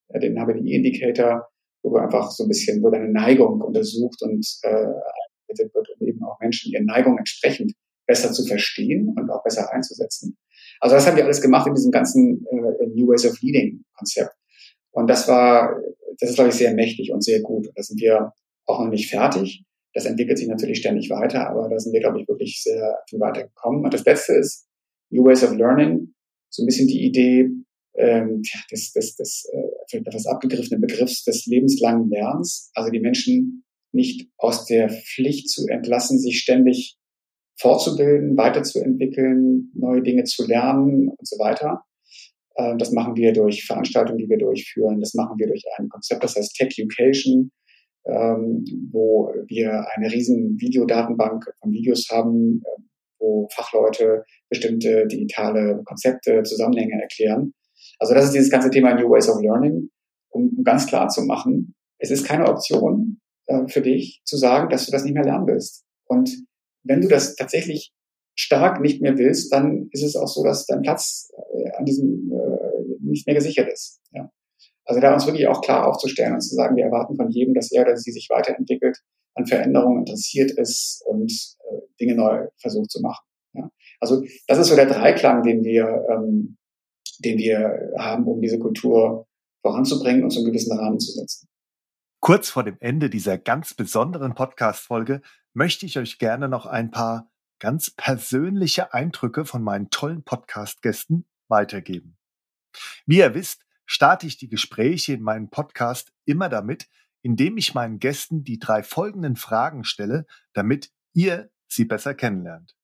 [0.10, 1.48] äh, den HBDI-Indicator,
[1.84, 4.88] wo du einfach so ein bisschen, wo deine Neigung untersucht und äh,
[5.48, 7.73] wird, um eben auch Menschen ihren Neigungen entsprechend
[8.06, 10.38] besser zu verstehen und auch besser einzusetzen.
[10.80, 14.34] Also das haben wir alles gemacht in diesem ganzen äh, New Ways of Leading Konzept.
[14.91, 15.80] Und das war,
[16.19, 17.68] das ist, glaube ich, sehr mächtig und sehr gut.
[17.68, 18.34] Und da sind wir
[18.65, 19.64] auch noch nicht fertig.
[19.98, 23.19] Das entwickelt sich natürlich ständig weiter, aber da sind wir, glaube ich, wirklich sehr viel
[23.19, 23.84] weiter gekommen.
[23.84, 24.68] Und das Letzte ist
[25.10, 26.14] New Ways of Learning.
[26.52, 27.49] So ein bisschen die Idee
[27.95, 32.69] ähm, des, des, des äh, etwas abgegriffenen Begriffs des lebenslangen Lernens.
[32.76, 36.99] Also die Menschen nicht aus der Pflicht zu entlassen, sich ständig
[37.60, 41.82] fortzubilden, weiterzuentwickeln, neue Dinge zu lernen und so weiter.
[42.56, 44.99] Ähm, das machen wir durch Veranstaltungen, die wir durchführen.
[44.99, 47.49] Das machen wir durch ein Konzept, das heißt Tech Education,
[48.08, 52.82] ähm, wo wir eine riesen Videodatenbank von Videos haben, äh,
[53.20, 57.54] wo Fachleute bestimmte digitale Konzepte, Zusammenhänge erklären.
[58.00, 59.90] Also das ist dieses ganze Thema New Ways of Learning,
[60.30, 64.86] um ganz klar zu machen, es ist keine Option äh, für dich zu sagen, dass
[64.86, 65.86] du das nicht mehr lernen willst.
[66.06, 66.30] Und
[66.84, 67.92] wenn du das tatsächlich
[68.36, 72.32] stark nicht mehr willst, dann ist es auch so, dass dein Platz äh, an diesem
[72.32, 74.00] äh, nicht mehr gesichert ist.
[74.12, 74.30] Ja.
[74.88, 77.72] Also da uns wirklich auch klar aufzustellen und zu sagen, wir erwarten von jedem, dass
[77.72, 78.98] er oder sie sich weiterentwickelt,
[79.36, 83.26] an Veränderungen interessiert ist und äh, Dinge neu versucht zu machen.
[83.54, 83.70] Ja.
[84.00, 86.58] Also das ist so der Dreiklang, den wir, ähm,
[87.20, 89.28] den wir haben, um diese Kultur
[89.62, 91.48] voranzubringen und so einen gewissen Rahmen zu setzen.
[92.22, 95.22] Kurz vor dem Ende dieser ganz besonderen Podcast-Folge
[95.54, 102.18] möchte ich euch gerne noch ein paar ganz persönliche Eindrücke von meinen tollen Podcast-Gästen weitergeben.
[103.06, 106.88] Wie ihr wisst, starte ich die Gespräche in meinem Podcast immer damit,
[107.24, 112.76] indem ich meinen Gästen die drei folgenden Fragen stelle, damit ihr sie besser kennenlernt.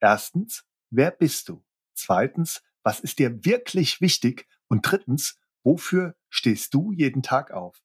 [0.00, 1.64] Erstens, wer bist du?
[1.94, 4.48] Zweitens, was ist dir wirklich wichtig?
[4.68, 7.80] Und drittens, wofür stehst du jeden Tag auf?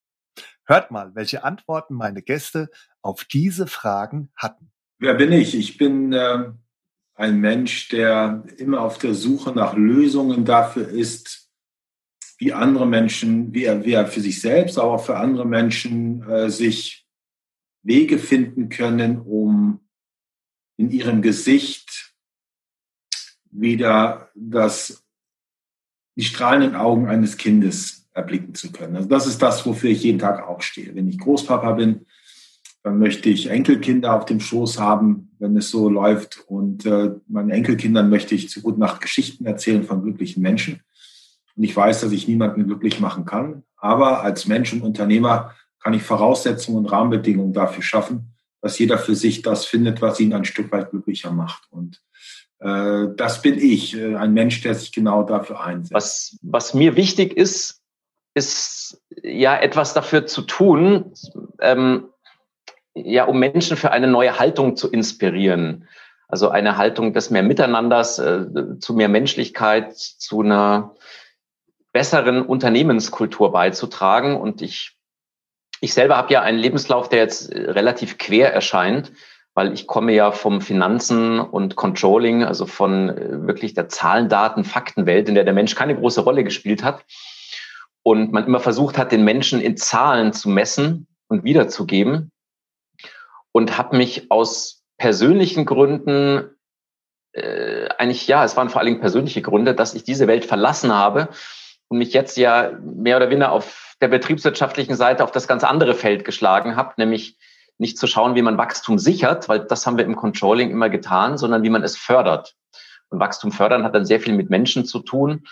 [0.66, 2.70] Hört mal, welche Antworten meine Gäste
[3.02, 4.72] auf diese Fragen hatten.
[5.00, 5.56] Wer bin ich?
[5.56, 6.52] Ich bin äh,
[7.16, 11.43] ein Mensch, der immer auf der Suche nach Lösungen dafür ist,
[12.44, 16.24] wie andere Menschen, wie er, wie er für sich selbst, aber auch für andere Menschen
[16.30, 17.08] äh, sich
[17.84, 19.80] Wege finden können, um
[20.76, 22.14] in ihrem Gesicht
[23.50, 25.06] wieder das,
[26.18, 28.98] die strahlenden Augen eines Kindes erblicken zu können.
[28.98, 30.94] Also das ist das, wofür ich jeden Tag auch stehe.
[30.96, 32.06] Wenn ich Großpapa bin,
[32.84, 36.44] dann möchte ich Enkelkinder auf dem Schoß haben, wenn es so läuft.
[36.48, 40.82] Und äh, meinen Enkelkindern möchte ich zu Gute Nacht Geschichten erzählen von glücklichen Menschen.
[41.56, 43.64] Und ich weiß, dass ich niemanden glücklich machen kann.
[43.78, 49.16] Aber als Mensch und Unternehmer kann ich Voraussetzungen und Rahmenbedingungen dafür schaffen, dass jeder für
[49.16, 51.64] sich das findet, was ihn ein Stück weit glücklicher macht.
[51.70, 52.02] Und
[52.60, 55.94] äh, das bin ich, äh, ein Mensch, der sich genau dafür einsetzt.
[55.94, 57.82] Was, was mir wichtig ist,
[58.34, 61.14] ist ja etwas dafür zu tun,
[61.60, 62.06] ähm,
[62.96, 65.88] ja, um Menschen für eine neue Haltung zu inspirieren.
[66.28, 68.46] Also eine Haltung des mehr Miteinanders, äh,
[68.80, 70.96] zu mehr Menschlichkeit, zu einer
[71.94, 74.36] besseren Unternehmenskultur beizutragen.
[74.36, 74.98] Und ich,
[75.80, 79.14] ich selber habe ja einen Lebenslauf, der jetzt relativ quer erscheint,
[79.54, 84.66] weil ich komme ja vom Finanzen und Controlling, also von äh, wirklich der Zahlen, Daten,
[84.66, 87.06] Faktenwelt, in der der Mensch keine große Rolle gespielt hat.
[88.02, 92.32] Und man immer versucht hat, den Menschen in Zahlen zu messen und wiederzugeben.
[93.54, 96.50] Und habe mich aus persönlichen Gründen
[97.34, 100.92] äh, eigentlich, ja, es waren vor allen Dingen persönliche Gründe, dass ich diese Welt verlassen
[100.92, 101.30] habe
[101.94, 105.94] und mich jetzt ja mehr oder weniger auf der betriebswirtschaftlichen Seite auf das ganz andere
[105.94, 107.38] Feld geschlagen habe, nämlich
[107.78, 111.38] nicht zu schauen, wie man Wachstum sichert, weil das haben wir im Controlling immer getan,
[111.38, 112.56] sondern wie man es fördert.
[113.10, 115.46] Und Wachstum fördern hat dann sehr viel mit Menschen zu tun.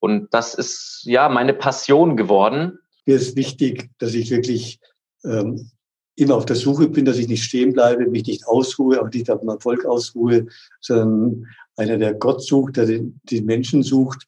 [0.00, 2.80] Und das ist ja meine Passion geworden.
[3.06, 4.80] Mir ist wichtig, dass ich wirklich
[5.24, 5.70] ähm,
[6.16, 9.30] immer auf der Suche bin, dass ich nicht stehen bleibe, mich nicht ausruhe, auch nicht
[9.30, 10.46] auf dem Erfolg ausruhe,
[10.80, 11.46] sondern
[11.76, 14.26] einer, der Gott sucht, der den, den Menschen sucht.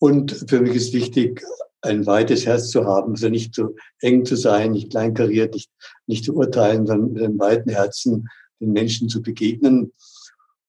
[0.00, 1.44] Und für mich ist wichtig,
[1.82, 5.70] ein weites Herz zu haben, also nicht so eng zu sein, nicht kleinkariert, nicht,
[6.06, 8.28] nicht zu urteilen, sondern mit einem weiten Herzen
[8.60, 9.92] den Menschen zu begegnen.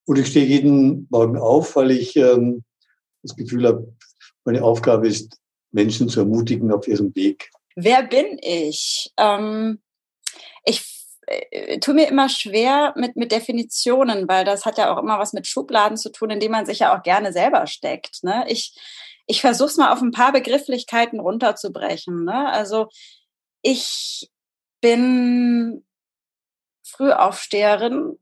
[0.06, 2.64] Und ich stehe jeden Morgen auf, weil ich ähm,
[3.24, 3.94] das Gefühl habe,
[4.46, 5.38] meine Aufgabe ist,
[5.72, 7.50] Menschen zu ermutigen auf ihrem Weg.
[7.76, 9.12] Wer bin ich?
[9.18, 9.80] Ähm,
[10.66, 15.20] ich äh, tue mir immer schwer mit, mit Definitionen, weil das hat ja auch immer
[15.20, 18.24] was mit Schubladen zu tun, in die man sich ja auch gerne selber steckt.
[18.24, 18.46] Ne?
[18.50, 18.76] Ich,
[19.32, 22.26] ich versuche es mal auf ein paar Begrifflichkeiten runterzubrechen.
[22.26, 22.52] Ne?
[22.52, 22.90] Also
[23.62, 24.30] ich
[24.82, 25.86] bin
[26.86, 28.20] Frühaufsteherin.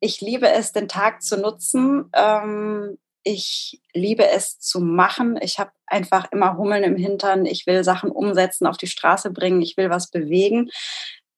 [0.00, 2.10] Ich liebe es, den Tag zu nutzen.
[2.12, 5.38] Ähm, ich liebe es zu machen.
[5.40, 7.46] Ich habe einfach immer Hummeln im Hintern.
[7.46, 9.62] Ich will Sachen umsetzen, auf die Straße bringen.
[9.62, 10.68] Ich will was bewegen.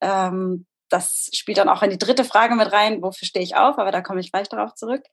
[0.01, 3.79] Ähm, das spielt dann auch in die dritte Frage mit rein, wofür stehe ich auf,
[3.79, 5.05] aber da komme ich gleich darauf zurück.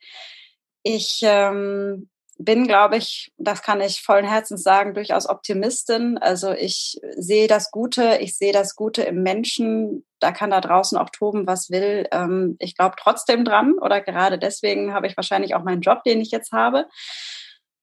[0.81, 2.09] Ich ähm,
[2.43, 6.17] bin, glaube ich, das kann ich vollen Herzens sagen, durchaus Optimistin.
[6.17, 10.05] Also ich sehe das Gute, ich sehe das Gute im Menschen.
[10.19, 12.07] Da kann da draußen auch toben, was will.
[12.11, 16.21] Ähm, ich glaube trotzdem dran oder gerade deswegen habe ich wahrscheinlich auch meinen Job, den
[16.21, 16.87] ich jetzt habe.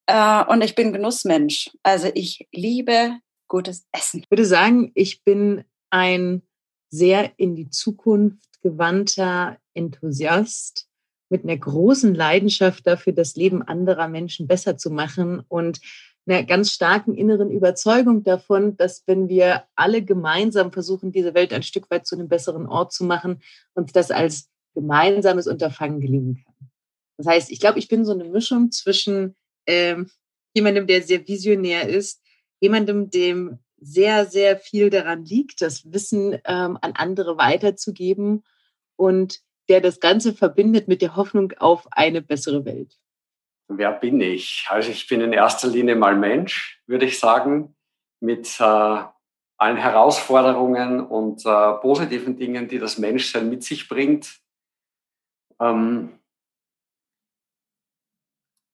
[0.07, 1.71] Äh, und ich bin Genussmensch.
[1.83, 3.19] Also ich liebe
[3.49, 4.21] gutes Essen.
[4.21, 6.43] Ich würde sagen, ich bin ein
[6.91, 10.88] sehr in die Zukunft gewandter Enthusiast
[11.29, 15.81] mit einer großen Leidenschaft dafür, das Leben anderer Menschen besser zu machen und
[16.27, 21.63] einer ganz starken inneren Überzeugung davon, dass wenn wir alle gemeinsam versuchen, diese Welt ein
[21.63, 23.41] Stück weit zu einem besseren Ort zu machen,
[23.75, 26.71] uns das als gemeinsames Unterfangen gelingen kann.
[27.17, 29.37] Das heißt, ich glaube, ich bin so eine Mischung zwischen
[29.67, 30.11] ähm,
[30.55, 32.23] jemandem, der sehr visionär ist,
[32.61, 38.45] jemandem, dem sehr, sehr viel daran liegt, das Wissen ähm, an andere weiterzugeben
[38.97, 42.99] und der das Ganze verbindet mit der Hoffnung auf eine bessere Welt?
[43.69, 44.67] Wer bin ich?
[44.69, 47.77] Also ich bin in erster Linie mal Mensch, würde ich sagen,
[48.21, 54.41] mit äh, allen Herausforderungen und äh, positiven Dingen, die das Menschsein mit sich bringt.
[55.61, 56.19] Ähm,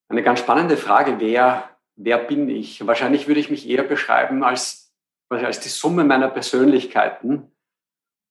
[0.08, 2.86] eine ganz spannende Frage, wer, wer bin ich?
[2.86, 4.94] Wahrscheinlich würde ich mich eher beschreiben als,
[5.28, 7.50] als die Summe meiner Persönlichkeiten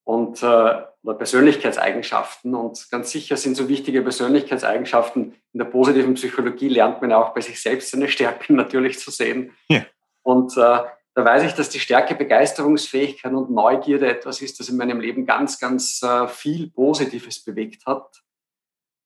[0.04, 2.54] und äh, oder Persönlichkeitseigenschaften.
[2.54, 7.40] Und ganz sicher sind so wichtige Persönlichkeitseigenschaften in der positiven Psychologie lernt man auch bei
[7.40, 9.52] sich selbst seine Stärken natürlich zu sehen.
[9.68, 9.84] Ja.
[10.22, 10.80] Und äh,
[11.16, 15.26] da weiß ich, dass die Stärke Begeisterungsfähigkeit und Neugierde etwas ist, das in meinem Leben
[15.26, 18.22] ganz, ganz äh, viel Positives bewegt hat.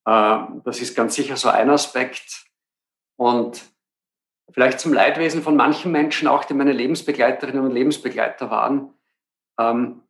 [0.07, 2.47] Äh, das ist ganz sicher so ein Aspekt.
[3.17, 3.63] Und
[4.53, 8.95] vielleicht zum Leidwesen von manchen Menschen, auch die meine Lebensbegleiterinnen und Lebensbegleiter waren.
[9.59, 10.03] Ähm,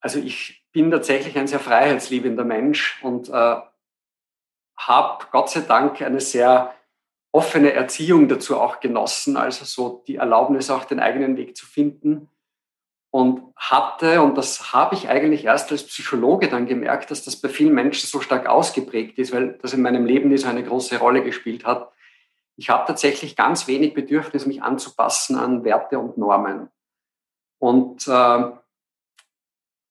[0.00, 3.56] also ich bin tatsächlich ein sehr freiheitsliebender Mensch und äh,
[4.76, 6.74] habe Gott sei Dank eine sehr
[7.32, 12.28] offene Erziehung dazu auch genossen, also so die Erlaubnis auch den eigenen Weg zu finden
[13.10, 17.48] und hatte, und das habe ich eigentlich erst als Psychologe dann gemerkt, dass das bei
[17.48, 20.98] vielen Menschen so stark ausgeprägt ist, weil das in meinem Leben nie so eine große
[20.98, 21.90] Rolle gespielt hat.
[22.56, 26.68] Ich habe tatsächlich ganz wenig Bedürfnis, mich anzupassen an Werte und Normen.
[27.58, 28.50] Und äh,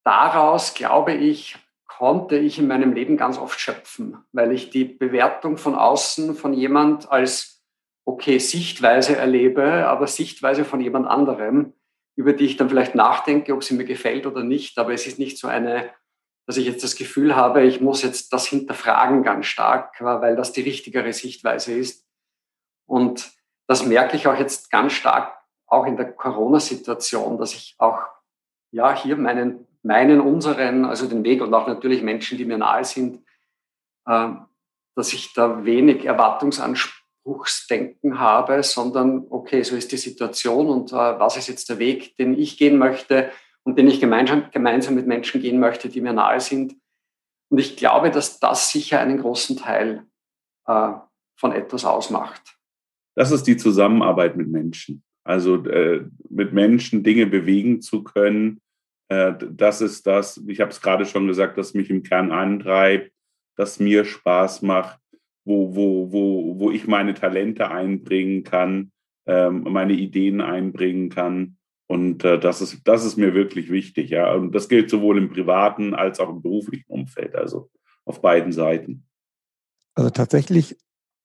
[0.07, 5.57] daraus, glaube ich, konnte ich in meinem Leben ganz oft schöpfen, weil ich die Bewertung
[5.57, 7.61] von außen von jemand als
[8.05, 11.73] okay Sichtweise erlebe, aber Sichtweise von jemand anderem,
[12.15, 14.77] über die ich dann vielleicht nachdenke, ob sie mir gefällt oder nicht.
[14.77, 15.89] Aber es ist nicht so eine,
[16.45, 20.53] dass ich jetzt das Gefühl habe, ich muss jetzt das hinterfragen ganz stark, weil das
[20.53, 22.07] die richtigere Sichtweise ist.
[22.85, 23.29] Und
[23.67, 27.99] das merke ich auch jetzt ganz stark auch in der Corona-Situation, dass ich auch
[28.71, 32.83] ja hier meinen, meinen, unseren, also den Weg und auch natürlich Menschen, die mir nahe
[32.83, 33.21] sind,
[34.05, 34.29] äh,
[34.95, 41.37] dass ich da wenig Erwartungsanspruchsdenken habe, sondern okay, so ist die Situation und äh, was
[41.37, 43.31] ist jetzt der Weg, den ich gehen möchte
[43.63, 46.75] und den ich gemeinsam, gemeinsam mit Menschen gehen möchte, die mir nahe sind.
[47.49, 50.05] Und ich glaube, dass das sicher einen großen Teil
[50.65, 50.93] äh,
[51.35, 52.57] von etwas ausmacht.
[53.15, 55.03] Das ist die Zusammenarbeit mit Menschen.
[55.23, 58.61] Also äh, mit Menschen Dinge bewegen zu können,
[59.09, 63.11] das ist das, ich habe es gerade schon gesagt, das mich im Kern antreibt,
[63.55, 64.99] das mir Spaß macht,
[65.45, 68.91] wo, wo, wo, wo ich meine Talente einbringen kann,
[69.25, 71.57] ähm, meine Ideen einbringen kann.
[71.87, 74.09] Und äh, das, ist, das ist mir wirklich wichtig.
[74.09, 74.33] Ja.
[74.33, 77.69] Und das gilt sowohl im privaten als auch im beruflichen Umfeld, also
[78.03, 79.05] auf beiden Seiten.
[79.95, 80.77] Also tatsächlich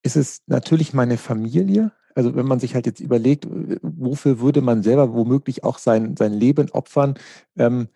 [0.05, 1.93] ist es natürlich meine Familie.
[2.15, 3.47] Also wenn man sich halt jetzt überlegt,
[3.83, 7.15] wofür würde man selber womöglich auch sein, sein Leben opfern,
[7.57, 7.89] ähm,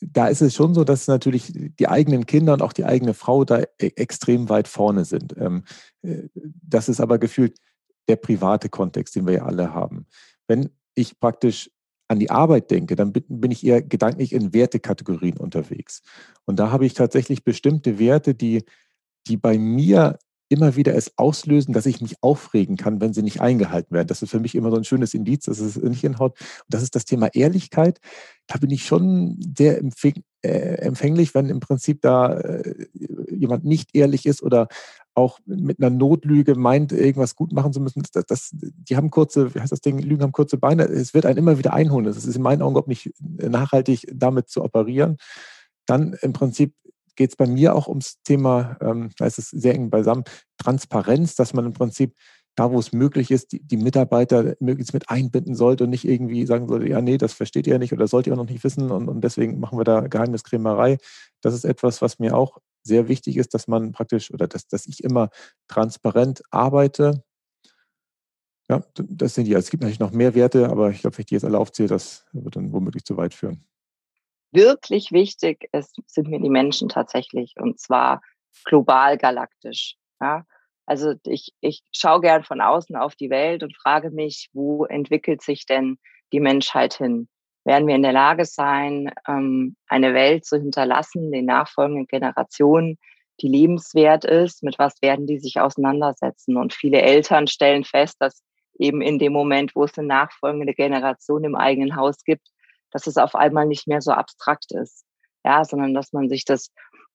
[0.00, 3.44] da ist es schon so, dass natürlich die eigenen Kinder und auch die eigene Frau
[3.44, 3.66] da e
[3.96, 5.34] extrem weit vorne sind.
[5.38, 5.64] Ähm,
[6.02, 7.58] äh, das ist aber gefühlt
[8.08, 10.06] der private Kontext, den wir ja alle haben.
[10.46, 11.70] Wenn ich praktisch
[12.08, 16.02] an die Arbeit denke, dann bin ich eher gedanklich in Wertekategorien unterwegs.
[16.44, 18.64] Und da habe ich tatsächlich bestimmte Werte, die,
[19.26, 20.18] die bei mir
[20.48, 24.08] immer wieder es auslösen, dass ich mich aufregen kann, wenn sie nicht eingehalten werden.
[24.08, 26.38] Das ist für mich immer so ein schönes Indiz, dass es nicht hinhaut.
[26.38, 27.98] Und das ist das Thema Ehrlichkeit.
[28.46, 29.80] Da bin ich schon sehr
[30.42, 32.86] äh, empfänglich, wenn im Prinzip da äh,
[33.30, 34.68] jemand nicht ehrlich ist oder
[35.14, 38.02] auch mit einer Notlüge meint, irgendwas gut machen zu müssen.
[38.12, 40.84] Das, das, die haben kurze, wie heißt das Ding, Lügen haben kurze Beine.
[40.84, 42.06] Es wird einen immer wieder einholen.
[42.06, 45.16] Es ist in meinen Augen überhaupt nicht nachhaltig, damit zu operieren.
[45.86, 46.74] Dann im Prinzip
[47.16, 50.24] geht es bei mir auch ums Thema, ähm, da ist es sehr eng beisammen,
[50.58, 52.14] Transparenz, dass man im Prinzip
[52.56, 56.46] da, wo es möglich ist, die, die, Mitarbeiter möglichst mit einbinden sollte und nicht irgendwie
[56.46, 58.90] sagen sollte, ja, nee, das versteht ihr nicht oder sollt ihr auch noch nicht wissen
[58.90, 60.98] und, und deswegen machen wir da Geheimniskrämerei.
[61.40, 64.86] Das ist etwas, was mir auch sehr wichtig ist, dass man praktisch oder dass, dass
[64.86, 65.30] ich immer
[65.68, 67.24] transparent arbeite.
[68.68, 69.54] Ja, das sind die.
[69.54, 71.58] Also es gibt natürlich noch mehr Werte, aber ich glaube, wenn ich die jetzt alle
[71.58, 73.64] aufzähle, das wird dann womöglich zu weit führen
[74.54, 78.22] wirklich wichtig ist, sind mir die Menschen tatsächlich und zwar
[78.64, 79.96] global galaktisch.
[80.20, 80.44] Ja?
[80.86, 85.42] Also ich, ich schaue gern von außen auf die Welt und frage mich, wo entwickelt
[85.42, 85.98] sich denn
[86.32, 87.28] die Menschheit hin?
[87.64, 92.98] Werden wir in der Lage sein, ähm, eine Welt zu hinterlassen, den nachfolgenden Generationen,
[93.40, 94.62] die lebenswert ist?
[94.62, 96.58] Mit was werden die sich auseinandersetzen?
[96.58, 98.42] Und viele Eltern stellen fest, dass
[98.78, 102.48] eben in dem Moment, wo es eine nachfolgende Generation im eigenen Haus gibt,
[102.94, 105.04] dass es auf einmal nicht mehr so abstrakt ist,
[105.44, 106.70] ja, sondern dass man sich das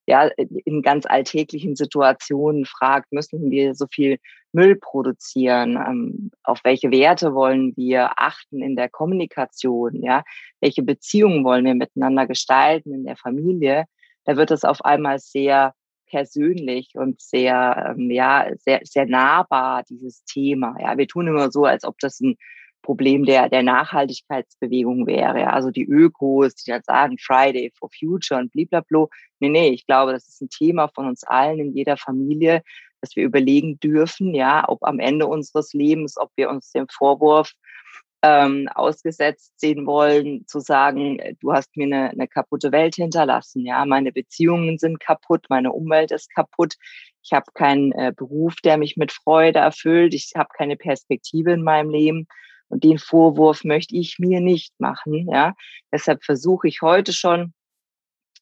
[0.05, 0.29] ja
[0.65, 4.17] in ganz alltäglichen Situationen fragt, müssen wir so viel
[4.51, 5.77] Müll produzieren?
[5.77, 10.03] Ähm, auf welche Werte wollen wir achten in der Kommunikation?
[10.03, 10.23] Ja,
[10.59, 13.85] welche Beziehungen wollen wir miteinander gestalten in der Familie?
[14.25, 15.73] Da wird es auf einmal sehr
[16.07, 20.75] persönlich und sehr, ähm, ja, sehr, sehr nahbar, dieses Thema.
[20.79, 22.35] Ja, wir tun immer so, als ob das ein
[22.81, 25.51] Problem der, der Nachhaltigkeitsbewegung wäre.
[25.51, 29.07] Also die Ökos, die dann sagen Friday for Future und blablabla.
[29.39, 32.63] Nee, nee, ich glaube, das ist ein Thema von uns allen in jeder Familie,
[33.01, 37.53] dass wir überlegen dürfen, ja, ob am Ende unseres Lebens, ob wir uns dem Vorwurf
[38.21, 43.85] ähm, ausgesetzt sehen wollen, zu sagen, du hast mir eine, eine kaputte Welt hinterlassen, ja,
[43.85, 46.75] meine Beziehungen sind kaputt, meine Umwelt ist kaputt,
[47.23, 51.63] ich habe keinen äh, Beruf, der mich mit Freude erfüllt, ich habe keine Perspektive in
[51.63, 52.27] meinem Leben.
[52.69, 55.27] Und den Vorwurf möchte ich mir nicht machen.
[55.29, 55.53] Ja,
[55.91, 57.53] deshalb versuche ich heute schon,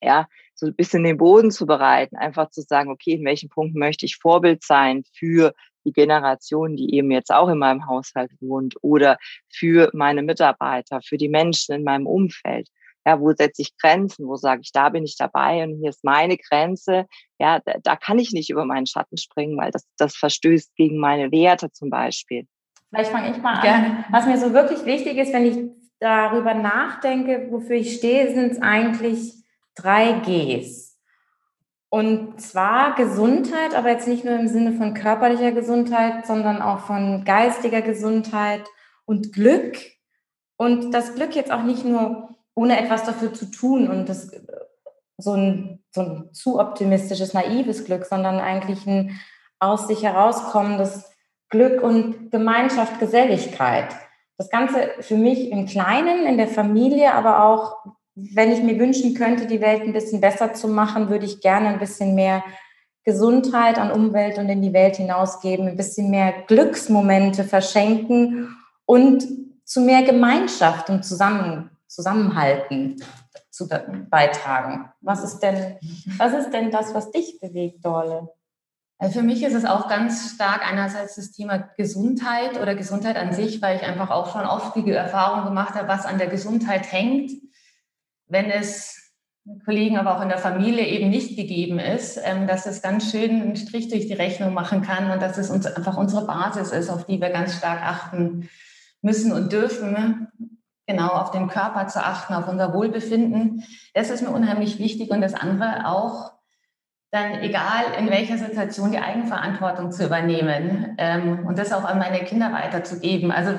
[0.02, 3.80] ja, so ein bisschen den Boden zu bereiten, einfach zu sagen, okay, in welchen Punkten
[3.80, 5.54] möchte ich Vorbild sein für
[5.86, 9.18] die Generation, die eben jetzt auch in meinem Haushalt wohnt oder
[9.50, 12.68] für meine Mitarbeiter, für die Menschen in meinem Umfeld.
[13.06, 14.28] Ja, wo setze ich Grenzen?
[14.28, 17.06] Wo sage ich, da bin ich dabei und hier ist meine Grenze.
[17.40, 20.98] Ja, da, da kann ich nicht über meinen Schatten springen, weil das, das verstößt gegen
[20.98, 22.48] meine Werte zum Beispiel.
[22.90, 23.88] Vielleicht fange ich mal Gerne.
[23.88, 24.06] an.
[24.12, 25.58] Was mir so wirklich wichtig ist, wenn ich
[26.00, 29.34] darüber nachdenke, wofür ich stehe, sind es eigentlich
[29.76, 30.98] drei Gs.
[31.90, 37.24] Und zwar Gesundheit, aber jetzt nicht nur im Sinne von körperlicher Gesundheit, sondern auch von
[37.24, 38.64] geistiger Gesundheit
[39.06, 39.78] und Glück.
[40.58, 44.32] Und das Glück jetzt auch nicht nur ohne etwas dafür zu tun und das
[45.18, 49.20] so ein, so ein zu optimistisches, naives Glück, sondern eigentlich ein
[49.60, 51.10] aus sich herauskommendes
[51.50, 53.88] Glück und Gemeinschaft, Geselligkeit.
[54.38, 57.78] Das Ganze für mich im Kleinen, in der Familie, aber auch,
[58.16, 61.70] wenn ich mir wünschen könnte, die Welt ein bisschen besser zu machen, würde ich gerne
[61.70, 62.44] ein bisschen mehr
[63.04, 68.56] Gesundheit an Umwelt und in die Welt hinausgeben, ein bisschen mehr Glücksmomente verschenken
[68.86, 69.26] und
[69.64, 72.98] zu mehr Gemeinschaft und Zusammen, Zusammenhalten
[73.50, 73.68] zu
[74.10, 74.92] beitragen.
[75.02, 75.78] Was ist denn,
[76.18, 78.30] was ist denn das, was dich bewegt, Dorle?
[79.00, 83.32] Also für mich ist es auch ganz stark einerseits das Thema Gesundheit oder Gesundheit an
[83.32, 86.92] sich, weil ich einfach auch schon oft die Erfahrung gemacht habe, was an der Gesundheit
[86.92, 87.32] hängt,
[88.28, 89.08] wenn es
[89.64, 93.42] Kollegen, aber auch in der Familie eben nicht gegeben ist, ähm, dass es ganz schön
[93.42, 96.90] einen Strich durch die Rechnung machen kann und dass es uns einfach unsere Basis ist,
[96.90, 98.50] auf die wir ganz stark achten
[99.02, 100.28] müssen und dürfen,
[100.86, 103.64] genau auf den Körper zu achten, auf unser Wohlbefinden.
[103.94, 106.37] Das ist mir unheimlich wichtig und das andere auch
[107.12, 112.20] dann egal in welcher Situation die Eigenverantwortung zu übernehmen ähm, und das auch an meine
[112.26, 113.32] Kinder weiterzugeben.
[113.32, 113.58] Also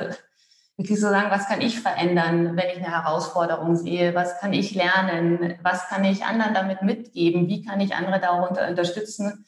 [0.77, 4.15] wirklich so sagen, was kann ich verändern, wenn ich eine Herausforderung sehe?
[4.15, 5.59] Was kann ich lernen?
[5.63, 7.49] Was kann ich anderen damit mitgeben?
[7.49, 9.47] Wie kann ich andere darunter unterstützen?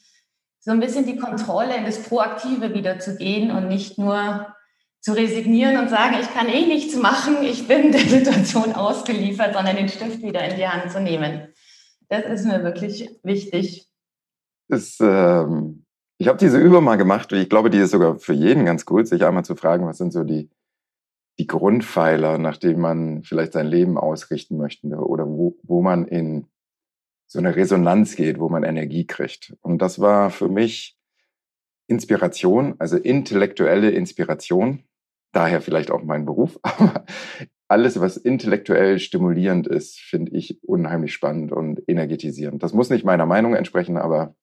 [0.59, 4.55] So ein bisschen die Kontrolle in das Proaktive wiederzugehen und nicht nur
[4.99, 9.75] zu resignieren und sagen, ich kann eh nichts machen, ich bin der Situation ausgeliefert, sondern
[9.75, 11.47] den Stift wieder in die Hand zu nehmen.
[12.09, 13.90] Das ist mir wirklich wichtig
[14.67, 15.85] ist, ähm,
[16.17, 18.85] ich habe diese Übung mal gemacht und ich glaube, die ist sogar für jeden ganz
[18.85, 20.49] gut, sich einmal zu fragen, was sind so die,
[21.39, 26.47] die Grundpfeiler, nach denen man vielleicht sein Leben ausrichten möchte oder wo, wo man in
[27.27, 29.55] so eine Resonanz geht, wo man Energie kriegt.
[29.61, 30.97] Und das war für mich
[31.87, 34.83] Inspiration, also intellektuelle Inspiration,
[35.31, 37.05] daher vielleicht auch mein Beruf, aber
[37.67, 42.61] alles, was intellektuell stimulierend ist, finde ich unheimlich spannend und energetisierend.
[42.61, 44.35] Das muss nicht meiner Meinung entsprechen, aber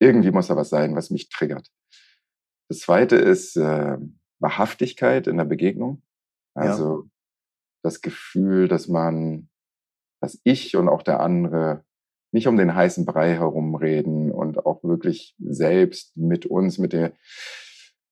[0.00, 1.70] irgendwie muss da was sein, was mich triggert.
[2.68, 3.98] Das zweite ist äh,
[4.40, 6.02] Wahrhaftigkeit in der Begegnung.
[6.54, 7.10] Also ja.
[7.82, 9.48] das Gefühl, dass man,
[10.20, 11.84] dass ich und auch der andere
[12.32, 17.12] nicht um den heißen Brei herumreden und auch wirklich selbst mit uns, mit der,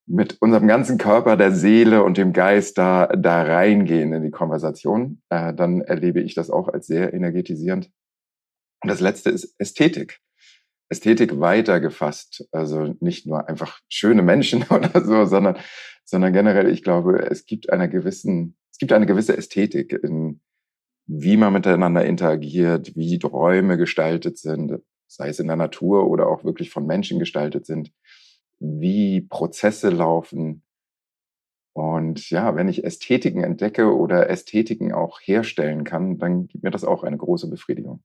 [0.07, 5.23] mit unserem ganzen Körper, der Seele und dem Geist da, da reingehen in die Konversation,
[5.29, 7.91] äh, dann erlebe ich das auch als sehr energetisierend.
[8.83, 10.21] Und das letzte ist Ästhetik.
[10.91, 12.49] Ästhetik weitergefasst.
[12.53, 15.59] Also nicht nur einfach schöne Menschen oder so, sondern,
[16.05, 20.41] sondern generell, ich glaube, es gibt einer gewissen, es gibt eine gewisse Ästhetik in,
[21.07, 26.45] wie man miteinander interagiert, wie Räume gestaltet sind, sei es in der Natur oder auch
[26.45, 27.93] wirklich von Menschen gestaltet sind,
[28.61, 30.65] wie Prozesse laufen.
[31.75, 36.85] Und ja, wenn ich Ästhetiken entdecke oder Ästhetiken auch herstellen kann, dann gibt mir das
[36.85, 38.03] auch eine große Befriedigung.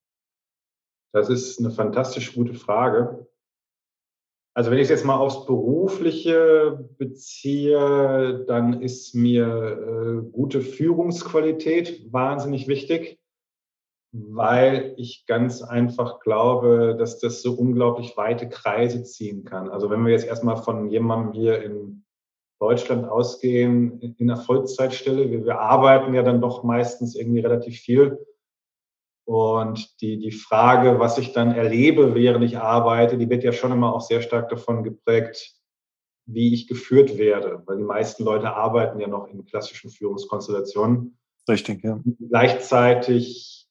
[1.14, 3.28] Das ist eine fantastisch gute Frage.
[4.56, 12.12] Also wenn ich es jetzt mal aufs Berufliche beziehe, dann ist mir äh, gute Führungsqualität
[12.12, 13.20] wahnsinnig wichtig,
[14.12, 19.70] weil ich ganz einfach glaube, dass das so unglaublich weite Kreise ziehen kann.
[19.70, 22.06] Also wenn wir jetzt erstmal von jemandem hier in
[22.60, 28.20] Deutschland ausgehen, in der Vollzeitstelle, wir, wir arbeiten ja dann doch meistens irgendwie relativ viel
[29.26, 33.72] und die, die Frage, was ich dann erlebe, während ich arbeite, die wird ja schon
[33.72, 35.56] immer auch sehr stark davon geprägt,
[36.26, 37.64] wie ich geführt werde.
[37.66, 41.18] Weil die meisten Leute arbeiten ja noch in klassischen Führungskonstellationen.
[41.50, 42.00] Richtig, ja.
[42.30, 43.68] Gleichzeitig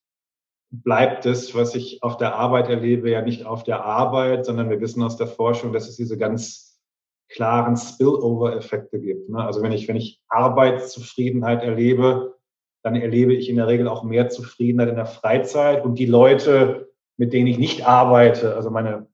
[0.71, 4.81] bleibt es, was ich auf der Arbeit erlebe, ja nicht auf der Arbeit, sondern wir
[4.81, 6.81] wissen aus der Forschung, dass es diese ganz
[7.29, 9.29] klaren Spillover-Effekte gibt.
[9.29, 9.45] Ne?
[9.45, 12.39] Also wenn ich, wenn ich Arbeitszufriedenheit erlebe,
[12.83, 15.85] dann erlebe ich in der Regel auch mehr Zufriedenheit in der Freizeit.
[15.85, 19.07] Und die Leute, mit denen ich nicht arbeite, also meine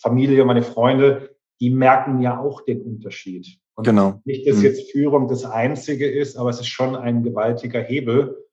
[0.00, 3.58] Familie, meine Freunde, die merken ja auch den Unterschied.
[3.74, 4.20] Und genau.
[4.24, 4.64] nicht, dass mhm.
[4.64, 8.46] jetzt Führung das Einzige ist, aber es ist schon ein gewaltiger Hebel.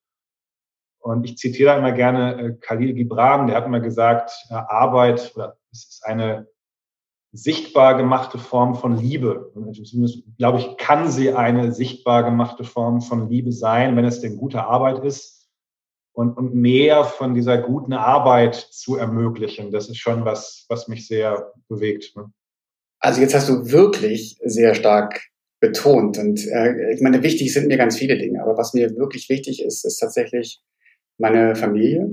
[1.00, 5.32] Und ich zitiere da immer gerne äh, Khalil Gibran, der hat immer gesagt, äh, Arbeit,
[5.36, 6.48] oder es ist eine
[7.32, 9.52] sichtbar gemachte Form von Liebe.
[9.54, 14.38] Zumindest, glaube ich, kann sie eine sichtbar gemachte Form von Liebe sein, wenn es denn
[14.38, 15.48] gute Arbeit ist
[16.14, 19.72] und, und mehr von dieser guten Arbeit zu ermöglichen.
[19.72, 22.16] Das ist schon was, was mich sehr bewegt.
[22.16, 22.32] Ne?
[23.00, 25.22] Also jetzt hast du wirklich sehr stark
[25.60, 29.28] betont und äh, ich meine, wichtig sind mir ganz viele Dinge, aber was mir wirklich
[29.28, 30.62] wichtig ist, ist tatsächlich
[31.18, 32.12] meine Familie.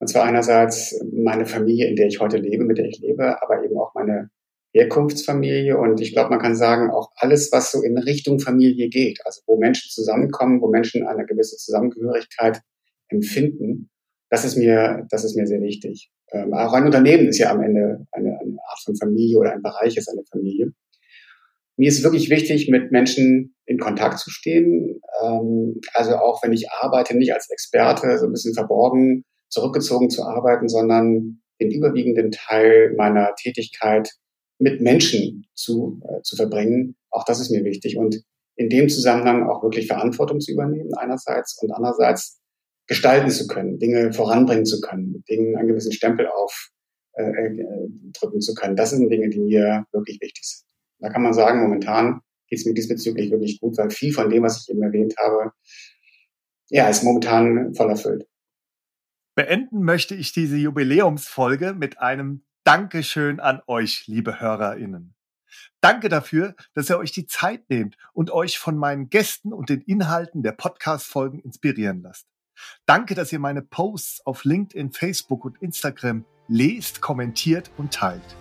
[0.00, 3.64] Und zwar einerseits meine Familie, in der ich heute lebe, mit der ich lebe, aber
[3.64, 4.30] eben auch meine
[4.72, 9.20] Herkunftsfamilie und ich glaube, man kann sagen, auch alles, was so in Richtung Familie geht,
[9.24, 12.60] also wo Menschen zusammenkommen, wo Menschen eine gewisse Zusammengehörigkeit
[13.08, 13.90] empfinden,
[14.30, 16.10] das ist mir, das ist mir sehr wichtig.
[16.32, 19.62] Ähm, auch ein Unternehmen ist ja am Ende eine, eine Art von Familie oder ein
[19.62, 20.72] Bereich ist eine Familie.
[21.76, 25.00] Mir ist wirklich wichtig, mit Menschen in Kontakt zu stehen.
[25.22, 30.24] Ähm, also auch wenn ich arbeite, nicht als Experte, so ein bisschen verborgen, zurückgezogen zu
[30.24, 34.10] arbeiten, sondern den überwiegenden Teil meiner Tätigkeit
[34.58, 36.96] mit Menschen zu, äh, zu verbringen.
[37.10, 37.96] Auch das ist mir wichtig.
[37.96, 38.22] Und
[38.56, 42.40] in dem Zusammenhang auch wirklich Verantwortung zu übernehmen einerseits und andererseits
[42.88, 46.74] gestalten zu können, Dinge voranbringen zu können, Dingen einen gewissen Stempel aufdrücken
[47.14, 48.76] äh, äh, zu können.
[48.76, 50.66] Das sind Dinge, die mir wirklich wichtig sind.
[51.00, 54.42] Da kann man sagen, momentan geht es mir diesbezüglich wirklich gut, weil viel von dem,
[54.42, 55.52] was ich eben erwähnt habe,
[56.70, 58.26] ja, ist momentan voll erfüllt.
[59.36, 65.14] Beenden möchte ich diese Jubiläumsfolge mit einem Dankeschön an euch, liebe HörerInnen.
[65.80, 69.80] Danke dafür, dass ihr euch die Zeit nehmt und euch von meinen Gästen und den
[69.80, 72.26] Inhalten der Podcast-Folgen inspirieren lasst.
[72.84, 78.36] Danke, dass ihr meine Posts auf LinkedIn, Facebook und Instagram lest, kommentiert und teilt.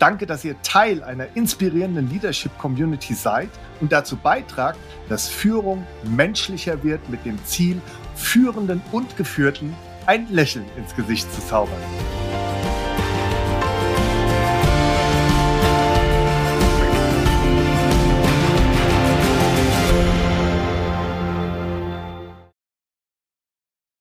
[0.00, 3.50] Danke, dass ihr Teil einer inspirierenden Leadership Community seid
[3.80, 7.80] und dazu beitragt, dass Führung menschlicher wird mit dem Ziel,
[8.16, 12.27] Führenden und Geführten ein Lächeln ins Gesicht zu zaubern.